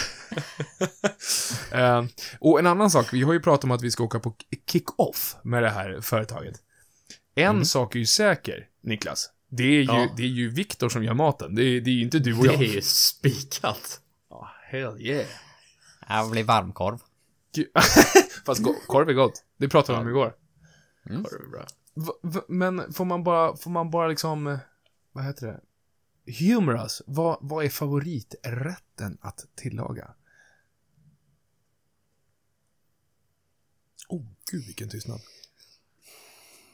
Eh, 1.73 2.05
och 2.41 2.59
en 2.59 2.67
annan 2.67 2.91
sak, 2.91 3.13
vi 3.13 3.23
har 3.23 3.33
ju 3.33 3.41
pratat 3.41 3.65
om 3.65 3.71
att 3.71 3.83
vi 3.83 3.91
ska 3.91 4.05
åka 4.05 4.21
på 4.21 4.35
kick-off 4.71 5.37
med 5.43 5.63
det 5.63 5.71
här 5.71 6.01
företaget. 6.01 6.55
En 7.35 7.67
sak 7.67 7.95
är 7.95 7.99
ju 7.99 8.07
säker, 8.07 8.67
Niklas. 8.83 9.31
Det 9.51 9.63
är 9.63 9.67
ju, 9.71 9.83
Ja. 9.85 10.09
det 10.17 10.23
är 10.23 10.27
ju 10.27 10.51
Viktor 10.51 10.89
som 10.89 11.05
gör 11.05 11.15
maten. 11.15 11.55
Det 11.55 11.63
är, 11.63 11.81
det 11.81 11.91
är 11.91 11.95
ju 11.95 12.03
inte 12.03 12.19
du 12.19 12.35
och 12.39 12.45
Det 12.45 12.53
jag. 12.53 12.63
är 12.63 12.67
ju 12.75 12.83
spikat. 12.83 14.01
Ja, 14.31 14.51
hell 14.71 15.01
yeah. 15.01 15.27
Det 16.25 16.31
blir 16.31 16.45
varmkorv. 16.45 16.99
Fast 18.47 18.63
korv 18.87 19.09
är 19.09 19.13
gott. 19.13 19.45
Det 19.57 19.69
pratade 19.69 19.99
vi 19.99 20.03
om 20.05 20.09
igår. 20.09 20.37
Det 21.05 21.15
är 21.15 21.51
bra. 21.51 21.67
V- 22.23 22.41
men 22.49 22.93
får 22.93 23.05
man 23.05 23.25
bara, 23.25 23.57
får 23.57 23.71
man 23.71 23.91
bara 23.91 24.09
liksom, 24.09 24.59
vad 25.13 25.25
heter 25.25 25.47
det? 25.47 25.61
Humorous. 26.33 27.03
Vad, 27.07 27.39
vad 27.41 27.65
är 27.65 27.69
favoriträtten 27.69 29.19
att 29.21 29.47
tillaga? 29.55 30.15
Oh, 34.09 34.23
gud 34.51 34.65
vilken 34.67 34.89
tystnad. 34.89 35.21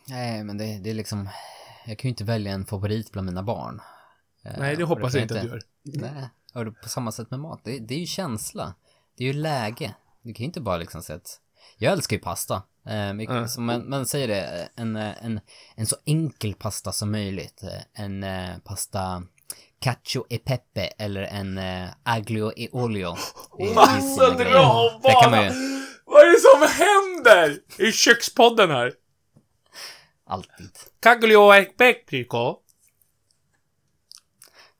Nej, 0.08 0.44
men 0.44 0.58
det, 0.58 0.78
det 0.78 0.90
är 0.90 0.94
liksom, 0.94 1.28
jag 1.86 1.98
kan 1.98 2.08
ju 2.08 2.10
inte 2.10 2.24
välja 2.24 2.52
en 2.52 2.64
favorit 2.66 3.12
bland 3.12 3.26
mina 3.26 3.42
barn. 3.42 3.80
Eh, 4.42 4.52
Nej, 4.58 4.76
det 4.76 4.84
hoppas 4.84 5.12
kan 5.12 5.18
jag 5.20 5.24
inte 5.24 5.34
att 5.40 5.42
du 5.42 5.48
gör. 5.48 5.62
Nej, 6.12 6.28
och 6.54 6.64
det- 6.64 6.70
på 6.72 6.88
samma 6.88 7.12
sätt 7.12 7.30
med 7.30 7.40
mat. 7.40 7.60
Det, 7.64 7.78
det 7.78 7.94
är 7.94 7.98
ju 7.98 8.06
känsla. 8.06 8.74
Det 9.16 9.24
är 9.24 9.26
ju 9.26 9.40
läge. 9.40 9.94
Du 10.22 10.34
kan 10.34 10.38
ju 10.38 10.44
inte 10.44 10.60
bara 10.60 10.76
liksom 10.76 11.02
säga 11.02 11.16
att... 11.16 11.38
Jag 11.78 11.92
älskar 11.92 12.16
ju 12.16 12.22
pasta. 12.22 12.62
Eh, 12.86 13.10
Mm. 13.10 13.48
så 13.48 13.60
man, 13.60 13.88
man 13.90 14.06
säger 14.06 14.28
det, 14.28 14.68
en, 14.76 14.96
eh, 14.96 15.24
en, 15.24 15.40
en 15.76 15.86
så 15.86 15.96
enkel 16.04 16.54
pasta 16.54 16.92
som 16.92 17.10
möjligt. 17.12 17.62
Eh, 17.62 18.04
En 18.04 18.22
eh, 18.22 18.58
pasta 18.64 19.22
cacio 19.80 20.26
e 20.30 20.38
pepe 20.38 20.86
eller 20.98 21.22
en 21.22 21.58
eh, 21.58 21.88
aglio 22.02 22.52
e 22.56 22.68
olio. 22.72 23.16
Massa 23.74 24.30
dra 24.30 25.28
man 25.30 25.44
ju 25.44 25.50
Vad 26.04 26.22
är 26.22 26.30
det 26.32 26.40
som 26.40 26.84
händer 26.84 27.58
i 27.88 27.92
kökspodden 27.92 28.70
här? 28.70 28.92
alltid. 30.26 30.70
Caglio 31.02 31.54
e 31.54 31.64
petrico. 31.64 32.56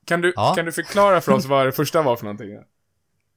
Kan 0.05 0.21
du, 0.21 0.33
Ja. 0.35 0.53
kan 0.55 0.65
du 0.65 0.71
förklara 0.71 1.21
för 1.21 1.31
oss 1.31 1.45
vad 1.45 1.65
det 1.65 1.71
första 1.71 2.01
var 2.01 2.15
för 2.15 2.23
någonting? 2.25 2.49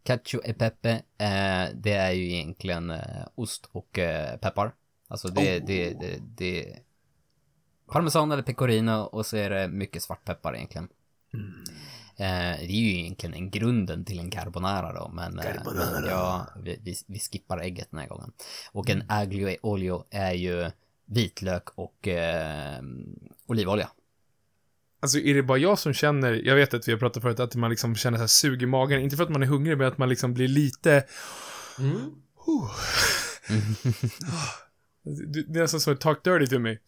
Cacio 0.07 0.41
e 0.45 0.53
pepe, 0.53 0.91
eh, 1.19 1.75
det 1.75 1.93
är 1.93 2.11
ju 2.11 2.33
egentligen 2.33 2.91
eh, 2.91 3.27
ost 3.35 3.69
och 3.73 3.99
eh, 3.99 4.37
peppar. 4.37 4.75
Alltså 5.09 5.29
det, 5.29 5.59
det, 5.59 5.91
det, 6.01 6.19
det 6.37 6.79
parmesan 7.93 8.33
eller 8.33 8.43
pecorino 8.43 8.93
och 8.93 9.27
så 9.27 9.37
är 9.37 9.51
det 9.51 9.69
mycket 9.69 10.03
svartpeppar 10.03 10.55
egentligen. 10.55 10.89
Eh, 12.19 12.59
det 12.59 12.73
är 12.73 12.81
ju 12.81 12.99
egentligen 12.99 13.35
en 13.35 13.51
grunden 13.51 14.05
till 14.05 14.19
en 14.19 14.31
carbonara 14.31 14.93
då, 14.93 15.09
men, 15.09 15.39
eh, 15.39 15.55
men 15.65 16.05
ja, 16.05 16.47
vi, 16.63 16.79
vi, 16.83 16.95
vi 17.07 17.19
skippar 17.19 17.59
ägget 17.59 17.89
den 17.91 18.01
här 18.01 18.09
gången. 18.09 18.33
Och 18.73 18.91
en 18.91 19.03
aglio 19.09 19.49
e 19.49 19.57
olio 19.63 20.05
är 20.11 20.33
ju 20.33 20.71
vitlök 21.05 21.69
och 21.75 22.09
eh, 22.09 22.83
olivolja. 23.47 23.89
Alltså 25.07 25.19
är 25.19 25.35
det 25.35 25.43
bara 25.43 25.59
jag 25.59 25.79
som 25.79 25.93
känner, 25.93 26.33
jag 26.33 26.57
vet 26.57 26.75
att 26.75 26.89
vi 26.89 26.93
har 26.93 26.99
pratat 26.99 27.23
förut, 27.23 27.41
att 27.41 27.55
man 27.55 27.71
liksom 27.71 27.95
känner 27.97 28.19
så 28.19 28.23
här 28.23 28.27
sug 28.29 28.63
i 28.63 28.67
magen, 28.67 29.01
inte 29.01 29.17
för 29.17 29.23
att 29.25 29.31
man 29.31 29.43
är 29.43 29.47
hungrig, 29.47 29.79
men 29.79 29.87
att 29.87 29.99
man 29.99 30.09
liksom 30.09 30.35
blir 30.35 30.49
lite... 30.49 31.07
Du- 35.03 35.43
det 35.43 35.59
är 35.59 35.63
nästan 35.63 35.81
så, 35.81 35.95
talk 35.97 36.25
dirty 36.25 36.47
to 36.47 36.59
me. 36.59 36.79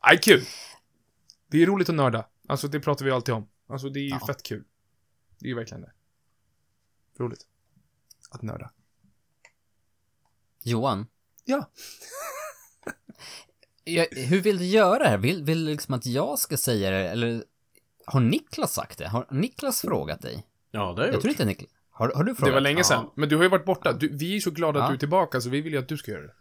Aj, 0.00 0.18
kul! 0.22 0.42
Det 1.50 1.62
är 1.62 1.66
roligt 1.66 1.88
att 1.88 1.94
nörda. 1.94 2.28
Alltså 2.48 2.68
det 2.68 2.80
pratar 2.80 3.04
vi 3.04 3.10
alltid 3.10 3.34
om. 3.34 3.48
Alltså 3.68 3.88
det 3.88 4.00
är 4.00 4.02
ju 4.04 4.08
Ja. 4.08 4.26
fett 4.26 4.42
kul. 4.42 4.64
Det 5.38 5.46
är 5.46 5.48
ju 5.48 5.54
verkligen 5.54 5.80
det. 5.80 5.92
Roligt. 7.18 7.46
Att 8.30 8.42
nörda. 8.42 8.70
Johan, 10.62 11.06
Ja. 11.44 11.70
Ja, 13.84 14.04
hur 14.10 14.40
vill 14.40 14.58
du 14.58 14.64
göra 14.64 14.98
det 14.98 15.08
här? 15.08 15.18
Vill, 15.18 15.44
vill 15.44 15.64
du 15.64 15.70
liksom 15.70 15.94
att 15.94 16.06
jag 16.06 16.38
ska 16.38 16.56
säga 16.56 16.90
det, 16.90 17.08
eller 17.08 17.44
har 18.06 18.20
Niklas 18.20 18.72
sagt 18.74 18.98
det? 18.98 19.08
Har 19.08 19.26
Niklas 19.30 19.80
frågat 19.80 20.22
dig? 20.22 20.46
Ja, 20.70 20.78
det 20.80 20.84
har 20.86 20.94
jag 20.96 21.06
Jag 21.06 21.12
gjort. 21.14 21.20
tror 21.22 21.30
inte 21.30 21.44
Niklas. 21.44 21.70
Har, 21.90 22.12
har 22.16 22.24
du 22.24 22.34
frågat? 22.34 22.50
Det 22.50 22.54
var 22.54 22.60
länge 22.60 22.84
sedan. 22.84 23.00
Ja. 23.04 23.12
Men 23.16 23.28
du 23.28 23.36
har 23.36 23.42
ju 23.42 23.48
varit 23.48 23.64
borta. 23.64 23.92
Du, 23.92 24.08
vi 24.16 24.36
är 24.36 24.40
så 24.40 24.50
glada 24.50 24.78
att 24.78 24.84
Ja. 24.84 24.88
du 24.88 24.94
är 24.94 24.98
tillbaka, 24.98 25.40
så 25.40 25.48
vi 25.50 25.60
vill 25.60 25.72
ju 25.72 25.78
att 25.78 25.88
du 25.88 25.96
ska 25.96 26.10
göra 26.10 26.22
det. 26.22 26.32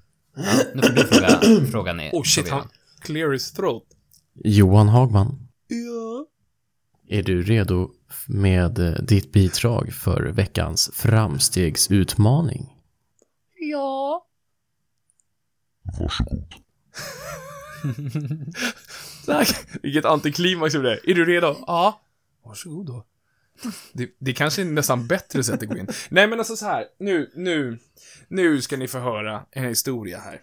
Nu 0.75 0.81
får 0.81 0.93
du 0.93 1.03
fråga, 1.03 1.65
fråga 1.71 1.93
ner. 1.93 2.11
Oh 2.13 2.23
shit, 2.23 2.49
han 2.49 2.67
clear 3.01 3.31
his 3.31 3.51
throat. 3.53 3.83
Johan 4.43 4.89
Hagman. 4.89 5.47
Ja. 5.67 6.27
Är 7.17 7.23
du 7.23 7.41
redo 7.41 7.91
med 8.27 8.79
eh, 8.79 8.91
ditt 8.93 9.31
bidrag 9.31 9.93
för 9.93 10.23
veckans 10.23 10.91
framstegsutmaning? 10.93 12.73
Ja. 13.71 14.25
Varsågod. 15.99 16.53
Tack. 19.25 19.67
Vilket 19.81 20.05
antiklimax 20.05 20.73
det. 20.73 20.99
Är 21.09 21.13
du 21.13 21.25
redo? 21.25 21.55
Ja. 21.67 22.01
Varsågod 22.45 22.85
då. 22.85 23.05
Det, 23.93 24.09
det 24.19 24.33
kanske 24.33 24.61
är 24.61 24.65
nästan 24.65 25.07
bättre 25.07 25.43
sätt 25.43 25.63
att 25.63 25.69
gå 25.69 25.77
in. 25.77 25.87
Nej 26.09 26.27
men 26.27 26.39
alltså 26.39 26.55
så 26.55 26.65
här. 26.65 26.85
Nu, 26.99 27.31
nu, 27.35 27.79
nu 28.27 28.61
ska 28.61 28.77
ni 28.77 28.87
få 28.87 28.99
höra 28.99 29.45
en 29.51 29.65
historia 29.65 30.19
här. 30.19 30.41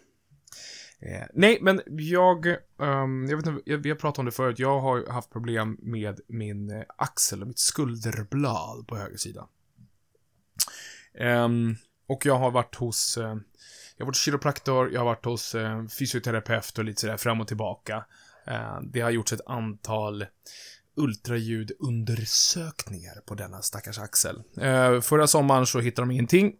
Eh, 1.03 1.27
nej, 1.35 1.59
men 1.61 1.83
jag, 1.87 2.47
ehm, 2.47 3.27
jag 3.29 3.37
vet 3.37 3.47
inte, 3.47 3.77
vi 3.77 3.91
har 3.91 3.97
pratat 3.97 4.19
om 4.19 4.25
det 4.25 4.33
förut. 4.33 4.59
Jag 4.59 4.81
har 4.81 5.13
haft 5.13 5.31
problem 5.31 5.79
med 5.83 6.21
min 6.27 6.71
eh, 6.71 6.83
axel 6.97 7.43
och 7.43 7.49
mitt 7.49 7.59
skulderblad 7.59 8.87
på 8.87 8.97
höger 8.97 9.17
sida. 9.17 9.49
Ehm, 11.15 11.77
och 12.07 12.27
jag 12.27 12.39
har 12.39 12.51
varit 12.51 12.75
hos, 12.75 13.17
eh, 13.17 13.37
jag 14.01 14.05
har 14.05 14.07
varit 14.07 14.17
hos 14.17 14.23
kiropraktor, 14.23 14.93
jag 14.93 15.01
har 15.01 15.05
varit 15.05 15.25
hos 15.25 15.55
eh, 15.55 15.87
fysioterapeut 15.87 16.79
och 16.79 16.85
lite 16.85 17.01
sådär 17.01 17.17
fram 17.17 17.41
och 17.41 17.49
tillbaka. 17.49 18.05
Eh, 18.47 18.81
det 18.83 19.01
har 19.01 19.11
gjorts 19.11 19.33
ett 19.33 19.47
antal 19.47 20.27
ultraljudundersökningar 20.95 23.21
på 23.27 23.35
denna 23.35 23.63
stackars 23.63 23.99
axel. 23.99 24.43
Eh, 24.61 25.01
förra 25.01 25.27
sommaren 25.27 25.67
så 25.67 25.81
hittade 25.81 26.09
de 26.09 26.11
ingenting 26.11 26.55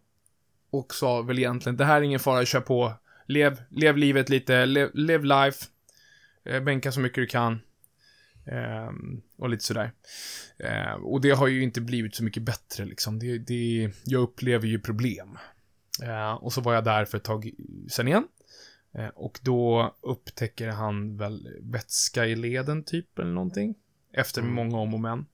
och 0.71 0.93
sa 0.93 1.21
väl 1.21 1.39
egentligen, 1.39 1.77
det 1.77 1.85
här 1.85 1.97
är 1.97 2.01
ingen 2.01 2.19
fara, 2.19 2.45
kör 2.45 2.61
på. 2.61 2.93
Lev, 3.27 3.61
lev 3.69 3.97
livet 3.97 4.29
lite, 4.29 4.65
lev, 4.65 4.89
live 4.93 5.23
life. 5.23 5.65
Eh, 6.45 6.63
bänka 6.63 6.91
så 6.91 6.99
mycket 6.99 7.15
du 7.15 7.27
kan. 7.27 7.59
Ehm, 8.45 9.21
och 9.37 9.49
lite 9.49 9.63
sådär. 9.63 9.91
Eh, 10.57 10.93
och 10.93 11.21
det 11.21 11.31
har 11.31 11.47
ju 11.47 11.63
inte 11.63 11.81
blivit 11.81 12.15
så 12.15 12.23
mycket 12.23 12.43
bättre 12.43 12.85
liksom. 12.85 13.19
Det, 13.19 13.37
det, 13.37 13.91
jag 14.03 14.21
upplever 14.21 14.67
ju 14.67 14.79
problem. 14.79 15.37
Eh, 16.03 16.31
och 16.33 16.53
så 16.53 16.61
var 16.61 16.73
jag 16.73 16.83
där 16.83 17.05
för 17.05 17.17
ett 17.17 17.23
tag 17.23 17.51
sen 17.91 18.07
igen. 18.07 18.27
Eh, 18.97 19.07
och 19.07 19.39
då 19.41 19.95
upptäcker 20.01 20.67
han 20.69 21.17
väl 21.17 21.47
vätska 21.61 22.25
i 22.25 22.35
leden 22.35 22.83
typ 22.83 23.19
eller 23.19 23.31
någonting. 23.31 23.75
Efter 24.13 24.41
många 24.41 24.77
om 24.77 24.93
och 24.93 24.99
men. 24.99 25.25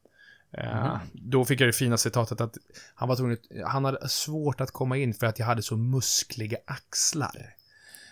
Eh, 0.51 0.97
Då 1.13 1.45
fick 1.45 1.61
jag 1.61 1.67
det 1.69 1.73
fina 1.73 1.97
citatet 1.97 2.41
att 2.41 2.57
han 2.95 3.09
var 3.09 3.15
tvungen, 3.15 3.37
han 3.65 3.85
hade 3.85 4.09
svårt 4.09 4.61
att 4.61 4.71
komma 4.71 4.97
in 4.97 5.13
för 5.13 5.25
att 5.27 5.39
jag 5.39 5.45
hade 5.45 5.61
så 5.63 5.77
muskliga 5.77 6.57
axlar. 6.65 7.53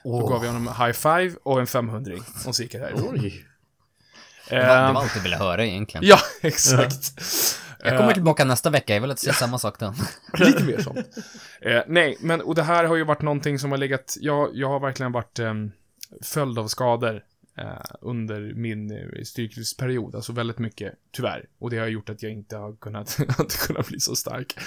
Då 0.03 0.27
gav 0.27 0.45
jag 0.45 0.51
honom 0.53 0.67
high 0.85 0.91
five 0.91 1.35
och 1.43 1.59
en 1.59 1.67
500 1.67 2.13
och 2.47 2.55
så 2.55 2.63
gick 2.63 2.73
jag 2.73 2.81
därifrån. 2.81 3.19
Oj. 3.21 3.45
Det 4.49 4.55
var, 4.55 4.61
det 4.61 4.71
Eh, 4.73 4.93
var 4.93 5.01
allt 5.01 5.15
jag 5.15 5.23
ville 5.23 5.37
höra 5.37 5.65
egentligen. 5.65 6.05
Ja, 6.07 6.17
exakt. 6.41 7.13
Jag 7.79 7.97
kommer 7.97 8.13
tillbaka 8.13 8.45
nästa 8.45 8.69
vecka, 8.69 8.93
jag 8.93 9.01
vill 9.01 9.11
att 9.11 9.19
säga 9.19 9.33
samma 9.33 9.59
sak 9.59 9.79
då. 9.79 9.93
Lite 10.45 10.63
mer 10.63 10.79
sånt. 10.79 10.97
Eh, 11.61 11.81
nej, 11.87 12.17
men 12.19 12.41
och 12.41 12.55
det 12.55 12.63
här 12.63 12.83
har 12.83 12.95
ju 12.95 13.03
varit 13.03 13.21
någonting 13.21 13.59
som 13.59 13.71
har 13.71 13.77
legat, 13.77 14.17
jag, 14.19 14.49
jag 14.53 14.69
har 14.69 14.79
verkligen 14.79 15.11
varit 15.11 15.39
eh, 15.39 15.53
följd 16.21 16.59
av 16.59 16.67
skador 16.67 17.23
eh, 17.57 17.95
under 18.01 18.53
min 18.53 18.91
eh, 18.91 19.23
styrkelyftsperiod, 19.23 20.15
alltså 20.15 20.33
väldigt 20.33 20.59
mycket, 20.59 20.93
tyvärr. 21.11 21.45
Och 21.59 21.69
det 21.69 21.77
har 21.77 21.87
gjort 21.87 22.09
att 22.09 22.23
jag 22.23 22.31
inte 22.31 22.57
har 22.57 22.75
kunnat, 22.75 23.19
inte 23.39 23.57
kunnat 23.67 23.87
bli 23.87 23.99
så 23.99 24.15
stark. 24.15 24.57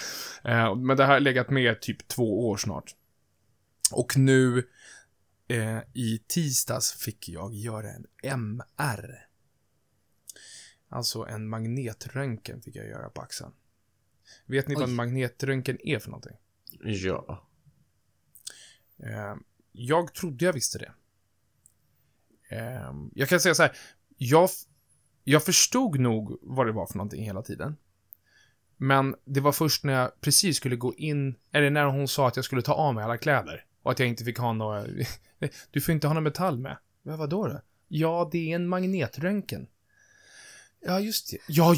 Eh, 0.45 0.75
men 0.75 0.97
det 0.97 1.05
här 1.05 1.13
har 1.13 1.21
legat 1.21 1.51
med 1.51 1.81
typ 1.81 2.09
två 2.09 2.49
år 2.49 2.57
snart. 2.57 2.95
Och 3.93 4.17
nu 4.17 4.69
eh, 5.49 5.79
i 5.95 6.21
tisdags 6.29 6.93
fick 6.93 7.29
jag 7.29 7.55
göra 7.55 7.91
en 7.91 8.07
MR. 8.23 9.28
Alltså 10.89 11.27
en 11.27 11.49
magnetröntgen 11.49 12.63
fick 12.63 12.77
jag 12.77 12.87
göra 12.87 13.11
på 13.11 13.21
axeln. 13.21 13.53
Vet 14.47 14.69
ni 14.69 14.75
vad 14.75 14.85
Oj. 14.85 14.91
en 14.91 14.97
magnetröntgen 14.97 15.79
är 15.87 15.99
för 15.99 16.11
någonting? 16.11 16.37
Ja. 16.81 17.49
Eh, 18.99 19.35
jag 19.73 20.15
trodde 20.15 20.45
jag 20.45 20.53
visste 20.53 20.79
det. 20.79 20.93
Eh, 22.49 22.93
jag 23.15 23.29
kan 23.29 23.41
säga 23.41 23.55
så 23.55 23.63
här, 23.63 23.77
jag, 24.17 24.49
jag 25.25 25.45
förstod 25.45 26.01
nog 26.01 26.39
vad 26.43 26.67
det 26.67 26.73
var 26.73 26.87
för 26.87 26.97
någonting 26.97 27.25
hela 27.25 27.43
tiden. 27.43 27.77
Men 28.77 29.17
det 29.25 29.41
var 29.41 29.53
först 29.53 29.85
när 29.85 29.93
jag 29.93 30.21
precis 30.21 30.57
skulle 30.57 30.77
gå 30.77 30.95
in, 30.95 31.35
eller 31.53 31.71
när 31.71 31.85
hon 31.85 32.09
sa 32.09 32.29
att 32.29 32.37
jag 32.37 32.45
skulle 32.45 32.63
ta 32.63 32.73
av 32.73 32.95
mig 32.95 33.05
alla 33.05 33.19
kläder. 33.19 33.65
Och 33.83 33.91
att 33.91 33.99
jag 33.99 34.09
inte 34.09 34.25
fick 34.25 34.39
ha 34.39 34.53
några, 34.53 34.87
du 35.71 35.81
får 35.81 35.95
inte 35.95 36.07
ha 36.07 36.15
någon 36.15 36.23
metall 36.23 36.59
med. 36.59 36.79
Men 37.03 37.19
vadå 37.19 37.47
då? 37.47 37.61
Ja, 37.89 38.29
det 38.33 38.53
är 38.53 38.55
en 38.55 38.69
magnetröntgen. 38.69 39.67
Ja, 40.81 41.01
just 41.01 41.31
det. 41.31 41.39
Ja, 41.47 41.75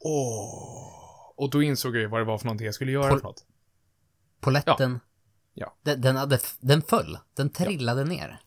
åh. 0.00 0.88
Och 1.36 1.50
då 1.50 1.62
insåg 1.62 1.96
jag 1.96 2.00
ju 2.00 2.08
vad 2.08 2.20
det 2.20 2.24
var 2.24 2.38
för 2.38 2.46
någonting 2.46 2.64
jag 2.64 2.74
skulle 2.74 2.92
göra 2.92 3.10
Pol- 3.10 3.18
för 3.18 3.26
något. 3.26 3.44
Poletten. 4.40 5.00
Ja. 5.54 5.76
Den, 5.82 6.00
den, 6.00 6.16
hade, 6.16 6.38
den 6.60 6.82
föll. 6.82 7.18
Den 7.36 7.50
trillade 7.50 8.04
ner. 8.04 8.40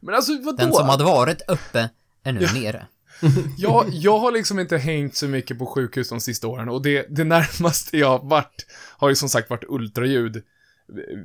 Men 0.00 0.14
alltså, 0.14 0.32
vadå? 0.42 0.56
Den 0.56 0.72
som 0.72 0.88
hade 0.88 1.04
varit 1.04 1.42
uppe 1.48 1.90
är 2.22 2.32
nu 2.32 2.40
nere. 2.40 2.86
Jag, 3.58 3.88
jag 3.88 4.18
har 4.18 4.32
liksom 4.32 4.58
inte 4.58 4.78
hängt 4.78 5.16
så 5.16 5.28
mycket 5.28 5.58
på 5.58 5.66
sjukhus 5.66 6.08
de 6.08 6.20
sista 6.20 6.48
åren 6.48 6.68
och 6.68 6.82
det, 6.82 7.06
det 7.10 7.24
närmaste 7.24 7.96
jag 7.98 8.24
varit 8.28 8.66
har 8.96 9.08
ju 9.08 9.14
som 9.14 9.28
sagt 9.28 9.50
varit 9.50 9.64
ultraljud 9.68 10.42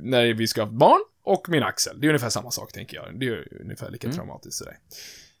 när 0.02 0.34
vi 0.34 0.46
ska 0.46 0.62
ha 0.62 0.70
barn 0.70 1.00
och 1.22 1.48
min 1.48 1.62
axel. 1.62 2.00
Det 2.00 2.06
är 2.06 2.08
ungefär 2.08 2.30
samma 2.30 2.50
sak 2.50 2.72
tänker 2.72 2.96
jag. 2.96 3.20
Det 3.20 3.26
är 3.26 3.60
ungefär 3.62 3.90
lika 3.90 4.12
traumatiskt 4.12 4.58
sådär. 4.58 4.78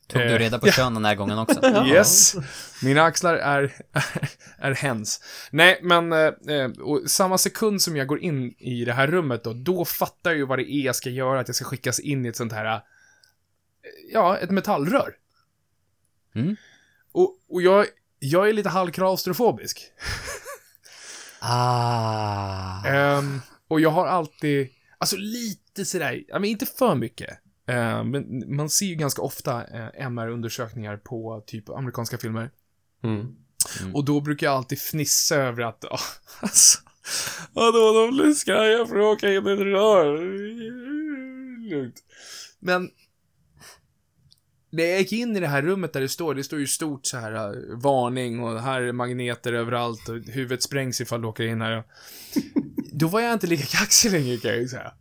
Tog 0.06 0.22
du 0.22 0.34
Eh, 0.34 0.38
reda 0.38 0.58
på 0.58 0.66
kön 0.66 0.94
den 0.94 1.04
här 1.04 1.14
gången 1.14 1.38
också? 1.38 1.60
Yes! 1.86 2.34
Mina 2.82 3.02
axlar 3.02 3.34
är, 3.34 3.74
är, 4.58 4.74
hens. 4.74 5.20
Nej, 5.50 5.80
men 5.82 6.12
eh, 6.12 6.70
och 6.80 7.02
samma 7.06 7.38
sekund 7.38 7.82
som 7.82 7.96
jag 7.96 8.06
går 8.06 8.20
in 8.20 8.54
i 8.58 8.84
det 8.84 8.92
här 8.92 9.06
rummet 9.06 9.44
då, 9.44 9.52
då 9.52 9.84
fattar 9.84 10.30
jag 10.30 10.36
ju 10.36 10.46
vad 10.46 10.58
det 10.58 10.72
är 10.72 10.84
jag 10.84 10.96
ska 10.96 11.10
göra, 11.10 11.40
att 11.40 11.48
jag 11.48 11.54
ska 11.54 11.64
skickas 11.64 12.00
in 12.00 12.26
i 12.26 12.28
ett 12.28 12.36
sånt 12.36 12.52
här, 12.52 12.74
eh, 12.74 12.80
ja, 14.12 14.38
ett 14.38 14.50
metallrör. 14.50 15.14
Mm. 16.34 16.56
Och, 17.12 17.38
och 17.48 17.62
jag, 17.62 17.86
jag 18.18 18.48
är 18.48 18.52
lite 18.52 18.68
halvklaustrofobisk. 18.68 19.92
Ah. 21.40 22.86
Ehm, 22.86 23.40
och 23.68 23.80
jag 23.80 23.90
har 23.90 24.06
alltid, 24.06 24.68
alltså 24.98 25.16
lite 25.16 25.84
sådär, 25.84 26.24
men 26.32 26.44
inte 26.44 26.66
för 26.66 26.94
mycket. 26.94 27.38
Ehm, 27.66 28.10
men 28.10 28.56
man 28.56 28.70
ser 28.70 28.86
ju 28.86 28.94
ganska 28.94 29.22
ofta 29.22 29.64
eh, 29.64 30.06
MR-undersökningar 30.06 30.96
på 30.96 31.44
typ 31.46 31.68
amerikanska 31.68 32.18
filmer. 32.18 32.50
Mm. 33.04 33.36
Och 33.94 34.04
då 34.04 34.20
brukar 34.20 34.46
jag 34.46 34.56
alltid 34.56 34.78
fnissa 34.78 35.36
över 35.36 35.62
att, 35.62 35.84
ah, 35.84 35.98
alltså, 36.40 36.78
vadå, 37.52 37.92
de 37.92 38.16
blir 38.16 38.32
skraja 38.32 38.86
för 38.86 38.96
att 38.96 39.16
åka 39.16 39.28
in 39.28 39.46
i 39.46 39.52
ett 39.52 39.58
rör. 39.58 40.18
Lugnt. 41.70 42.02
Men, 42.58 42.90
när 44.70 44.84
jag 44.84 44.98
gick 44.98 45.12
in 45.12 45.36
i 45.36 45.40
det 45.40 45.46
här 45.46 45.62
rummet 45.62 45.92
där 45.92 46.00
det 46.00 46.08
står, 46.08 46.34
det 46.34 46.44
står 46.44 46.58
ju 46.58 46.66
stort 46.66 47.06
så 47.06 47.16
här 47.16 47.32
eh, 47.32 47.76
varning 47.76 48.42
och 48.42 48.62
här 48.62 48.82
är 48.82 48.92
magneter 48.92 49.52
överallt 49.52 50.08
och 50.08 50.16
huvudet 50.16 50.62
sprängs 50.62 51.00
ifall 51.00 51.20
du 51.20 51.28
åker 51.28 51.44
in 51.44 51.60
här. 51.60 51.84
Då 52.92 53.08
var 53.08 53.20
jag 53.20 53.32
inte 53.32 53.46
lika 53.46 53.78
kaxig 53.78 54.12
längre 54.12 54.36
kan 54.36 54.50
jag 54.50 54.60
ju 54.60 54.68
säga. 54.68 54.92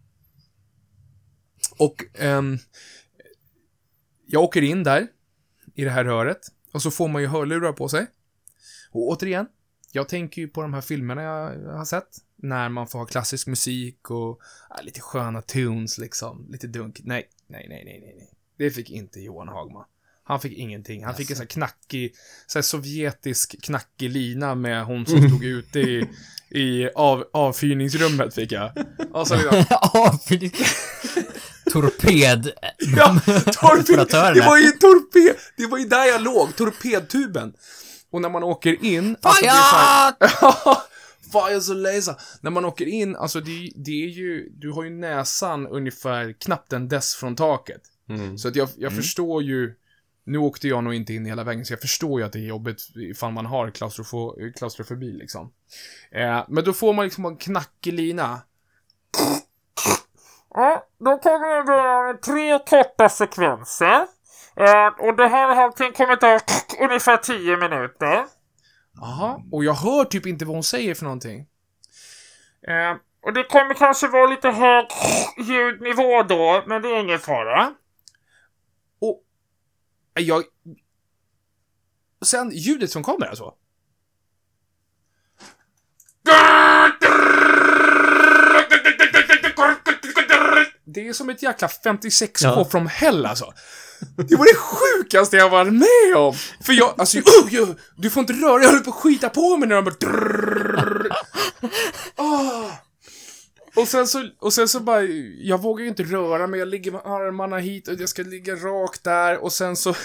Och, 1.78 2.04
ehm, 2.14 2.58
jag 4.26 4.44
åker 4.44 4.62
in 4.62 4.84
där, 4.84 5.08
i 5.76 5.84
det 5.84 5.90
här 5.90 6.04
röret, 6.04 6.40
och 6.74 6.82
så 6.82 6.92
får 6.92 7.08
man 7.08 7.22
ju 7.22 7.28
hörlurar 7.28 7.74
på 7.74 7.90
sig. 7.90 8.08
Och 8.92 9.08
återigen, 9.08 9.48
jag 9.92 10.10
tänker 10.10 10.42
ju 10.42 10.48
på 10.48 10.62
de 10.62 10.74
här 10.74 10.82
filmerna 10.82 11.22
jag 11.22 11.78
har 11.78 11.86
sett. 11.86 12.08
När 12.36 12.70
man 12.70 12.88
får 12.88 13.00
ha 13.00 13.06
klassisk 13.06 13.48
musik 13.48 14.10
och 14.12 14.40
ja, 14.70 14.76
lite 14.84 15.02
sköna 15.02 15.42
tunes 15.42 15.98
liksom. 15.98 16.48
Lite 16.50 16.68
dunk. 16.68 17.02
Nej, 17.04 17.30
nej, 17.48 17.66
nej, 17.70 17.84
nej, 17.86 18.16
nej. 18.18 18.34
Det 18.58 18.72
fick 18.72 18.90
inte 18.90 19.20
Johan 19.20 19.48
Hagman. 19.48 19.86
Han 20.24 20.40
fick 20.40 20.58
ingenting. 20.58 21.06
Han 21.06 21.16
fick 21.16 21.30
en 21.30 21.36
sån 21.36 21.44
här 21.44 21.48
knackig, 21.48 22.16
så 22.48 22.58
här 22.58 22.64
sovjetisk 22.64 23.64
knackig 23.64 24.10
lina 24.10 24.56
med 24.56 24.86
hon 24.86 25.06
som 25.06 25.30
stod 25.30 25.44
ute 25.44 25.80
i, 25.80 26.10
i 26.50 26.90
av, 26.96 27.24
avfyrningsrummet 27.34 28.36
fick 28.36 28.52
jag. 28.52 28.72
Och 29.12 29.28
så 29.28 29.36
liksom, 29.36 29.60
det... 30.30 30.52
Torped... 31.72 32.52
Ja, 32.96 33.20
torped, 33.54 33.86
det 34.34 34.40
var 34.46 34.58
ju 34.58 34.72
torped, 34.72 35.36
det 35.58 35.66
var 35.66 35.78
ju 35.78 35.86
där 35.86 36.06
jag 36.06 36.22
låg, 36.22 36.56
torpedtuben. 36.56 37.54
Och 38.12 38.22
när 38.22 38.30
man 38.30 38.44
åker 38.44 38.86
in, 38.86 39.16
alltså 39.22 39.44
det 39.44 39.50
är 39.50 39.54
så 39.54 39.76
här- 39.76 40.14
Fire! 40.28 40.76
Fire 41.50 41.62
så 41.62 41.74
laser. 41.74 42.16
När 42.42 42.52
man 42.52 42.66
åker 42.66 42.86
in, 42.86 43.16
alltså 43.16 43.40
det, 43.40 43.72
det 43.76 43.92
är 44.04 44.08
ju, 44.10 44.50
du 44.50 44.72
har 44.72 44.84
ju 44.84 44.90
näsan 44.90 45.68
ungefär 45.68 46.34
knappt 46.40 46.74
en 46.74 46.88
dess 46.88 47.16
från 47.16 47.36
taket. 47.36 47.82
Mm. 48.10 48.38
Så 48.38 48.48
att 48.48 48.56
jag, 48.56 48.70
jag 48.78 48.96
förstår 48.96 49.44
ju, 49.44 49.74
nu 50.26 50.38
åkte 50.38 50.68
jag 50.68 50.84
nog 50.84 50.94
inte 50.94 51.14
in 51.14 51.26
hela 51.26 51.44
vägen, 51.44 51.66
så 51.66 51.74
jag 51.74 51.82
förstår 51.82 52.20
ju 52.20 52.26
att 52.26 52.34
det 52.34 52.40
är 52.40 52.48
jobbigt 52.48 52.82
ifall 52.96 53.32
man 53.32 53.46
har 53.46 53.72
klaustrofo, 53.72 54.36
klaustrofobi 54.58 55.12
liksom. 55.14 55.52
Eh, 56.12 56.46
men 56.50 56.64
då 56.64 56.74
får 56.74 56.94
man 56.94 57.06
liksom 57.06 57.26
en 57.26 57.38
knackig 57.38 57.94
lina. 57.94 58.42
Ja, 60.58 60.88
då 61.00 61.18
kommer 61.18 61.64
det 62.14 62.18
tre 62.18 62.60
korta 62.60 63.10
sekvenser. 63.10 64.08
Eh, 64.56 64.88
och 65.00 65.16
det 65.16 65.28
här 65.28 65.56
har 65.56 65.64
allting 65.64 65.92
kommer 65.94 66.16
ta 66.16 66.40
ungefär 66.80 67.18
10 67.18 67.58
minuter. 67.58 68.26
Jaha, 68.94 69.42
och 69.52 69.64
jag 69.64 69.74
hör 69.74 70.06
typ 70.06 70.26
inte 70.26 70.46
vad 70.46 70.56
hon 70.56 70.64
säger 70.64 70.96
för 70.96 71.04
någonting. 71.04 71.40
Eh, 72.68 72.98
och 73.26 73.34
det 73.34 73.44
kommer 73.44 73.74
kanske 73.74 74.08
vara 74.08 74.28
lite 74.28 74.50
hög 74.50 74.86
ljudnivå 75.38 76.24
då, 76.24 76.64
men 76.68 76.82
det 76.82 76.90
är 76.90 77.00
ingen 77.00 77.20
fara. 77.20 77.74
Och 79.00 79.24
jag... 80.14 80.44
Sen 82.26 82.52
ljudet 82.52 82.92
som 82.92 83.04
kommer 83.04 83.26
alltså. 83.26 83.54
Det 90.86 91.08
är 91.08 91.14
som 91.14 91.30
ett 91.30 91.44
jäkla 91.44 91.68
56K 91.68 92.38
Ja. 92.42 92.66
från 92.72 92.88
hell 92.88 93.26
alltså. 93.26 93.54
Det 94.18 94.36
var 94.36 94.46
det 94.46 94.56
sjukaste 94.56 95.38
jag 95.38 95.50
varit 95.50 95.74
med 95.74 96.18
om! 96.18 96.34
För 96.62 96.74
jag, 96.74 96.96
alltså, 96.98 97.18
uh, 97.18 97.24
jag, 97.52 97.76
du 97.96 98.10
får 98.10 98.22
inte 98.22 98.34
röra 98.34 98.62
jag 98.62 98.70
håller 98.70 98.84
på 98.84 98.90
att 98.90 98.96
skita 98.96 99.30
på 99.30 99.58
mig 99.58 99.70
när 99.70 99.76
de 99.76 99.86
bara... 99.86 99.96
drrrr. 99.96 101.12
Ah. 102.16 102.72
Och 103.76 103.88
sen 103.88 104.08
så, 104.08 104.30
och 104.40 104.54
sen 104.54 104.68
så 104.68 104.80
bara, 104.80 105.02
jag 105.38 105.62
vågar 105.62 105.84
ju 105.84 105.90
inte 105.90 106.04
röra 106.04 106.48
mig, 106.48 106.60
jag 106.60 106.68
ligger 106.68 106.92
med 106.92 107.02
armarna 107.06 107.58
hit 107.58 107.88
och 107.88 107.94
jag 107.94 108.10
ska 108.10 108.22
ligga 108.22 108.56
rakt 108.56 109.04
där 109.04 109.38
och 109.38 109.52
sen 109.54 109.76
så, 109.76 109.96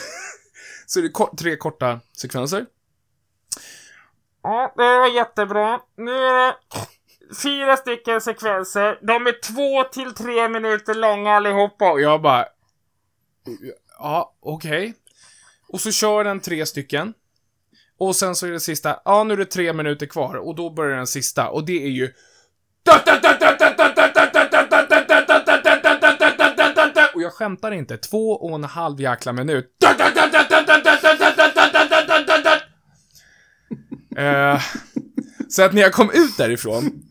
så 0.86 0.98
är 0.98 1.02
det 1.02 1.08
kort, 1.08 1.38
tre 1.38 1.56
korta 1.56 2.00
sekvenser. 2.16 2.66
Ja, 4.42 4.72
det 4.76 4.98
var 4.98 5.16
jättebra. 5.16 5.80
Nu 5.96 6.10
är 6.10 6.46
det 6.46 6.54
fyra 7.42 7.76
stycken 7.76 8.20
sekvenser. 8.20 8.98
De 9.06 9.26
är 9.26 9.40
två 9.40 9.84
till 9.92 10.14
tre 10.14 10.48
minuter 10.48 10.94
långa 10.94 11.32
allihopa. 11.32 11.92
Och 11.92 12.00
jag 12.00 12.22
bara, 12.22 12.46
ja, 13.98 14.36
okej. 14.40 14.94
Och 15.68 15.80
så 15.80 15.92
kör 15.92 16.24
den 16.24 16.40
tre 16.40 16.66
stycken. 16.66 17.14
Och 17.98 18.16
sen 18.16 18.34
så 18.34 18.46
är 18.46 18.50
det 18.50 18.60
sista, 18.60 19.00
ja 19.04 19.24
nu 19.24 19.34
är 19.34 19.38
det 19.38 19.44
tre 19.44 19.72
minuter 19.72 20.06
kvar 20.06 20.34
och 20.34 20.54
då 20.54 20.70
börjar 20.70 20.96
den 20.96 21.06
sista 21.06 21.48
och 21.48 21.64
det 21.64 21.84
är 21.84 21.90
ju 21.90 22.12
och 27.14 27.22
jag 27.22 27.32
skämtar 27.32 27.72
inte, 27.72 27.96
två 27.96 28.30
och 28.30 28.54
en 28.54 28.64
halv 28.64 29.00
jäkla 29.00 29.32
minut. 29.32 29.76
Eh, 34.16 34.60
så 35.48 35.62
att 35.62 35.72
när 35.72 35.82
jag 35.82 35.92
kom 35.92 36.10
ut 36.10 36.36
därifrån 36.38 37.02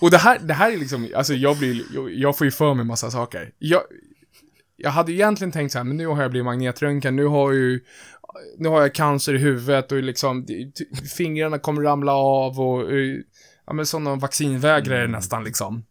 och 0.00 0.10
det 0.10 0.18
här, 0.18 0.38
det 0.38 0.54
här 0.54 0.72
är 0.72 0.76
liksom, 0.76 1.08
alltså 1.16 1.34
jag 1.34 1.58
blir, 1.58 1.84
jag, 2.10 2.38
får 2.38 2.44
ju 2.44 2.50
för 2.50 2.74
mig 2.74 2.84
massa 2.84 3.10
saker. 3.10 3.52
Jag, 3.58 3.82
jag 4.76 4.90
hade 4.90 5.12
egentligen 5.12 5.52
tänkt 5.52 5.72
så 5.72 5.78
här, 5.78 5.84
men 5.84 5.96
nu 5.96 6.06
har 6.06 6.22
jag 6.22 6.30
blivit 6.30 6.44
magnetröntgen, 6.44 7.16
nu 7.16 7.26
har 7.26 7.52
jag 7.52 7.60
ju, 7.60 7.80
nu 8.58 8.68
har 8.68 8.80
jag 8.80 8.94
cancer 8.94 9.34
i 9.34 9.38
huvudet 9.38 9.92
och 9.92 10.02
liksom, 10.02 10.46
fingrarna 11.16 11.58
kommer 11.58 11.82
ramla 11.82 12.12
av 12.12 12.60
och, 12.60 12.92
eh, 12.92 13.16
ja 13.66 13.72
men 13.72 13.86
sådana 13.86 14.14
vaccinvägrare 14.14 15.06
nästan 15.06 15.44
liksom. 15.44 15.84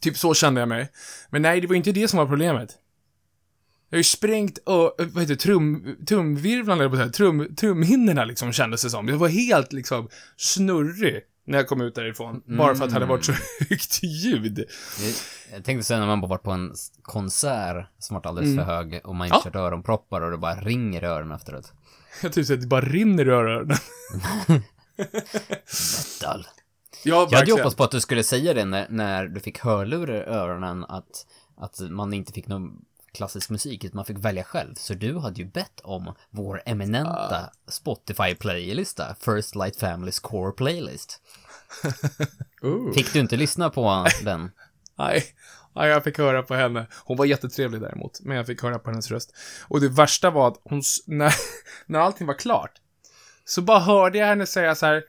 Typ 0.00 0.16
så 0.16 0.34
kände 0.34 0.60
jag 0.60 0.68
mig. 0.68 0.88
Men 1.30 1.42
nej, 1.42 1.60
det 1.60 1.66
var 1.66 1.74
inte 1.74 1.92
det 1.92 2.08
som 2.08 2.18
var 2.18 2.26
problemet. 2.26 2.78
Jag 3.90 3.96
har 3.96 4.00
ju 4.00 4.04
sprängt, 4.04 4.58
ö, 4.58 4.90
vad 4.98 5.22
heter 5.22 5.34
trum, 5.34 5.96
trumvirvlarna, 6.08 6.82
eller 6.82 6.88
på 6.88 6.94
att 6.94 7.00
säga, 7.00 7.12
trum, 7.12 7.54
trumhinnorna 7.56 8.24
liksom 8.24 8.52
kändes 8.52 8.82
det 8.82 8.90
som. 8.90 9.08
Jag 9.08 9.16
var 9.16 9.28
helt 9.28 9.72
liksom 9.72 10.08
snurrig 10.36 11.22
när 11.46 11.58
jag 11.58 11.68
kom 11.68 11.80
ut 11.80 11.94
därifrån. 11.94 12.42
Bara 12.58 12.74
för 12.74 12.84
att 12.84 12.90
det 12.90 12.94
hade 12.94 13.06
varit 13.06 13.24
så 13.24 13.32
högt 13.70 14.02
ljud. 14.02 14.64
Jag- 15.52 15.64
tänkte 15.64 15.84
säga 15.84 16.00
när 16.00 16.06
man 16.06 16.20
bara 16.20 16.28
varit 16.28 16.42
på 16.42 16.50
en 16.50 16.74
konsert 17.02 17.86
som 17.98 18.14
varit 18.14 18.26
alldeles 18.26 18.56
för 18.56 18.64
hög 18.64 19.00
och 19.04 19.14
man 19.14 19.26
inte 19.26 19.36
Ja. 19.36 19.42
kört 19.44 19.56
öronproppar 19.56 20.20
och 20.20 20.30
det 20.30 20.38
bara 20.38 20.54
ringer 20.54 21.02
i 21.04 21.06
öronen 21.06 21.36
efteråt. 21.36 21.72
Jag 22.22 22.46
så 22.46 22.54
att 22.54 22.60
det 22.60 22.66
bara 22.66 22.80
rinner 22.80 23.26
i 23.28 23.30
öronen. 23.30 23.76
Metal. 26.20 26.46
Ja, 27.04 27.28
Jag 27.30 27.38
hade 27.38 27.52
hoppats 27.52 27.76
på 27.76 27.84
att 27.84 27.90
du 27.90 28.00
skulle 28.00 28.24
säga 28.24 28.54
det 28.54 28.64
när, 28.64 28.86
när 28.90 29.26
du 29.26 29.40
fick 29.40 29.58
hörlurar 29.58 30.14
i 30.14 30.24
öronen 30.24 30.84
att, 30.84 31.26
att 31.56 31.80
man 31.90 32.12
inte 32.12 32.32
fick 32.32 32.46
någon 32.48 32.84
klassisk 33.14 33.50
musik, 33.50 33.84
utan 33.84 33.96
man 33.96 34.04
fick 34.04 34.18
välja 34.18 34.44
själv. 34.44 34.74
Så 34.74 34.94
du 34.94 35.18
hade 35.18 35.40
ju 35.40 35.46
bett 35.48 35.80
om 35.84 36.14
vår 36.30 36.62
eminenta 36.66 37.50
Spotify-playlista, 37.68 39.14
First 39.20 39.54
Light 39.54 39.76
Families 39.76 40.20
Core 40.20 40.52
Playlist. 40.52 41.21
Fick 42.94 43.12
du 43.12 43.20
inte 43.20 43.36
lyssna 43.36 43.70
på 43.70 44.06
den? 44.24 44.50
Nej, 44.98 45.24
nej, 45.74 45.88
jag 45.88 46.04
fick 46.04 46.18
höra 46.18 46.42
på 46.42 46.54
henne. 46.54 46.86
Hon 47.04 47.16
var 47.16 47.24
jättetrevlig 47.24 47.80
däremot, 47.80 48.20
men 48.20 48.36
jag 48.36 48.46
fick 48.46 48.62
höra 48.62 48.78
på 48.78 48.90
hennes 48.90 49.10
röst. 49.10 49.34
Och 49.68 49.80
det 49.80 49.88
värsta 49.88 50.30
var 50.30 50.48
att 50.48 50.60
hon, 50.64 50.82
när, 51.06 51.34
när 51.86 51.98
allting 52.00 52.26
var 52.26 52.34
klart, 52.34 52.72
så 53.44 53.62
bara 53.62 53.78
hörde 53.78 54.18
jag 54.18 54.26
henne 54.26 54.46
säga 54.46 54.74
så 54.74 54.86
här. 54.86 55.02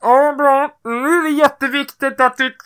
Ja, 0.00 0.34
bra. 0.38 0.78
Nu 0.84 1.08
är 1.08 1.22
det 1.22 1.30
jätteviktigt 1.30 2.20
att 2.20 2.36
du... 2.36 2.56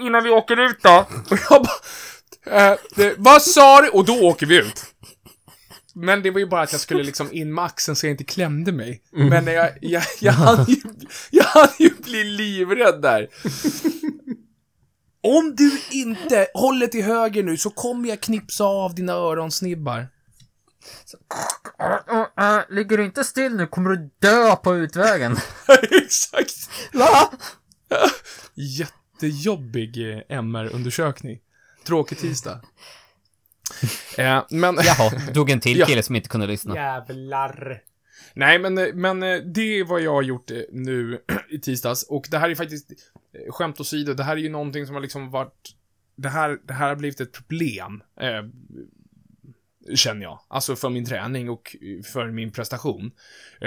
Innan 0.00 0.24
vi 0.24 0.30
åker 0.30 0.60
ut 0.60 0.82
då. 0.82 1.06
Och 1.30 1.38
jag 1.50 1.62
bara, 1.62 2.70
eh, 2.70 2.78
det, 2.96 3.14
vad 3.18 3.42
sa 3.42 3.80
du? 3.80 3.88
Och 3.88 4.04
då 4.04 4.20
åker 4.22 4.46
vi 4.46 4.58
ut. 4.58 4.84
Men 6.02 6.22
det 6.22 6.30
var 6.30 6.38
ju 6.38 6.46
bara 6.46 6.62
att 6.62 6.72
jag 6.72 6.80
skulle 6.80 7.02
liksom 7.02 7.32
in 7.32 7.54
med 7.54 7.64
axeln 7.64 7.96
så 7.96 8.06
jag 8.06 8.10
inte 8.10 8.24
klämde 8.24 8.72
mig. 8.72 9.02
Men 9.10 9.46
jag, 9.46 9.70
jag, 9.80 10.02
jag, 10.20 10.32
hann 10.32 10.64
ju, 10.68 10.76
jag 11.30 11.44
hann 11.44 11.68
ju 11.78 11.90
bli 11.90 12.24
livrädd 12.24 13.02
där. 13.02 13.28
Om 15.22 15.54
du 15.56 15.80
inte 15.90 16.46
håller 16.54 16.86
till 16.86 17.04
höger 17.04 17.42
nu 17.42 17.56
så 17.56 17.70
kommer 17.70 18.08
jag 18.08 18.20
knipsa 18.20 18.64
av 18.64 18.94
dina 18.94 19.12
öronsnibbar. 19.12 20.08
Ligger 22.68 22.96
du 22.96 23.04
inte 23.04 23.24
still 23.24 23.56
nu 23.56 23.66
kommer 23.66 23.90
du 23.90 24.10
dö 24.18 24.56
på 24.56 24.76
utvägen. 24.76 25.36
Exakt. 26.02 26.70
Va? 26.92 27.32
Jättejobbig 28.54 30.12
eh, 30.12 30.38
MR-undersökning. 30.38 31.38
Tråkig 31.86 32.18
tisdag. 32.18 32.60
Eh, 34.18 34.44
men... 34.50 34.76
Jaha, 34.84 35.32
dog 35.32 35.50
en 35.50 35.60
till 35.60 35.78
Ja. 35.80 35.86
kille 35.86 36.02
som 36.02 36.16
inte 36.16 36.28
kunde 36.28 36.46
lyssna. 36.46 36.74
Jävlar. 36.74 37.82
Nej, 38.34 38.58
men, 38.58 38.78
eh, 38.78 38.94
men 38.94 39.22
eh, 39.22 39.36
det 39.36 39.60
är 39.60 39.84
vad 39.84 40.00
jag 40.00 40.12
har 40.12 40.22
gjort 40.22 40.50
nu 40.72 41.18
i 41.50 41.58
tisdags. 41.58 42.02
Och 42.02 42.26
det 42.30 42.38
här 42.38 42.50
är 42.50 42.54
faktiskt, 42.54 42.90
skämt 43.50 43.80
åsido, 43.80 44.14
det 44.14 44.24
här 44.24 44.36
är 44.36 44.40
ju 44.40 44.48
någonting 44.48 44.86
som 44.86 44.94
har 44.94 45.02
liksom 45.02 45.30
varit, 45.30 45.70
det 46.16 46.28
här, 46.28 46.58
det 46.66 46.72
här 46.72 46.88
har 46.88 46.96
blivit 46.96 47.20
ett 47.20 47.32
problem, 47.32 48.02
eh, 48.20 48.44
känner 49.94 50.22
jag. 50.22 50.40
Alltså 50.48 50.76
för 50.76 50.88
min 50.90 51.06
träning 51.06 51.50
och 51.50 51.76
för 52.12 52.30
min 52.30 52.52
prestation. 52.52 53.10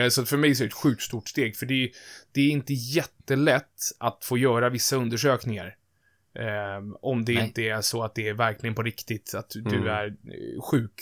Så 0.09 0.25
för 0.25 0.37
mig 0.37 0.55
så 0.55 0.63
är 0.63 0.65
det 0.65 0.69
ett 0.69 0.73
sjukt 0.73 1.01
stort 1.01 1.29
steg, 1.29 1.55
för 1.55 1.65
det, 1.65 1.91
det 2.31 2.41
är 2.41 2.49
inte 2.49 2.73
jättelätt 2.73 3.91
att 3.99 4.25
få 4.25 4.37
göra 4.37 4.69
vissa 4.69 4.95
undersökningar. 4.95 5.75
Eh, 6.35 6.83
om 7.01 7.25
det 7.25 7.33
Nej. 7.33 7.43
inte 7.45 7.61
är 7.61 7.81
så 7.81 8.03
att 8.03 8.15
det 8.15 8.27
är 8.27 8.33
verkligen 8.33 8.75
på 8.75 8.83
riktigt, 8.83 9.33
att 9.35 9.49
du 9.49 9.75
Mm. 9.75 9.87
är 9.87 10.05
eh, 10.07 10.61
sjuk. 10.61 10.93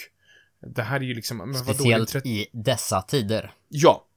Det 0.59 0.83
här 0.83 0.99
är 0.99 1.03
ju 1.03 1.13
liksom, 1.13 1.37
men 1.37 1.51
vadå, 1.51 1.63
Speciellt 1.73 2.09
30 2.09 2.29
i 2.29 2.47
dessa 2.51 3.01
tider. 3.01 3.51
Ja. 3.67 4.07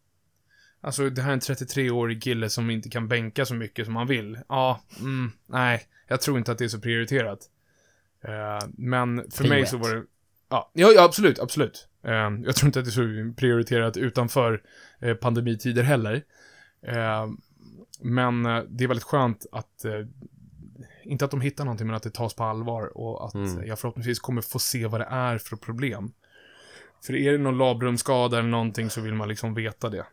Alltså, 0.81 1.11
det 1.11 1.23
här 1.23 1.29
är 1.29 1.33
en 1.33 1.41
33-årig 1.41 2.23
kille 2.23 2.51
som 2.51 2.71
inte 2.71 2.89
kan 2.89 3.09
bänka 3.09 3.47
så 3.47 3.55
mycket 3.55 3.87
som 3.87 3.97
han 3.97 4.07
vill. 4.07 4.39
Ja, 4.49 4.81
mm, 5.01 5.33
nej. 5.47 5.83
Jag 6.09 6.21
tror 6.21 6.39
inte 6.39 6.53
att 6.53 6.59
det 6.59 6.65
är 6.65 6.69
så 6.69 6.81
prioriterat. 6.81 7.39
Eh, 8.25 8.69
men 8.77 9.17
för 9.31 9.39
Prio 9.39 9.49
mig 9.49 9.63
ett. 9.63 9.69
så 9.69 9.77
var 9.77 9.95
det... 9.95 10.05
Ja, 10.49 10.71
ja, 10.75 11.05
absolut, 11.05 11.39
absolut. 11.39 11.89
Eh, 12.05 12.13
jag 12.45 12.57
tror 12.57 12.67
inte 12.69 12.79
att 12.79 12.85
det 12.85 12.91
är 12.91 13.29
så 13.31 13.35
prioriterat 13.37 13.97
utanför 13.97 14.63
eh, 15.01 15.15
pandemitider 15.15 15.83
heller. 15.83 16.25
Men 18.01 18.47
eh, 18.47 18.63
det 18.69 18.85
är 18.85 18.89
väldigt 18.89 19.05
skönt 19.05 19.47
att... 19.53 19.85
Eh, 21.07 21.13
inte 21.13 21.25
att 21.25 21.31
de 21.31 21.41
hittar 21.41 21.65
någonting, 21.65 21.87
men 21.87 21.97
att 21.97 22.03
det 22.03 22.11
tas 22.15 22.35
på 22.35 22.45
allvar 22.45 22.97
och 22.99 23.27
att 23.27 23.35
Mm. 23.35 23.67
jag 23.67 23.79
förhoppningsvis 23.79 24.19
kommer 24.21 24.43
få 24.43 24.59
se 24.59 24.87
vad 24.87 25.01
det 25.01 25.05
är 25.11 25.39
för 25.39 25.57
problem. 25.57 26.13
För 27.07 27.15
är 27.17 27.33
det 27.33 27.39
någon 27.39 27.59
labrumsskada 27.59 28.39
eller 28.39 28.49
någonting 28.49 28.91
så 28.91 29.01
vill 29.01 29.15
man 29.15 29.29
liksom 29.29 29.55
veta 29.55 29.91
det. 29.91 30.07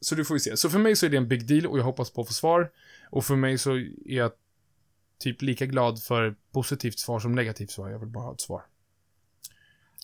Så 0.00 0.14
det 0.14 0.24
får 0.24 0.34
vi 0.34 0.40
se. 0.40 0.56
Så 0.56 0.70
för 0.70 0.78
mig 0.78 0.96
så 0.96 1.06
är 1.06 1.10
det 1.10 1.16
en 1.16 1.28
big 1.28 1.46
deal 1.46 1.66
och 1.66 1.78
jag 1.78 1.84
hoppas 1.84 2.10
på 2.10 2.20
att 2.20 2.26
få 2.26 2.32
svar. 2.34 2.70
Och 3.10 3.24
för 3.24 3.36
mig 3.36 3.58
så 3.58 3.76
är 3.76 3.88
jag 4.16 4.32
typ 5.18 5.42
lika 5.42 5.66
glad 5.66 6.02
för 6.02 6.34
positivt 6.52 6.98
svar 6.98 7.20
som 7.20 7.32
negativt 7.34 7.70
svar. 7.70 7.88
Jag 7.90 7.98
vill 7.98 8.08
bara 8.08 8.24
ha 8.24 8.32
ett 8.32 8.40
svar. 8.40 8.62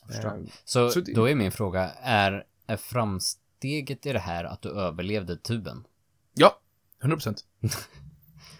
förstår. 0.06 0.28
Eh, 0.36 0.42
Så, 0.64 0.90
Så 0.90 1.00
det- 1.00 1.14
då 1.14 1.28
är 1.28 1.34
min 1.34 1.52
fråga, 1.52 1.90
är, 1.90 2.44
är 2.66 2.76
framsteget 2.76 4.06
i 4.06 4.12
det 4.12 4.18
här 4.18 4.44
att 4.44 4.62
du 4.62 4.68
överlevde 4.70 5.36
tuben? 5.36 5.86
ja, 6.34 6.60
100%. 7.02 7.44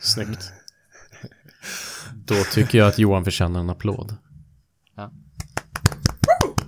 Snyggt. 0.01 0.53
Då 2.15 2.35
tycker 2.53 2.79
jag 2.79 2.89
att 2.89 2.99
Johan 2.99 3.25
förtjänar 3.25 3.61
en 3.61 3.71
applåd. 3.71 4.17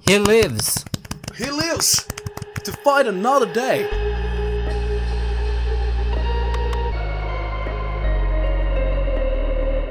He 0.07 0.19
lives! 0.19 0.85
He 1.35 1.45
lives 1.45 2.07
to 2.65 2.73
fight 2.85 3.09
another 3.09 3.55
day. 3.55 3.87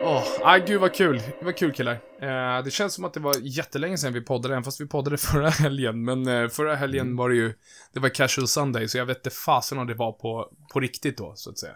Åh. 0.04 0.24
ah, 0.42 0.58
gud 0.58 0.82
vad 0.82 0.94
kul. 0.94 1.22
Det 1.40 1.46
var 1.46 1.52
kul 1.52 1.72
killar. 1.74 1.94
Eh, 2.22 2.64
det 2.64 2.72
känns 2.72 2.94
som 2.94 3.06
att 3.06 3.14
det 3.14 3.20
var 3.20 3.36
jättelänge 3.42 3.98
sedan 3.98 4.14
vi 4.14 4.22
poddade, 4.22 4.54
även 4.54 4.64
fast 4.64 4.82
vi 4.82 4.88
poddade 4.88 5.18
förra 5.28 5.50
helgen. 5.50 6.04
Men 6.06 6.28
eh, 6.28 6.48
förra 6.50 6.76
helgen 6.76 7.06
Mm. 7.06 7.18
var 7.18 7.30
det 7.30 7.36
ju, 7.36 7.54
det 7.94 8.00
var 8.00 8.10
casual 8.10 8.48
sunday, 8.48 8.88
så 8.88 8.98
jag 8.98 9.06
vet 9.06 9.18
inte 9.18 9.30
fasen 9.30 9.78
om 9.78 9.88
det 9.88 9.94
var 9.94 10.12
på, 10.12 10.52
på 10.74 10.80
riktigt 10.80 11.18
då, 11.18 11.34
så 11.36 11.50
att 11.50 11.60
säga. 11.60 11.74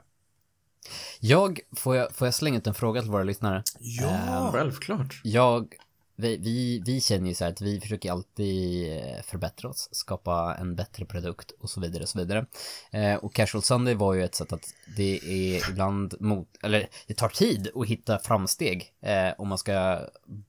Jag, 1.19 1.59
får 1.75 1.95
jag, 1.95 2.11
får 2.11 2.27
jag 2.27 2.33
slänga 2.33 2.57
ut 2.57 2.67
en 2.67 2.73
fråga 2.73 3.01
till 3.01 3.11
våra 3.11 3.23
lyssnare? 3.23 3.63
Ja, 3.79 4.49
Självklart. 4.53 5.21
Jag, 5.23 5.75
vi, 6.15 6.37
vi, 6.37 6.81
vi 6.85 7.01
känner 7.01 7.27
ju 7.27 7.33
så 7.33 7.43
här 7.43 7.51
att 7.51 7.61
vi 7.61 7.79
försöker 7.79 8.11
alltid 8.11 8.91
eh, 8.93 9.21
förbättra 9.23 9.69
oss, 9.69 9.89
skapa 9.91 10.55
en 10.59 10.75
bättre 10.75 11.05
produkt 11.05 11.51
och 11.59 11.69
så 11.69 11.81
vidare 11.81 12.03
och 12.03 12.09
så 12.09 12.19
vidare. 12.19 12.45
Eh, 12.91 13.15
och 13.15 13.33
Casual 13.33 13.63
Sunday 13.63 13.95
var 13.95 14.13
ju 14.13 14.23
ett 14.23 14.35
sätt 14.35 14.53
att 14.53 14.73
det 14.97 15.19
är 15.23 15.69
ibland 15.69 16.15
mot, 16.19 16.47
eller 16.63 16.89
det 17.07 17.13
tar 17.13 17.29
tid 17.29 17.69
att 17.75 17.87
hitta 17.87 18.19
framsteg 18.19 18.93
eh, 19.01 19.33
om 19.37 19.47
man 19.47 19.57
ska 19.57 19.99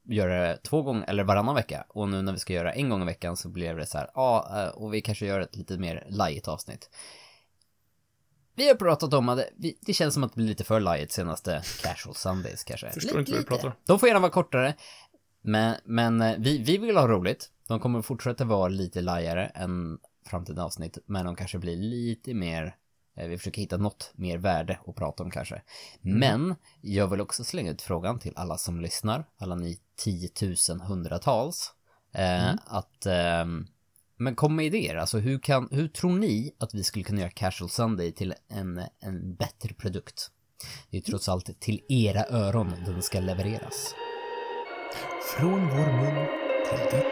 göra 0.08 0.48
det 0.48 0.56
två 0.56 0.82
gånger 0.82 1.04
eller 1.08 1.24
varannan 1.24 1.54
vecka. 1.54 1.84
Och 1.88 2.08
nu 2.08 2.22
när 2.22 2.32
vi 2.32 2.38
ska 2.38 2.52
göra 2.52 2.72
en 2.72 2.88
gång 2.88 3.02
i 3.02 3.06
veckan 3.06 3.36
så 3.36 3.48
blev 3.48 3.76
det 3.76 3.86
så 3.86 3.98
här, 3.98 4.10
ja, 4.14 4.62
eh, 4.62 4.68
och 4.68 4.94
vi 4.94 5.00
kanske 5.00 5.26
gör 5.26 5.40
ett 5.40 5.56
lite 5.56 5.78
mer 5.78 6.06
light 6.08 6.48
avsnitt. 6.48 6.90
Vi 8.54 8.68
har 8.68 8.74
pratat 8.74 9.14
om 9.14 9.28
att 9.28 9.36
det, 9.36 9.48
vi, 9.56 9.78
det 9.80 9.92
känns 9.92 10.14
som 10.14 10.24
att 10.24 10.32
det 10.32 10.36
blir 10.36 10.46
lite 10.46 10.64
för 10.64 10.80
light 10.80 11.12
senaste 11.12 11.62
Casual 11.82 12.14
Sundays 12.14 12.64
kanske. 12.64 12.90
Förstår 12.90 13.20
inte 13.20 13.32
vad 13.32 13.40
du 13.40 13.44
pratar 13.44 13.68
om. 13.68 13.74
De 13.86 13.98
får 13.98 14.08
gärna 14.08 14.20
vara 14.20 14.32
kortare. 14.32 14.74
Men, 15.42 15.74
men 15.84 16.20
eh, 16.20 16.34
vi, 16.38 16.58
vi 16.58 16.78
vill 16.78 16.96
ha 16.96 17.08
roligt. 17.08 17.50
De 17.68 17.80
kommer 17.80 18.02
fortsätta 18.02 18.44
vara 18.44 18.68
lite 18.68 19.00
lajare 19.00 19.46
än 19.46 19.98
framtida 20.26 20.64
avsnitt. 20.64 20.98
Men 21.06 21.24
de 21.24 21.36
kanske 21.36 21.58
blir 21.58 21.76
lite 21.76 22.34
mer 22.34 22.76
eh, 23.16 23.28
vi 23.28 23.38
försöker 23.38 23.60
hitta 23.60 23.76
något 23.76 24.12
mer 24.14 24.38
värde 24.38 24.78
att 24.86 24.96
prata 24.96 25.22
om 25.22 25.30
kanske. 25.30 25.62
Men 26.00 26.54
jag 26.80 27.08
vill 27.08 27.20
också 27.20 27.44
slänga 27.44 27.70
ut 27.70 27.82
frågan 27.82 28.18
till 28.18 28.32
alla 28.36 28.58
som 28.58 28.80
lyssnar, 28.80 29.24
alla 29.38 29.54
ni 29.54 29.78
tiotusendhundratals, 29.96 31.72
eh, 32.12 32.54
att 32.66 33.06
ehm, 33.06 33.66
men 34.22 34.34
kom 34.34 34.56
med 34.56 34.66
idéer, 34.66 34.96
alltså 34.96 35.18
hur, 35.18 35.38
kan, 35.38 35.68
hur 35.70 35.88
tror 35.88 36.18
ni 36.18 36.54
att 36.58 36.74
vi 36.74 36.84
skulle 36.84 37.04
kunna 37.04 37.20
göra 37.20 37.30
Casual 37.30 37.70
Sunday 37.70 38.12
till 38.12 38.34
en, 38.48 38.82
en 39.00 39.34
bättre 39.34 39.74
produkt? 39.74 40.30
Det 40.90 40.96
är 40.96 40.98
ju 40.98 41.04
trots 41.04 41.28
allt 41.28 41.60
till 41.60 41.80
era 41.88 42.24
öron 42.24 42.74
den 42.86 43.02
ska 43.02 43.20
levereras. 43.20 43.94
från 45.36 45.68
vår 45.68 45.92
mun 45.92 46.26
till 46.68 46.98
ditt 46.98 47.11